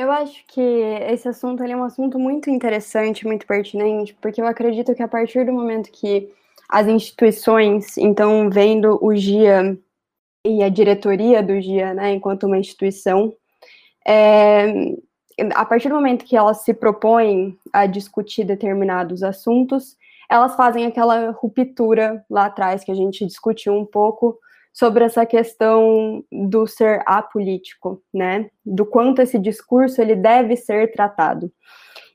Eu 0.00 0.10
acho 0.10 0.46
que 0.46 0.60
esse 0.60 1.28
assunto 1.28 1.62
é 1.62 1.76
um 1.76 1.84
assunto 1.84 2.18
muito 2.18 2.48
interessante, 2.48 3.26
muito 3.26 3.46
pertinente, 3.46 4.16
porque 4.20 4.40
eu 4.40 4.46
acredito 4.46 4.94
que 4.94 5.02
a 5.02 5.08
partir 5.08 5.44
do 5.44 5.52
momento 5.52 5.90
que 5.92 6.30
as 6.70 6.86
instituições, 6.86 7.98
então, 7.98 8.48
vendo 8.48 8.98
o 9.02 9.14
GIA 9.14 9.76
e 10.46 10.62
a 10.62 10.68
diretoria 10.68 11.42
do 11.42 11.60
GIA, 11.60 11.92
né, 11.92 12.12
enquanto 12.12 12.46
uma 12.46 12.56
instituição, 12.56 13.34
é, 14.06 14.94
a 15.54 15.64
partir 15.64 15.88
do 15.88 15.94
momento 15.94 16.24
que 16.24 16.36
elas 16.36 16.62
se 16.62 16.72
propõem 16.72 17.58
a 17.72 17.86
discutir 17.86 18.44
determinados 18.44 19.22
assuntos, 19.22 19.96
elas 20.30 20.54
fazem 20.54 20.86
aquela 20.86 21.32
ruptura 21.32 22.24
lá 22.30 22.46
atrás 22.46 22.84
que 22.84 22.92
a 22.92 22.94
gente 22.94 23.26
discutiu 23.26 23.74
um 23.74 23.84
pouco 23.84 24.38
sobre 24.72 25.02
essa 25.04 25.26
questão 25.26 26.24
do 26.30 26.66
ser 26.68 27.02
apolítico, 27.04 28.00
né? 28.14 28.48
Do 28.64 28.86
quanto 28.86 29.20
esse 29.20 29.38
discurso 29.38 30.00
ele 30.00 30.14
deve 30.14 30.54
ser 30.56 30.92
tratado. 30.92 31.52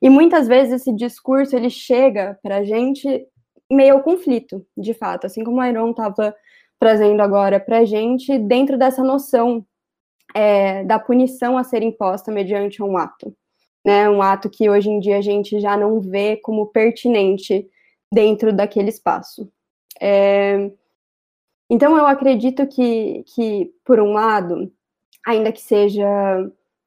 E 0.01 0.09
muitas 0.09 0.47
vezes 0.47 0.81
esse 0.81 0.93
discurso 0.93 1.55
ele 1.55 1.69
chega 1.69 2.39
para 2.41 2.57
a 2.57 2.63
gente 2.63 3.27
meio 3.69 3.99
conflito, 4.01 4.65
de 4.77 4.93
fato, 4.93 5.25
assim 5.25 5.43
como 5.43 5.59
a 5.59 5.69
Iron 5.69 5.91
estava 5.91 6.33
trazendo 6.79 7.21
agora 7.21 7.59
para 7.59 7.79
a 7.79 7.85
gente, 7.85 8.37
dentro 8.37 8.77
dessa 8.77 9.03
noção 9.03 9.65
é, 10.33 10.83
da 10.85 10.99
punição 10.99 11.57
a 11.57 11.63
ser 11.63 11.81
imposta 11.81 12.31
mediante 12.31 12.81
um 12.81 12.97
ato, 12.97 13.35
né? 13.83 14.09
Um 14.09 14.21
ato 14.21 14.49
que 14.49 14.69
hoje 14.69 14.89
em 14.89 14.99
dia 15.01 15.17
a 15.17 15.21
gente 15.21 15.59
já 15.59 15.75
não 15.75 15.99
vê 15.99 16.37
como 16.37 16.67
pertinente 16.67 17.67
dentro 18.11 18.53
daquele 18.53 18.89
espaço. 18.89 19.51
É, 20.01 20.71
então, 21.69 21.97
eu 21.97 22.05
acredito 22.05 22.67
que, 22.67 23.23
que, 23.33 23.73
por 23.83 23.99
um 23.99 24.13
lado, 24.13 24.71
ainda 25.25 25.51
que 25.51 25.61
seja 25.61 26.07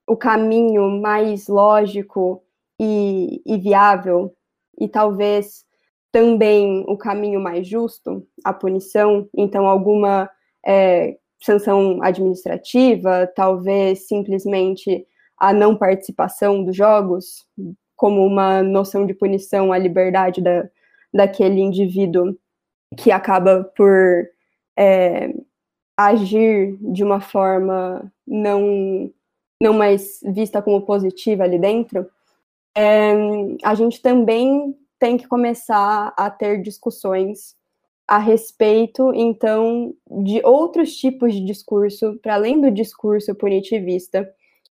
o 0.07 0.17
caminho 0.17 1.01
mais 1.01 1.49
lógico 1.49 2.43
e, 2.81 3.43
e 3.45 3.59
viável, 3.59 4.35
e 4.81 4.89
talvez 4.89 5.67
também 6.13 6.85
o 6.89 6.97
caminho 6.97 7.41
mais 7.41 7.67
justo, 7.67 8.27
a 8.45 8.53
punição, 8.53 9.29
então 9.37 9.67
alguma 9.67 10.31
é, 10.65 11.19
sanção 11.41 12.03
administrativa, 12.03 13.27
talvez 13.35 14.07
simplesmente 14.07 15.07
a 15.37 15.53
não 15.53 15.77
participação 15.77 16.65
dos 16.65 16.75
jogos, 16.75 17.47
como 17.95 18.25
uma 18.25 18.63
noção 18.63 19.05
de 19.05 19.13
punição 19.13 19.73
à 19.73 19.79
liberdade 19.79 20.41
da, 20.41 20.69
daquele 21.13 21.61
indivíduo 21.61 22.37
que 22.97 23.11
acaba 23.11 23.65
por 23.77 24.29
é, 24.79 25.33
agir 25.97 26.77
de 26.81 27.03
uma 27.03 27.21
forma 27.21 28.13
não, 28.27 29.11
não 29.61 29.73
mais 29.73 30.21
vista 30.33 30.63
como 30.63 30.83
positiva 30.83 31.45
ali 31.45 31.59
dentro, 31.59 32.09
é, 32.77 33.13
a 33.65 33.75
gente 33.75 34.01
também 34.01 34.77
tem 34.99 35.17
que 35.17 35.27
começar 35.27 36.13
a 36.17 36.31
ter 36.31 36.63
discussões 36.63 37.57
a 38.07 38.19
respeito, 38.19 39.13
então, 39.15 39.95
de 40.23 40.41
outros 40.43 40.97
tipos 40.97 41.35
de 41.35 41.45
discurso, 41.45 42.19
para 42.23 42.35
além 42.35 42.59
do 42.59 42.71
discurso 42.71 43.35
punitivista, 43.35 44.27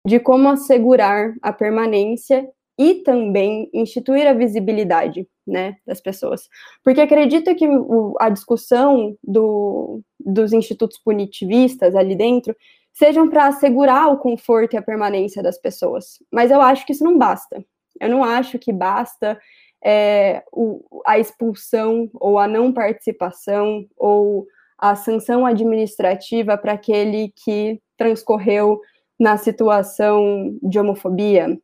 de 0.07 0.21
como 0.21 0.49
assegurar 0.49 1.35
a 1.43 1.53
permanência 1.53 2.49
e 2.79 2.97
também 2.97 3.69
instituir 3.73 4.27
a 4.27 4.33
visibilidade 4.33 5.27
né, 5.47 5.77
das 5.87 6.01
pessoas. 6.01 6.49
Porque 6.83 7.01
acredito 7.01 7.55
que 7.55 7.67
o, 7.69 8.15
a 8.19 8.29
discussão 8.29 9.17
do, 9.23 10.01
dos 10.19 10.53
institutos 10.53 10.99
punitivistas 10.99 11.95
ali 11.95 12.15
dentro 12.15 12.57
sejam 12.93 13.29
para 13.29 13.49
assegurar 13.49 14.09
o 14.13 14.19
conforto 14.19 14.75
e 14.75 14.77
a 14.77 14.83
permanência 14.83 15.43
das 15.43 15.59
pessoas. 15.59 16.19
Mas 16.31 16.51
eu 16.51 16.61
acho 16.61 16.87
que 16.87 16.93
isso 16.93 17.05
não 17.05 17.19
basta. 17.19 17.65
Eu 18.01 18.09
não 18.09 18.25
acho 18.25 18.59
que 18.59 18.73
basta 18.73 19.39
é, 19.85 20.43
o, 20.53 20.83
a 21.07 21.19
expulsão 21.19 22.09
ou 22.15 22.39
a 22.39 22.49
não 22.49 22.73
participação 22.73 23.87
ou 23.97 24.47
a 24.79 24.97
sanção 24.97 25.45
administrativa 25.45 26.57
para 26.57 26.73
aquele 26.73 27.33
que 27.45 27.81
transcorreu 27.97 28.81
na 29.19 29.37
situação 29.37 30.57
de 30.63 30.79
homofobia, 30.79 31.59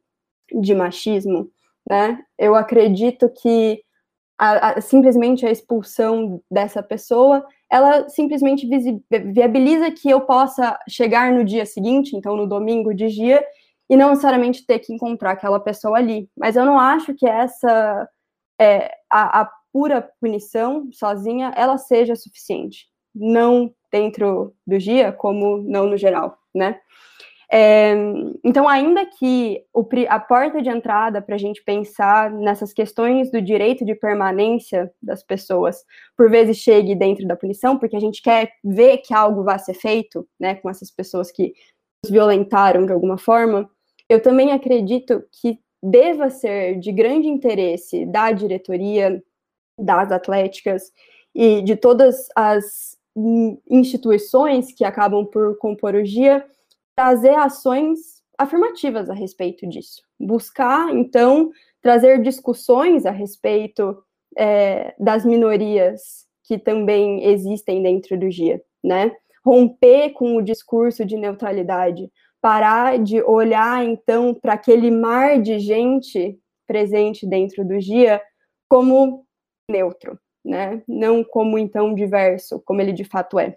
de 0.60 0.74
machismo, 0.74 1.50
né? 1.90 2.22
Eu 2.38 2.54
acredito 2.54 3.28
que 3.28 3.82
a, 4.38 4.70
a, 4.70 4.80
simplesmente 4.80 5.44
a 5.44 5.50
expulsão 5.50 6.40
dessa 6.48 6.82
pessoa, 6.82 7.44
ela 7.68 8.08
simplesmente 8.08 8.64
viabiliza 9.34 9.90
que 9.90 10.08
eu 10.08 10.20
possa 10.20 10.78
chegar 10.88 11.32
no 11.32 11.44
dia 11.44 11.66
seguinte, 11.66 12.16
então 12.16 12.36
no 12.36 12.46
domingo 12.46 12.94
de 12.94 13.08
dia, 13.08 13.44
e 13.90 13.96
não 13.96 14.10
necessariamente 14.10 14.64
ter 14.64 14.78
que 14.78 14.94
encontrar 14.94 15.32
aquela 15.32 15.58
pessoa 15.58 15.98
ali. 15.98 16.30
Mas 16.38 16.54
eu 16.54 16.64
não 16.64 16.78
acho 16.78 17.12
que 17.12 17.26
essa 17.26 18.08
é, 18.58 18.92
a, 19.10 19.40
a 19.40 19.50
pura 19.72 20.08
punição 20.20 20.88
sozinha 20.92 21.52
ela 21.56 21.76
seja 21.76 22.14
suficiente, 22.14 22.86
não 23.12 23.74
dentro 23.90 24.54
do 24.64 24.78
dia 24.78 25.12
como 25.12 25.58
não 25.58 25.86
no 25.86 25.96
geral, 25.96 26.38
né? 26.54 26.78
É, 27.52 27.94
então, 28.44 28.68
ainda 28.68 29.04
que 29.04 29.64
o, 29.74 29.84
a 30.08 30.20
porta 30.20 30.62
de 30.62 30.68
entrada 30.68 31.20
para 31.20 31.34
a 31.34 31.38
gente 31.38 31.64
pensar 31.64 32.30
nessas 32.30 32.72
questões 32.72 33.28
do 33.32 33.42
direito 33.42 33.84
de 33.84 33.92
permanência 33.94 34.92
das 35.02 35.24
pessoas, 35.24 35.84
por 36.16 36.30
vezes 36.30 36.58
chegue 36.58 36.94
dentro 36.94 37.26
da 37.26 37.34
punição, 37.34 37.76
porque 37.76 37.96
a 37.96 38.00
gente 38.00 38.22
quer 38.22 38.52
ver 38.62 38.98
que 38.98 39.12
algo 39.12 39.42
vai 39.42 39.58
ser 39.58 39.74
feito, 39.74 40.28
né, 40.38 40.54
com 40.54 40.70
essas 40.70 40.92
pessoas 40.92 41.32
que 41.32 41.52
nos 42.04 42.12
violentaram 42.12 42.86
de 42.86 42.92
alguma 42.92 43.18
forma, 43.18 43.68
eu 44.08 44.22
também 44.22 44.52
acredito 44.52 45.24
que 45.32 45.58
deva 45.82 46.30
ser 46.30 46.78
de 46.78 46.92
grande 46.92 47.26
interesse 47.26 48.06
da 48.06 48.30
diretoria, 48.30 49.20
das 49.76 50.12
atléticas 50.12 50.92
e 51.34 51.62
de 51.62 51.74
todas 51.74 52.28
as 52.36 52.96
instituições 53.68 54.72
que 54.72 54.84
acabam 54.84 55.26
por 55.26 55.58
compor 55.58 55.94
o 55.94 56.04
GIA, 56.04 56.44
trazer 57.00 57.34
ações 57.34 57.98
afirmativas 58.36 59.08
a 59.08 59.14
respeito 59.14 59.66
disso. 59.66 60.02
Buscar, 60.20 60.94
então, 60.94 61.50
trazer 61.80 62.20
discussões 62.20 63.06
a 63.06 63.10
respeito 63.10 63.96
é, 64.36 64.94
das 64.98 65.24
minorias 65.24 66.26
que 66.44 66.58
também 66.58 67.24
existem 67.24 67.82
dentro 67.82 68.18
do 68.18 68.30
GIA, 68.30 68.60
né? 68.84 69.16
Romper 69.42 70.10
com 70.10 70.36
o 70.36 70.42
discurso 70.42 71.02
de 71.06 71.16
neutralidade, 71.16 72.12
parar 72.38 72.98
de 72.98 73.22
olhar, 73.22 73.82
então, 73.82 74.34
para 74.34 74.52
aquele 74.52 74.90
mar 74.90 75.40
de 75.40 75.58
gente 75.58 76.38
presente 76.66 77.26
dentro 77.26 77.64
do 77.64 77.80
GIA 77.80 78.20
como 78.68 79.24
neutro, 79.70 80.18
né? 80.44 80.82
Não 80.86 81.24
como, 81.24 81.58
então, 81.58 81.94
diverso, 81.94 82.60
como 82.66 82.82
ele 82.82 82.92
de 82.92 83.04
fato 83.04 83.38
é. 83.38 83.56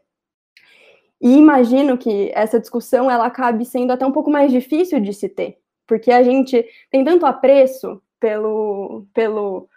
E 1.23 1.37
imagino 1.37 1.97
que 1.97 2.29
essa 2.35 2.59
discussão 2.59 3.09
ela 3.09 3.25
acabe 3.25 3.63
sendo 3.63 3.91
até 3.93 4.05
um 4.05 4.11
pouco 4.11 4.29
mais 4.29 4.51
difícil 4.51 4.99
de 4.99 5.13
se 5.13 5.29
ter, 5.29 5.57
porque 5.87 6.11
a 6.11 6.21
gente 6.21 6.65
tem 6.91 7.01
tanto 7.01 7.25
apreço 7.25 8.01
pelo, 8.19 9.07
pelo 9.13 9.69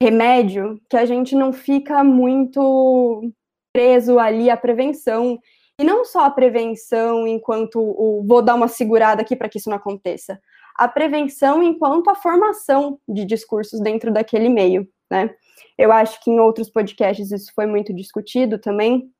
remédio 0.00 0.80
que 0.88 0.96
a 0.96 1.04
gente 1.04 1.34
não 1.34 1.52
fica 1.52 2.04
muito 2.04 3.28
preso 3.72 4.16
ali 4.16 4.48
à 4.48 4.56
prevenção. 4.56 5.40
E 5.76 5.82
não 5.82 6.04
só 6.04 6.24
a 6.24 6.30
prevenção 6.30 7.26
enquanto 7.26 7.80
o 7.80 8.24
vou 8.24 8.40
dar 8.40 8.54
uma 8.54 8.68
segurada 8.68 9.22
aqui 9.22 9.34
para 9.34 9.48
que 9.48 9.58
isso 9.58 9.68
não 9.68 9.78
aconteça. 9.78 10.40
A 10.78 10.86
prevenção 10.86 11.60
enquanto 11.64 12.10
a 12.10 12.14
formação 12.14 13.00
de 13.08 13.24
discursos 13.24 13.80
dentro 13.80 14.12
daquele 14.12 14.48
meio, 14.48 14.88
né? 15.10 15.34
Eu 15.76 15.90
acho 15.90 16.22
que 16.22 16.30
em 16.30 16.38
outros 16.38 16.70
podcasts 16.70 17.32
isso 17.32 17.50
foi 17.56 17.66
muito 17.66 17.92
discutido 17.92 18.56
também, 18.56 19.10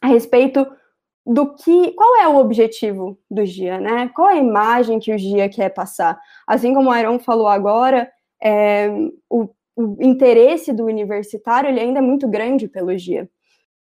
a 0.00 0.06
respeito 0.06 0.64
do 1.26 1.54
que, 1.54 1.92
qual 1.92 2.16
é 2.20 2.28
o 2.28 2.36
objetivo 2.36 3.18
do 3.30 3.44
GIA, 3.46 3.80
né? 3.80 4.08
Qual 4.14 4.28
é 4.28 4.34
a 4.34 4.42
imagem 4.42 4.98
que 4.98 5.12
o 5.12 5.18
GIA 5.18 5.48
quer 5.48 5.70
passar? 5.70 6.20
Assim 6.46 6.74
como 6.74 6.90
o 6.90 6.92
Aaron 6.92 7.18
falou 7.18 7.48
agora, 7.48 8.10
é, 8.42 8.90
o, 9.30 9.48
o, 9.74 9.96
interesse 10.00 10.72
do 10.72 10.84
universitário 10.84 11.70
ele 11.70 11.80
ainda 11.80 12.00
é 12.00 12.02
muito 12.02 12.28
grande 12.28 12.68
pelo 12.68 12.96
GIA. 12.96 13.28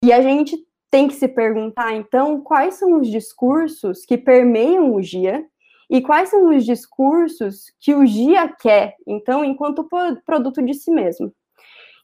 E 0.02 0.12
a 0.12 0.20
gente 0.20 0.56
tem 0.90 1.08
que 1.08 1.14
se 1.14 1.26
perguntar, 1.26 1.92
então, 1.92 2.40
quais 2.40 2.74
são 2.74 3.00
os 3.00 3.08
discursos 3.08 4.04
que 4.04 4.16
permeiam 4.16 4.94
o 4.94 5.02
GIA 5.02 5.44
e 5.90 6.00
quais 6.00 6.28
são 6.28 6.54
os 6.54 6.64
discursos 6.64 7.64
que 7.80 7.94
o 7.94 8.06
GIA 8.06 8.48
quer, 8.48 8.94
então, 9.06 9.44
enquanto 9.44 9.88
produto 10.24 10.62
de 10.62 10.72
si 10.72 10.90
mesmo. 10.90 11.32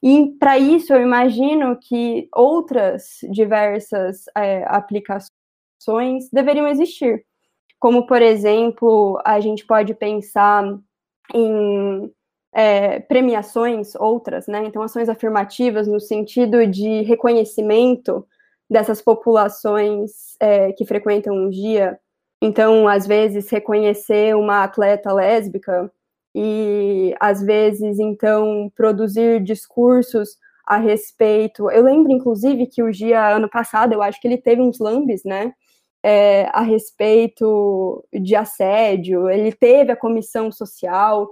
E 0.03 0.31
para 0.39 0.57
isso 0.57 0.93
eu 0.93 1.01
imagino 1.01 1.77
que 1.77 2.27
outras 2.33 3.19
diversas 3.29 4.25
é, 4.35 4.63
aplicações 4.67 6.29
deveriam 6.31 6.67
existir. 6.67 7.23
Como, 7.79 8.05
por 8.07 8.21
exemplo, 8.21 9.19
a 9.25 9.39
gente 9.39 9.65
pode 9.65 9.93
pensar 9.93 10.63
em 11.33 12.11
é, 12.53 12.99
premiações, 12.99 13.95
outras, 13.95 14.47
né? 14.47 14.63
Então, 14.65 14.81
ações 14.81 15.09
afirmativas 15.09 15.87
no 15.87 15.99
sentido 15.99 16.65
de 16.67 17.01
reconhecimento 17.01 18.27
dessas 18.69 19.01
populações 19.01 20.35
é, 20.39 20.71
que 20.73 20.85
frequentam 20.85 21.35
um 21.35 21.49
dia. 21.49 21.99
Então, 22.41 22.87
às 22.87 23.05
vezes, 23.05 23.49
reconhecer 23.49 24.35
uma 24.35 24.63
atleta 24.63 25.13
lésbica 25.13 25.91
e 26.33 27.15
às 27.19 27.41
vezes 27.41 27.99
então 27.99 28.71
produzir 28.75 29.43
discursos 29.43 30.37
a 30.65 30.77
respeito. 30.77 31.69
Eu 31.69 31.83
lembro 31.83 32.11
inclusive 32.11 32.67
que 32.67 32.81
o 32.81 32.91
dia 32.91 33.35
ano 33.35 33.49
passado, 33.49 33.93
eu 33.93 34.01
acho 34.01 34.19
que 34.21 34.27
ele 34.27 34.37
teve 34.37 34.61
uns 34.61 34.79
lambes, 34.79 35.23
né? 35.25 35.53
É, 36.03 36.45
a 36.51 36.61
respeito 36.61 38.03
de 38.11 38.35
assédio, 38.35 39.29
ele 39.29 39.51
teve 39.51 39.91
a 39.91 39.95
comissão 39.95 40.51
social, 40.51 41.29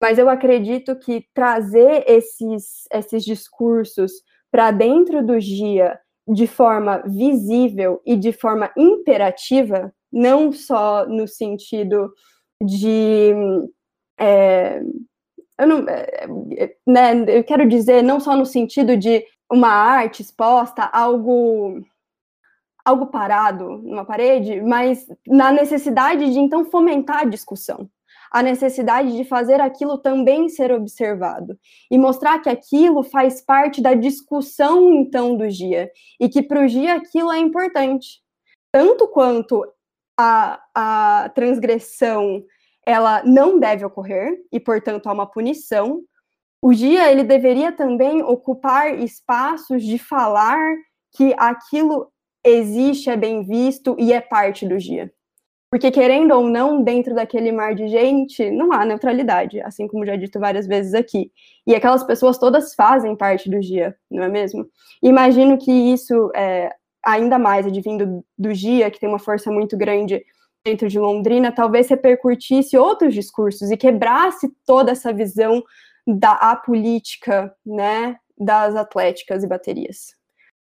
mas 0.00 0.18
eu 0.18 0.28
acredito 0.28 0.94
que 0.96 1.24
trazer 1.32 2.04
esses, 2.06 2.86
esses 2.92 3.24
discursos 3.24 4.12
para 4.50 4.70
dentro 4.72 5.24
do 5.24 5.38
dia 5.38 5.98
de 6.28 6.46
forma 6.46 7.02
visível 7.06 8.00
e 8.04 8.16
de 8.16 8.32
forma 8.32 8.70
imperativa, 8.76 9.92
não 10.12 10.52
só 10.52 11.06
no 11.06 11.26
sentido 11.26 12.12
de 12.62 13.32
é, 14.20 14.82
eu, 15.58 15.66
não, 15.66 15.88
é, 15.88 16.26
é, 16.58 16.76
né, 16.86 17.24
eu 17.28 17.44
quero 17.44 17.66
dizer 17.68 18.02
não 18.02 18.20
só 18.20 18.36
no 18.36 18.44
sentido 18.44 18.96
de 18.96 19.24
uma 19.50 19.68
arte 19.68 20.22
exposta, 20.22 20.84
algo 20.92 21.82
algo 22.84 23.06
parado 23.06 23.78
numa 23.78 24.04
parede, 24.04 24.62
mas 24.62 25.06
na 25.26 25.52
necessidade 25.52 26.32
de 26.32 26.38
então 26.38 26.64
fomentar 26.64 27.20
a 27.20 27.24
discussão, 27.24 27.88
a 28.32 28.42
necessidade 28.42 29.14
de 29.16 29.24
fazer 29.24 29.60
aquilo 29.60 29.98
também 29.98 30.48
ser 30.48 30.72
observado 30.72 31.58
e 31.90 31.98
mostrar 31.98 32.38
que 32.40 32.48
aquilo 32.48 33.02
faz 33.02 33.42
parte 33.42 33.82
da 33.82 33.94
discussão 33.94 34.92
então 34.94 35.36
do 35.36 35.46
dia 35.46 35.90
e 36.18 36.28
que 36.28 36.42
para 36.42 36.62
o 36.62 36.66
dia 36.66 36.94
aquilo 36.94 37.30
é 37.30 37.38
importante, 37.38 38.22
tanto 38.72 39.06
quanto 39.08 39.62
a, 40.18 40.60
a 40.74 41.28
transgressão 41.34 42.42
ela 42.90 43.22
não 43.24 43.58
deve 43.58 43.84
ocorrer 43.84 44.36
e, 44.52 44.58
portanto, 44.58 45.06
há 45.06 45.12
uma 45.12 45.26
punição. 45.26 46.02
O 46.60 46.74
dia 46.74 47.10
ele 47.10 47.22
deveria 47.22 47.72
também 47.72 48.22
ocupar 48.22 48.98
espaços 48.98 49.82
de 49.82 49.98
falar 49.98 50.74
que 51.16 51.34
aquilo 51.38 52.10
existe, 52.44 53.08
é 53.08 53.16
bem 53.16 53.44
visto 53.44 53.96
e 53.98 54.12
é 54.12 54.20
parte 54.20 54.66
do 54.66 54.76
dia. 54.76 55.12
Porque, 55.70 55.90
querendo 55.92 56.34
ou 56.34 56.42
não, 56.48 56.82
dentro 56.82 57.14
daquele 57.14 57.52
mar 57.52 57.76
de 57.76 57.86
gente, 57.86 58.50
não 58.50 58.72
há 58.72 58.84
neutralidade, 58.84 59.60
assim 59.60 59.86
como 59.86 60.04
já 60.04 60.16
dito 60.16 60.40
várias 60.40 60.66
vezes 60.66 60.94
aqui. 60.94 61.30
E 61.64 61.76
aquelas 61.76 62.02
pessoas 62.02 62.38
todas 62.38 62.74
fazem 62.74 63.14
parte 63.14 63.48
do 63.48 63.60
dia, 63.60 63.94
não 64.10 64.24
é 64.24 64.28
mesmo? 64.28 64.66
Imagino 65.00 65.56
que 65.56 65.70
isso, 65.70 66.30
é, 66.34 66.74
ainda 67.06 67.38
mais 67.38 67.66
advindo 67.66 68.24
do 68.36 68.52
dia, 68.52 68.90
que 68.90 68.98
tem 68.98 69.08
uma 69.08 69.20
força 69.20 69.48
muito 69.52 69.76
grande 69.76 70.24
dentro 70.64 70.88
de 70.88 70.98
Londrina, 70.98 71.52
talvez 71.52 71.88
repercutisse 71.88 72.76
outros 72.76 73.14
discursos 73.14 73.70
e 73.70 73.76
quebrasse 73.76 74.52
toda 74.66 74.92
essa 74.92 75.12
visão 75.12 75.62
da 76.06 76.32
apolítica, 76.32 77.54
né, 77.64 78.16
das 78.38 78.74
atléticas 78.74 79.44
e 79.44 79.48
baterias. 79.48 80.14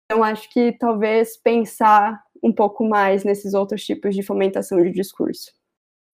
Então, 0.05 0.23
acho 0.23 0.49
que 0.51 0.73
talvez 0.73 1.37
pensar 1.37 2.21
um 2.43 2.53
pouco 2.53 2.89
mais 2.89 3.25
nesses 3.25 3.55
outros 3.55 3.85
tipos 3.85 4.15
de 4.15 4.23
fomentação 4.23 4.83
de 4.83 4.93
discurso. 4.93 5.51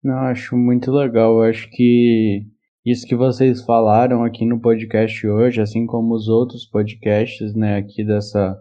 Não, 0.04 0.18
acho 0.18 0.58
muito 0.58 0.92
legal. 0.92 1.44
Acho 1.44 1.70
que 1.72 2.46
isso 2.86 3.06
que 3.06 3.16
vocês 3.16 3.64
falaram 3.64 4.24
aqui 4.24 4.46
no 4.46 4.60
podcast 4.60 5.28
hoje, 5.28 5.62
assim 5.62 5.86
como 5.86 6.16
os 6.16 6.28
outros 6.28 6.66
podcasts, 6.66 7.54
né, 7.54 7.78
aqui 7.78 8.04
dessa 8.04 8.58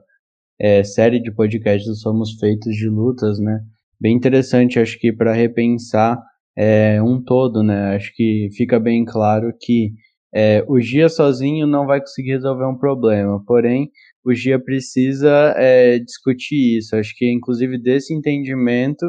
é, 0.58 0.82
série 0.84 1.20
de 1.20 1.30
podcasts 1.32 2.00
Somos 2.00 2.32
Feitos 2.38 2.74
de 2.74 2.88
Lutas, 2.88 3.38
né, 3.38 3.64
bem 4.00 4.16
interessante, 4.16 4.78
acho 4.78 4.98
que 4.98 5.12
para 5.12 5.32
repensar 5.32 6.18
é, 6.56 7.02
um 7.02 7.22
todo, 7.22 7.62
né? 7.62 7.96
Acho 7.96 8.12
que 8.14 8.48
fica 8.56 8.80
bem 8.80 9.04
claro 9.04 9.52
que 9.60 9.92
é, 10.34 10.64
o 10.68 10.80
GIA 10.80 11.08
sozinho 11.08 11.66
não 11.66 11.86
vai 11.86 12.00
conseguir 12.00 12.32
resolver 12.32 12.66
um 12.66 12.78
problema, 12.78 13.42
porém 13.46 13.90
o 14.24 14.34
GIA 14.34 14.58
precisa 14.62 15.54
é, 15.56 15.98
discutir 15.98 16.78
isso. 16.78 16.96
Acho 16.96 17.14
que 17.16 17.30
inclusive 17.30 17.78
desse 17.80 18.14
entendimento 18.14 19.06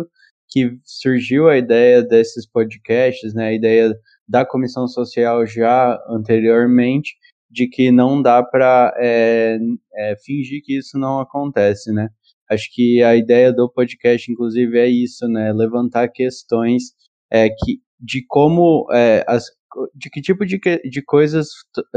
que 0.49 0.77
surgiu 0.83 1.47
a 1.47 1.57
ideia 1.57 2.03
desses 2.03 2.49
podcasts, 2.49 3.33
né? 3.33 3.47
A 3.49 3.53
ideia 3.53 3.93
da 4.27 4.45
comissão 4.45 4.87
social 4.87 5.45
já 5.45 5.97
anteriormente 6.09 7.11
de 7.49 7.67
que 7.67 7.91
não 7.91 8.21
dá 8.21 8.41
para 8.43 8.93
é, 8.97 9.57
é, 9.95 10.15
fingir 10.25 10.61
que 10.63 10.77
isso 10.77 10.97
não 10.97 11.19
acontece, 11.19 11.91
né? 11.91 12.09
Acho 12.51 12.67
que 12.73 13.01
a 13.01 13.15
ideia 13.15 13.53
do 13.53 13.71
podcast, 13.71 14.29
inclusive, 14.29 14.77
é 14.77 14.85
isso, 14.87 15.25
né? 15.29 15.53
Levantar 15.53 16.09
questões 16.09 16.93
é, 17.31 17.47
que, 17.49 17.79
de 17.97 18.25
como, 18.27 18.85
é, 18.91 19.23
as, 19.25 19.45
de 19.95 20.09
que 20.09 20.21
tipo 20.21 20.45
de, 20.45 20.59
de 20.59 21.01
coisas 21.01 21.47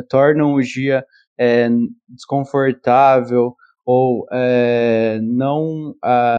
tornam 0.09 0.55
o 0.55 0.62
dia 0.62 1.05
é, 1.36 1.68
desconfortável 2.09 3.57
ou 3.84 4.26
é, 4.30 5.18
não 5.22 5.96
a, 6.00 6.36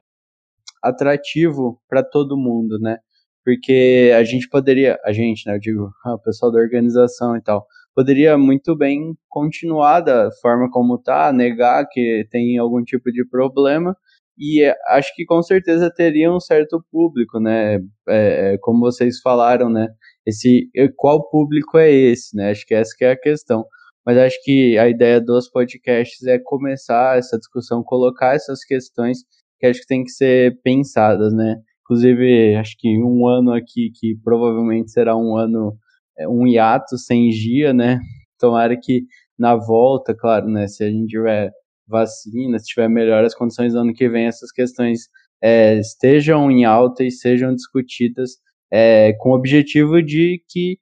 atrativo 0.81 1.77
para 1.89 2.01
todo 2.01 2.37
mundo, 2.37 2.79
né? 2.79 2.99
Porque 3.43 4.13
a 4.15 4.23
gente 4.23 4.47
poderia, 4.47 4.97
a 5.03 5.11
gente, 5.11 5.45
né? 5.45 5.55
Eu 5.55 5.59
digo, 5.59 5.91
o 6.05 6.19
pessoal 6.19 6.53
da 6.53 6.59
organização 6.59 7.35
e 7.35 7.41
tal, 7.41 7.67
poderia 7.95 8.37
muito 8.37 8.75
bem 8.75 9.15
continuar 9.29 10.01
da 10.01 10.29
forma 10.41 10.69
como 10.69 10.97
tá, 10.97 11.31
negar 11.31 11.87
que 11.89 12.27
tem 12.29 12.57
algum 12.57 12.83
tipo 12.83 13.11
de 13.11 13.25
problema, 13.27 13.95
e 14.37 14.63
é, 14.63 14.75
acho 14.89 15.15
que 15.15 15.25
com 15.25 15.41
certeza 15.41 15.89
teria 15.89 16.31
um 16.31 16.39
certo 16.39 16.83
público, 16.91 17.39
né? 17.39 17.75
É, 18.07 18.53
é, 18.53 18.57
como 18.59 18.79
vocês 18.81 19.19
falaram, 19.21 19.69
né? 19.69 19.87
Esse, 20.25 20.69
qual 20.97 21.29
público 21.29 21.77
é 21.77 21.89
esse, 21.91 22.35
né? 22.35 22.51
Acho 22.51 22.65
que 22.65 22.73
essa 22.73 22.93
que 22.97 23.05
é 23.05 23.11
a 23.11 23.19
questão. 23.19 23.65
Mas 24.05 24.17
acho 24.17 24.37
que 24.43 24.77
a 24.77 24.87
ideia 24.89 25.21
dos 25.21 25.49
podcasts 25.49 26.23
é 26.27 26.37
começar 26.37 27.17
essa 27.17 27.37
discussão, 27.37 27.83
colocar 27.83 28.35
essas 28.35 28.63
questões 28.65 29.19
que 29.59 29.65
acho 29.65 29.81
que 29.81 29.87
tem 29.87 30.03
que 30.03 30.11
ser 30.11 30.59
pensadas, 30.63 31.33
né? 31.33 31.55
Inclusive, 31.83 32.55
acho 32.55 32.75
que 32.77 32.89
um 33.01 33.27
ano 33.27 33.53
aqui, 33.53 33.91
que 33.99 34.15
provavelmente 34.23 34.91
será 34.91 35.15
um 35.15 35.37
ano, 35.37 35.77
um 36.21 36.47
hiato 36.47 36.97
sem 36.97 37.29
dia, 37.29 37.73
né? 37.73 37.99
Tomara 38.39 38.77
que 38.81 39.03
na 39.37 39.55
volta, 39.55 40.15
claro, 40.15 40.47
né? 40.47 40.67
Se 40.67 40.83
a 40.83 40.89
gente 40.89 41.07
tiver 41.07 41.51
vacina, 41.87 42.59
se 42.59 42.65
tiver 42.65 42.89
melhores 42.89 43.35
condições 43.35 43.73
no 43.73 43.81
ano 43.81 43.93
que 43.93 44.09
vem, 44.09 44.25
essas 44.25 44.51
questões 44.51 45.09
é, 45.41 45.75
estejam 45.79 46.49
em 46.49 46.65
alta 46.65 47.03
e 47.03 47.11
sejam 47.11 47.53
discutidas 47.53 48.31
é, 48.71 49.13
com 49.19 49.29
o 49.29 49.35
objetivo 49.35 50.01
de 50.01 50.41
que 50.49 50.77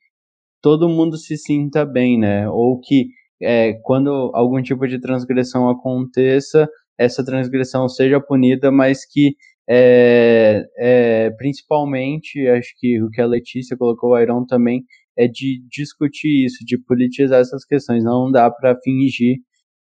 todo 0.61 0.89
mundo 0.89 1.17
se 1.17 1.37
sinta 1.37 1.85
bem, 1.85 2.17
né? 2.17 2.49
Ou 2.49 2.79
que 2.79 3.07
é, 3.41 3.73
quando 3.83 4.31
algum 4.33 4.61
tipo 4.61 4.87
de 4.87 4.99
transgressão 4.99 5.69
aconteça, 5.69 6.67
essa 6.97 7.25
transgressão 7.25 7.89
seja 7.89 8.19
punida, 8.21 8.71
mas 8.71 9.05
que 9.05 9.35
é, 9.69 10.65
é, 10.77 11.29
principalmente, 11.31 12.47
acho 12.47 12.73
que 12.77 13.01
o 13.01 13.09
que 13.09 13.21
a 13.21 13.25
Letícia 13.25 13.77
colocou, 13.77 14.11
o 14.11 14.19
Iron 14.19 14.45
também, 14.45 14.83
é 15.17 15.27
de 15.27 15.63
discutir 15.69 16.45
isso, 16.45 16.65
de 16.65 16.77
politizar 16.77 17.39
essas 17.39 17.65
questões. 17.65 18.03
Não 18.03 18.31
dá 18.31 18.49
para 18.49 18.77
fingir 18.83 19.37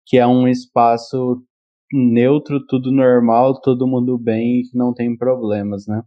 que 0.07 0.16
é 0.16 0.26
um 0.26 0.49
espaço 0.49 1.43
neutro, 1.93 2.64
tudo 2.66 2.91
normal, 2.91 3.61
todo 3.61 3.87
mundo 3.87 4.18
bem 4.18 4.61
e 4.61 4.62
que 4.62 4.76
não 4.76 4.93
tem 4.93 5.16
problemas, 5.16 5.87
né? 5.87 6.03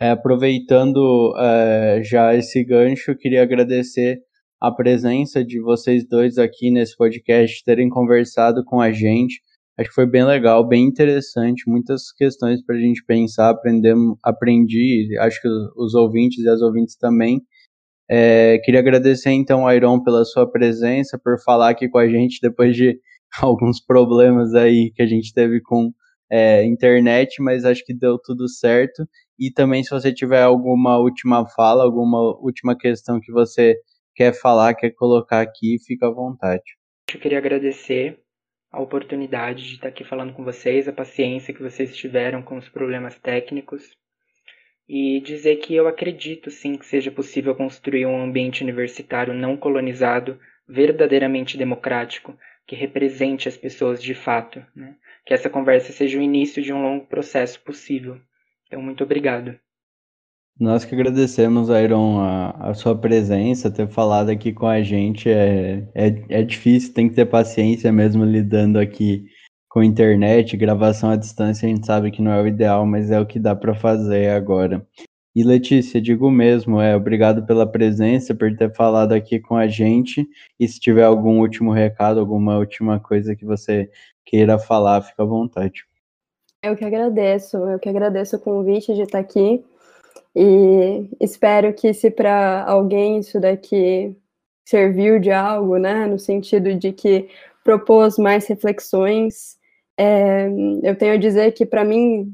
É, 0.00 0.10
aproveitando 0.10 1.34
é, 1.38 2.00
já 2.04 2.34
esse 2.34 2.64
gancho, 2.64 3.16
queria 3.16 3.42
agradecer 3.42 4.20
a 4.60 4.70
presença 4.72 5.44
de 5.44 5.60
vocês 5.60 6.06
dois 6.08 6.38
aqui 6.38 6.70
nesse 6.70 6.96
podcast, 6.96 7.62
terem 7.64 7.88
conversado 7.88 8.64
com 8.64 8.80
a 8.80 8.92
gente. 8.92 9.40
Acho 9.78 9.88
que 9.88 9.94
foi 9.94 10.06
bem 10.06 10.24
legal, 10.24 10.66
bem 10.66 10.84
interessante, 10.84 11.68
muitas 11.68 12.12
questões 12.12 12.64
para 12.64 12.76
a 12.76 12.80
gente 12.80 13.04
pensar, 13.04 13.50
aprender, 13.50 13.94
aprendi, 14.24 15.16
acho 15.20 15.40
que 15.40 15.48
os 15.76 15.94
ouvintes 15.94 16.44
e 16.44 16.48
as 16.48 16.60
ouvintes 16.60 16.96
também. 16.96 17.40
É, 18.10 18.58
queria 18.58 18.80
agradecer 18.80 19.30
então, 19.30 19.70
Iron, 19.70 20.02
pela 20.02 20.24
sua 20.24 20.50
presença, 20.50 21.18
por 21.18 21.38
falar 21.42 21.70
aqui 21.70 21.88
com 21.88 21.98
a 21.98 22.08
gente 22.08 22.40
depois 22.40 22.74
de 22.74 22.98
alguns 23.42 23.80
problemas 23.84 24.54
aí 24.54 24.90
que 24.94 25.02
a 25.02 25.06
gente 25.06 25.32
teve 25.34 25.60
com 25.60 25.92
é, 26.30 26.64
internet, 26.64 27.42
mas 27.42 27.64
acho 27.64 27.84
que 27.84 27.94
deu 27.94 28.18
tudo 28.18 28.48
certo. 28.48 29.06
E 29.38 29.50
também, 29.50 29.82
se 29.82 29.90
você 29.90 30.12
tiver 30.12 30.42
alguma 30.42 30.98
última 30.98 31.46
fala, 31.48 31.84
alguma 31.84 32.18
última 32.40 32.76
questão 32.76 33.20
que 33.20 33.30
você 33.30 33.76
quer 34.14 34.32
falar, 34.32 34.74
quer 34.74 34.90
colocar 34.90 35.40
aqui, 35.40 35.76
fica 35.86 36.06
à 36.06 36.10
vontade. 36.10 36.76
Eu 37.12 37.20
queria 37.20 37.38
agradecer 37.38 38.18
a 38.70 38.80
oportunidade 38.80 39.64
de 39.64 39.74
estar 39.74 39.88
aqui 39.88 40.04
falando 40.04 40.32
com 40.32 40.44
vocês, 40.44 40.88
a 40.88 40.92
paciência 40.92 41.54
que 41.54 41.62
vocês 41.62 41.96
tiveram 41.96 42.42
com 42.42 42.58
os 42.58 42.68
problemas 42.68 43.18
técnicos 43.18 43.90
e 44.88 45.20
dizer 45.20 45.56
que 45.56 45.74
eu 45.74 45.86
acredito 45.86 46.50
sim 46.50 46.76
que 46.76 46.86
seja 46.86 47.10
possível 47.10 47.54
construir 47.54 48.06
um 48.06 48.22
ambiente 48.22 48.62
universitário 48.62 49.34
não 49.34 49.56
colonizado, 49.56 50.38
verdadeiramente 50.66 51.58
democrático, 51.58 52.34
que 52.66 52.74
represente 52.74 53.48
as 53.48 53.56
pessoas 53.56 54.02
de 54.02 54.14
fato. 54.14 54.64
Né? 54.74 54.94
Que 55.26 55.34
essa 55.34 55.50
conversa 55.50 55.92
seja 55.92 56.18
o 56.18 56.22
início 56.22 56.62
de 56.62 56.72
um 56.72 56.82
longo 56.82 57.06
processo 57.06 57.60
possível. 57.60 58.18
Então, 58.66 58.80
muito 58.80 59.04
obrigado. 59.04 59.58
Nós 60.58 60.84
que 60.84 60.94
agradecemos, 60.94 61.68
Iron, 61.68 62.18
a, 62.18 62.70
a, 62.70 62.74
sua 62.74 62.98
presença, 62.98 63.70
ter 63.70 63.88
falado 63.88 64.30
aqui 64.30 64.52
com 64.52 64.66
a 64.66 64.82
gente. 64.82 65.30
É, 65.30 65.86
é, 65.94 66.40
é 66.40 66.42
difícil, 66.42 66.92
tem 66.92 67.08
que 67.08 67.14
ter 67.14 67.26
paciência 67.26 67.92
mesmo 67.92 68.24
lidando 68.24 68.78
aqui 68.78 69.26
com 69.68 69.82
internet, 69.82 70.56
gravação 70.56 71.10
à 71.10 71.16
distância, 71.16 71.66
a 71.66 71.70
gente 71.70 71.86
sabe 71.86 72.10
que 72.10 72.22
não 72.22 72.32
é 72.32 72.42
o 72.42 72.46
ideal, 72.46 72.86
mas 72.86 73.10
é 73.10 73.20
o 73.20 73.26
que 73.26 73.38
dá 73.38 73.54
para 73.54 73.74
fazer 73.74 74.30
agora. 74.30 74.86
E 75.36 75.44
Letícia, 75.44 76.00
digo 76.00 76.30
mesmo, 76.30 76.80
é 76.80 76.96
obrigado 76.96 77.46
pela 77.46 77.70
presença, 77.70 78.34
por 78.34 78.56
ter 78.56 78.74
falado 78.74 79.12
aqui 79.12 79.38
com 79.38 79.54
a 79.54 79.68
gente. 79.68 80.26
E 80.58 80.66
se 80.66 80.80
tiver 80.80 81.04
algum 81.04 81.38
último 81.40 81.70
recado, 81.72 82.18
alguma 82.18 82.58
última 82.58 82.98
coisa 82.98 83.36
que 83.36 83.44
você 83.44 83.90
queira 84.24 84.58
falar, 84.58 85.02
fica 85.02 85.22
à 85.22 85.26
vontade. 85.26 85.84
Eu 86.62 86.74
que 86.74 86.84
agradeço, 86.84 87.56
eu 87.56 87.78
que 87.78 87.88
agradeço 87.88 88.36
o 88.36 88.40
convite 88.40 88.94
de 88.94 89.02
estar 89.02 89.20
aqui. 89.20 89.64
E 90.34 91.08
espero 91.20 91.72
que 91.72 91.92
se 91.94 92.10
para 92.10 92.64
alguém 92.64 93.18
isso 93.18 93.38
daqui 93.38 94.16
serviu 94.64 95.20
de 95.20 95.30
algo, 95.30 95.76
né, 95.78 96.06
no 96.06 96.18
sentido 96.18 96.74
de 96.74 96.92
que 96.92 97.28
propôs 97.62 98.18
mais 98.18 98.46
reflexões, 98.46 99.57
é, 99.98 100.48
eu 100.82 100.96
tenho 100.96 101.14
a 101.14 101.16
dizer 101.16 101.52
que, 101.52 101.66
para 101.66 101.84
mim, 101.84 102.32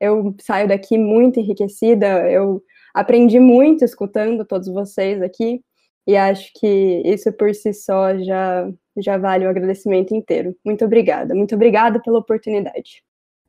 eu 0.00 0.34
saio 0.40 0.68
daqui 0.68 0.98
muito 0.98 1.38
enriquecida, 1.38 2.28
eu 2.30 2.62
aprendi 2.92 3.38
muito 3.38 3.84
escutando 3.84 4.44
todos 4.44 4.68
vocês 4.68 5.22
aqui, 5.22 5.62
e 6.06 6.16
acho 6.16 6.50
que 6.58 7.02
isso 7.04 7.32
por 7.32 7.54
si 7.54 7.72
só 7.72 8.16
já, 8.18 8.68
já 8.96 9.18
vale 9.18 9.46
o 9.46 9.48
agradecimento 9.48 10.14
inteiro. 10.14 10.54
Muito 10.64 10.84
obrigada, 10.84 11.34
muito 11.34 11.54
obrigada 11.54 12.00
pela 12.00 12.18
oportunidade. 12.18 13.02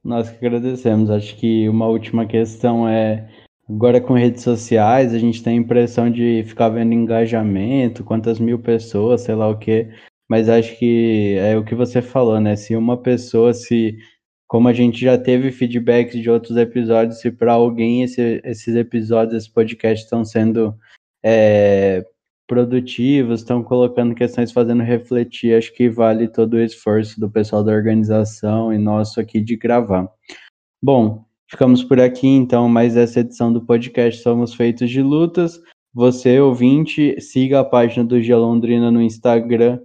Nós 0.03 0.29
que 0.29 0.45
agradecemos. 0.45 1.09
Acho 1.09 1.35
que 1.35 1.67
uma 1.67 1.88
última 1.88 2.25
questão 2.25 2.88
é 2.88 3.27
Agora 3.69 3.99
com 3.99 4.13
redes 4.13 4.43
sociais, 4.43 5.13
a 5.13 5.19
gente 5.19 5.43
tem 5.43 5.57
a 5.57 5.61
impressão 5.61 6.09
de 6.09 6.41
ficar 6.47 6.69
vendo 6.69 6.93
engajamento, 6.93 8.01
quantas 8.01 8.39
mil 8.39 8.57
pessoas, 8.57 9.21
sei 9.21 9.35
lá 9.35 9.49
o 9.49 9.57
quê. 9.57 9.89
Mas 10.29 10.49
acho 10.49 10.77
que 10.77 11.35
é 11.39 11.57
o 11.57 11.63
que 11.63 11.75
você 11.75 12.01
falou, 12.01 12.39
né? 12.39 12.55
Se 12.55 12.75
uma 12.75 12.97
pessoa, 12.97 13.53
se 13.53 13.97
como 14.47 14.67
a 14.67 14.73
gente 14.73 14.99
já 14.99 15.17
teve 15.17 15.51
feedbacks 15.51 16.21
de 16.21 16.29
outros 16.29 16.57
episódios, 16.57 17.19
se 17.19 17.31
para 17.31 17.53
alguém 17.53 18.03
esse, 18.03 18.41
esses 18.43 18.75
episódios, 18.75 19.43
esse 19.43 19.53
podcast 19.53 20.03
estão 20.03 20.23
sendo 20.23 20.73
é, 21.23 22.05
produtivos, 22.47 23.41
estão 23.41 23.61
colocando 23.61 24.15
questões, 24.15 24.51
fazendo 24.51 24.81
refletir, 24.81 25.55
acho 25.55 25.73
que 25.73 25.89
vale 25.89 26.29
todo 26.29 26.53
o 26.53 26.61
esforço 26.61 27.19
do 27.19 27.29
pessoal 27.29 27.63
da 27.63 27.73
organização 27.73 28.73
e 28.73 28.77
nosso 28.77 29.19
aqui 29.19 29.41
de 29.41 29.57
gravar. 29.57 30.09
Bom, 30.81 31.25
ficamos 31.49 31.83
por 31.83 31.99
aqui 31.99 32.27
então, 32.27 32.69
mais 32.69 32.95
essa 32.95 33.19
edição 33.19 33.51
do 33.51 33.65
podcast 33.65 34.21
Somos 34.21 34.53
Feitos 34.53 34.89
de 34.89 35.01
Lutas. 35.01 35.59
Você, 35.93 36.39
ouvinte, 36.39 37.19
siga 37.19 37.59
a 37.59 37.65
página 37.65 38.05
do 38.05 38.21
Gia 38.21 38.37
Londrina 38.37 38.89
no 38.89 39.01
Instagram, 39.01 39.79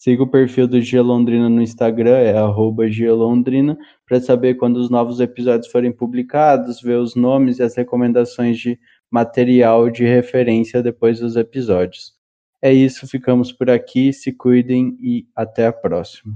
Siga 0.00 0.22
o 0.22 0.26
perfil 0.26 0.66
do 0.66 0.80
Gia 0.80 1.02
Londrina 1.02 1.50
no 1.50 1.60
Instagram, 1.60 2.16
é 2.16 2.34
arroba 2.34 2.84
Londrina, 3.10 3.76
para 4.08 4.18
saber 4.18 4.54
quando 4.54 4.78
os 4.78 4.88
novos 4.88 5.20
episódios 5.20 5.70
forem 5.70 5.92
publicados, 5.92 6.80
ver 6.80 6.96
os 6.96 7.14
nomes 7.14 7.58
e 7.58 7.62
as 7.62 7.76
recomendações 7.76 8.58
de 8.58 8.80
material 9.10 9.90
de 9.90 10.06
referência 10.06 10.82
depois 10.82 11.20
dos 11.20 11.36
episódios. 11.36 12.14
É 12.62 12.72
isso, 12.72 13.06
ficamos 13.06 13.52
por 13.52 13.68
aqui, 13.68 14.10
se 14.10 14.32
cuidem 14.32 14.96
e 15.02 15.26
até 15.36 15.66
a 15.66 15.72
próxima. 15.72 16.32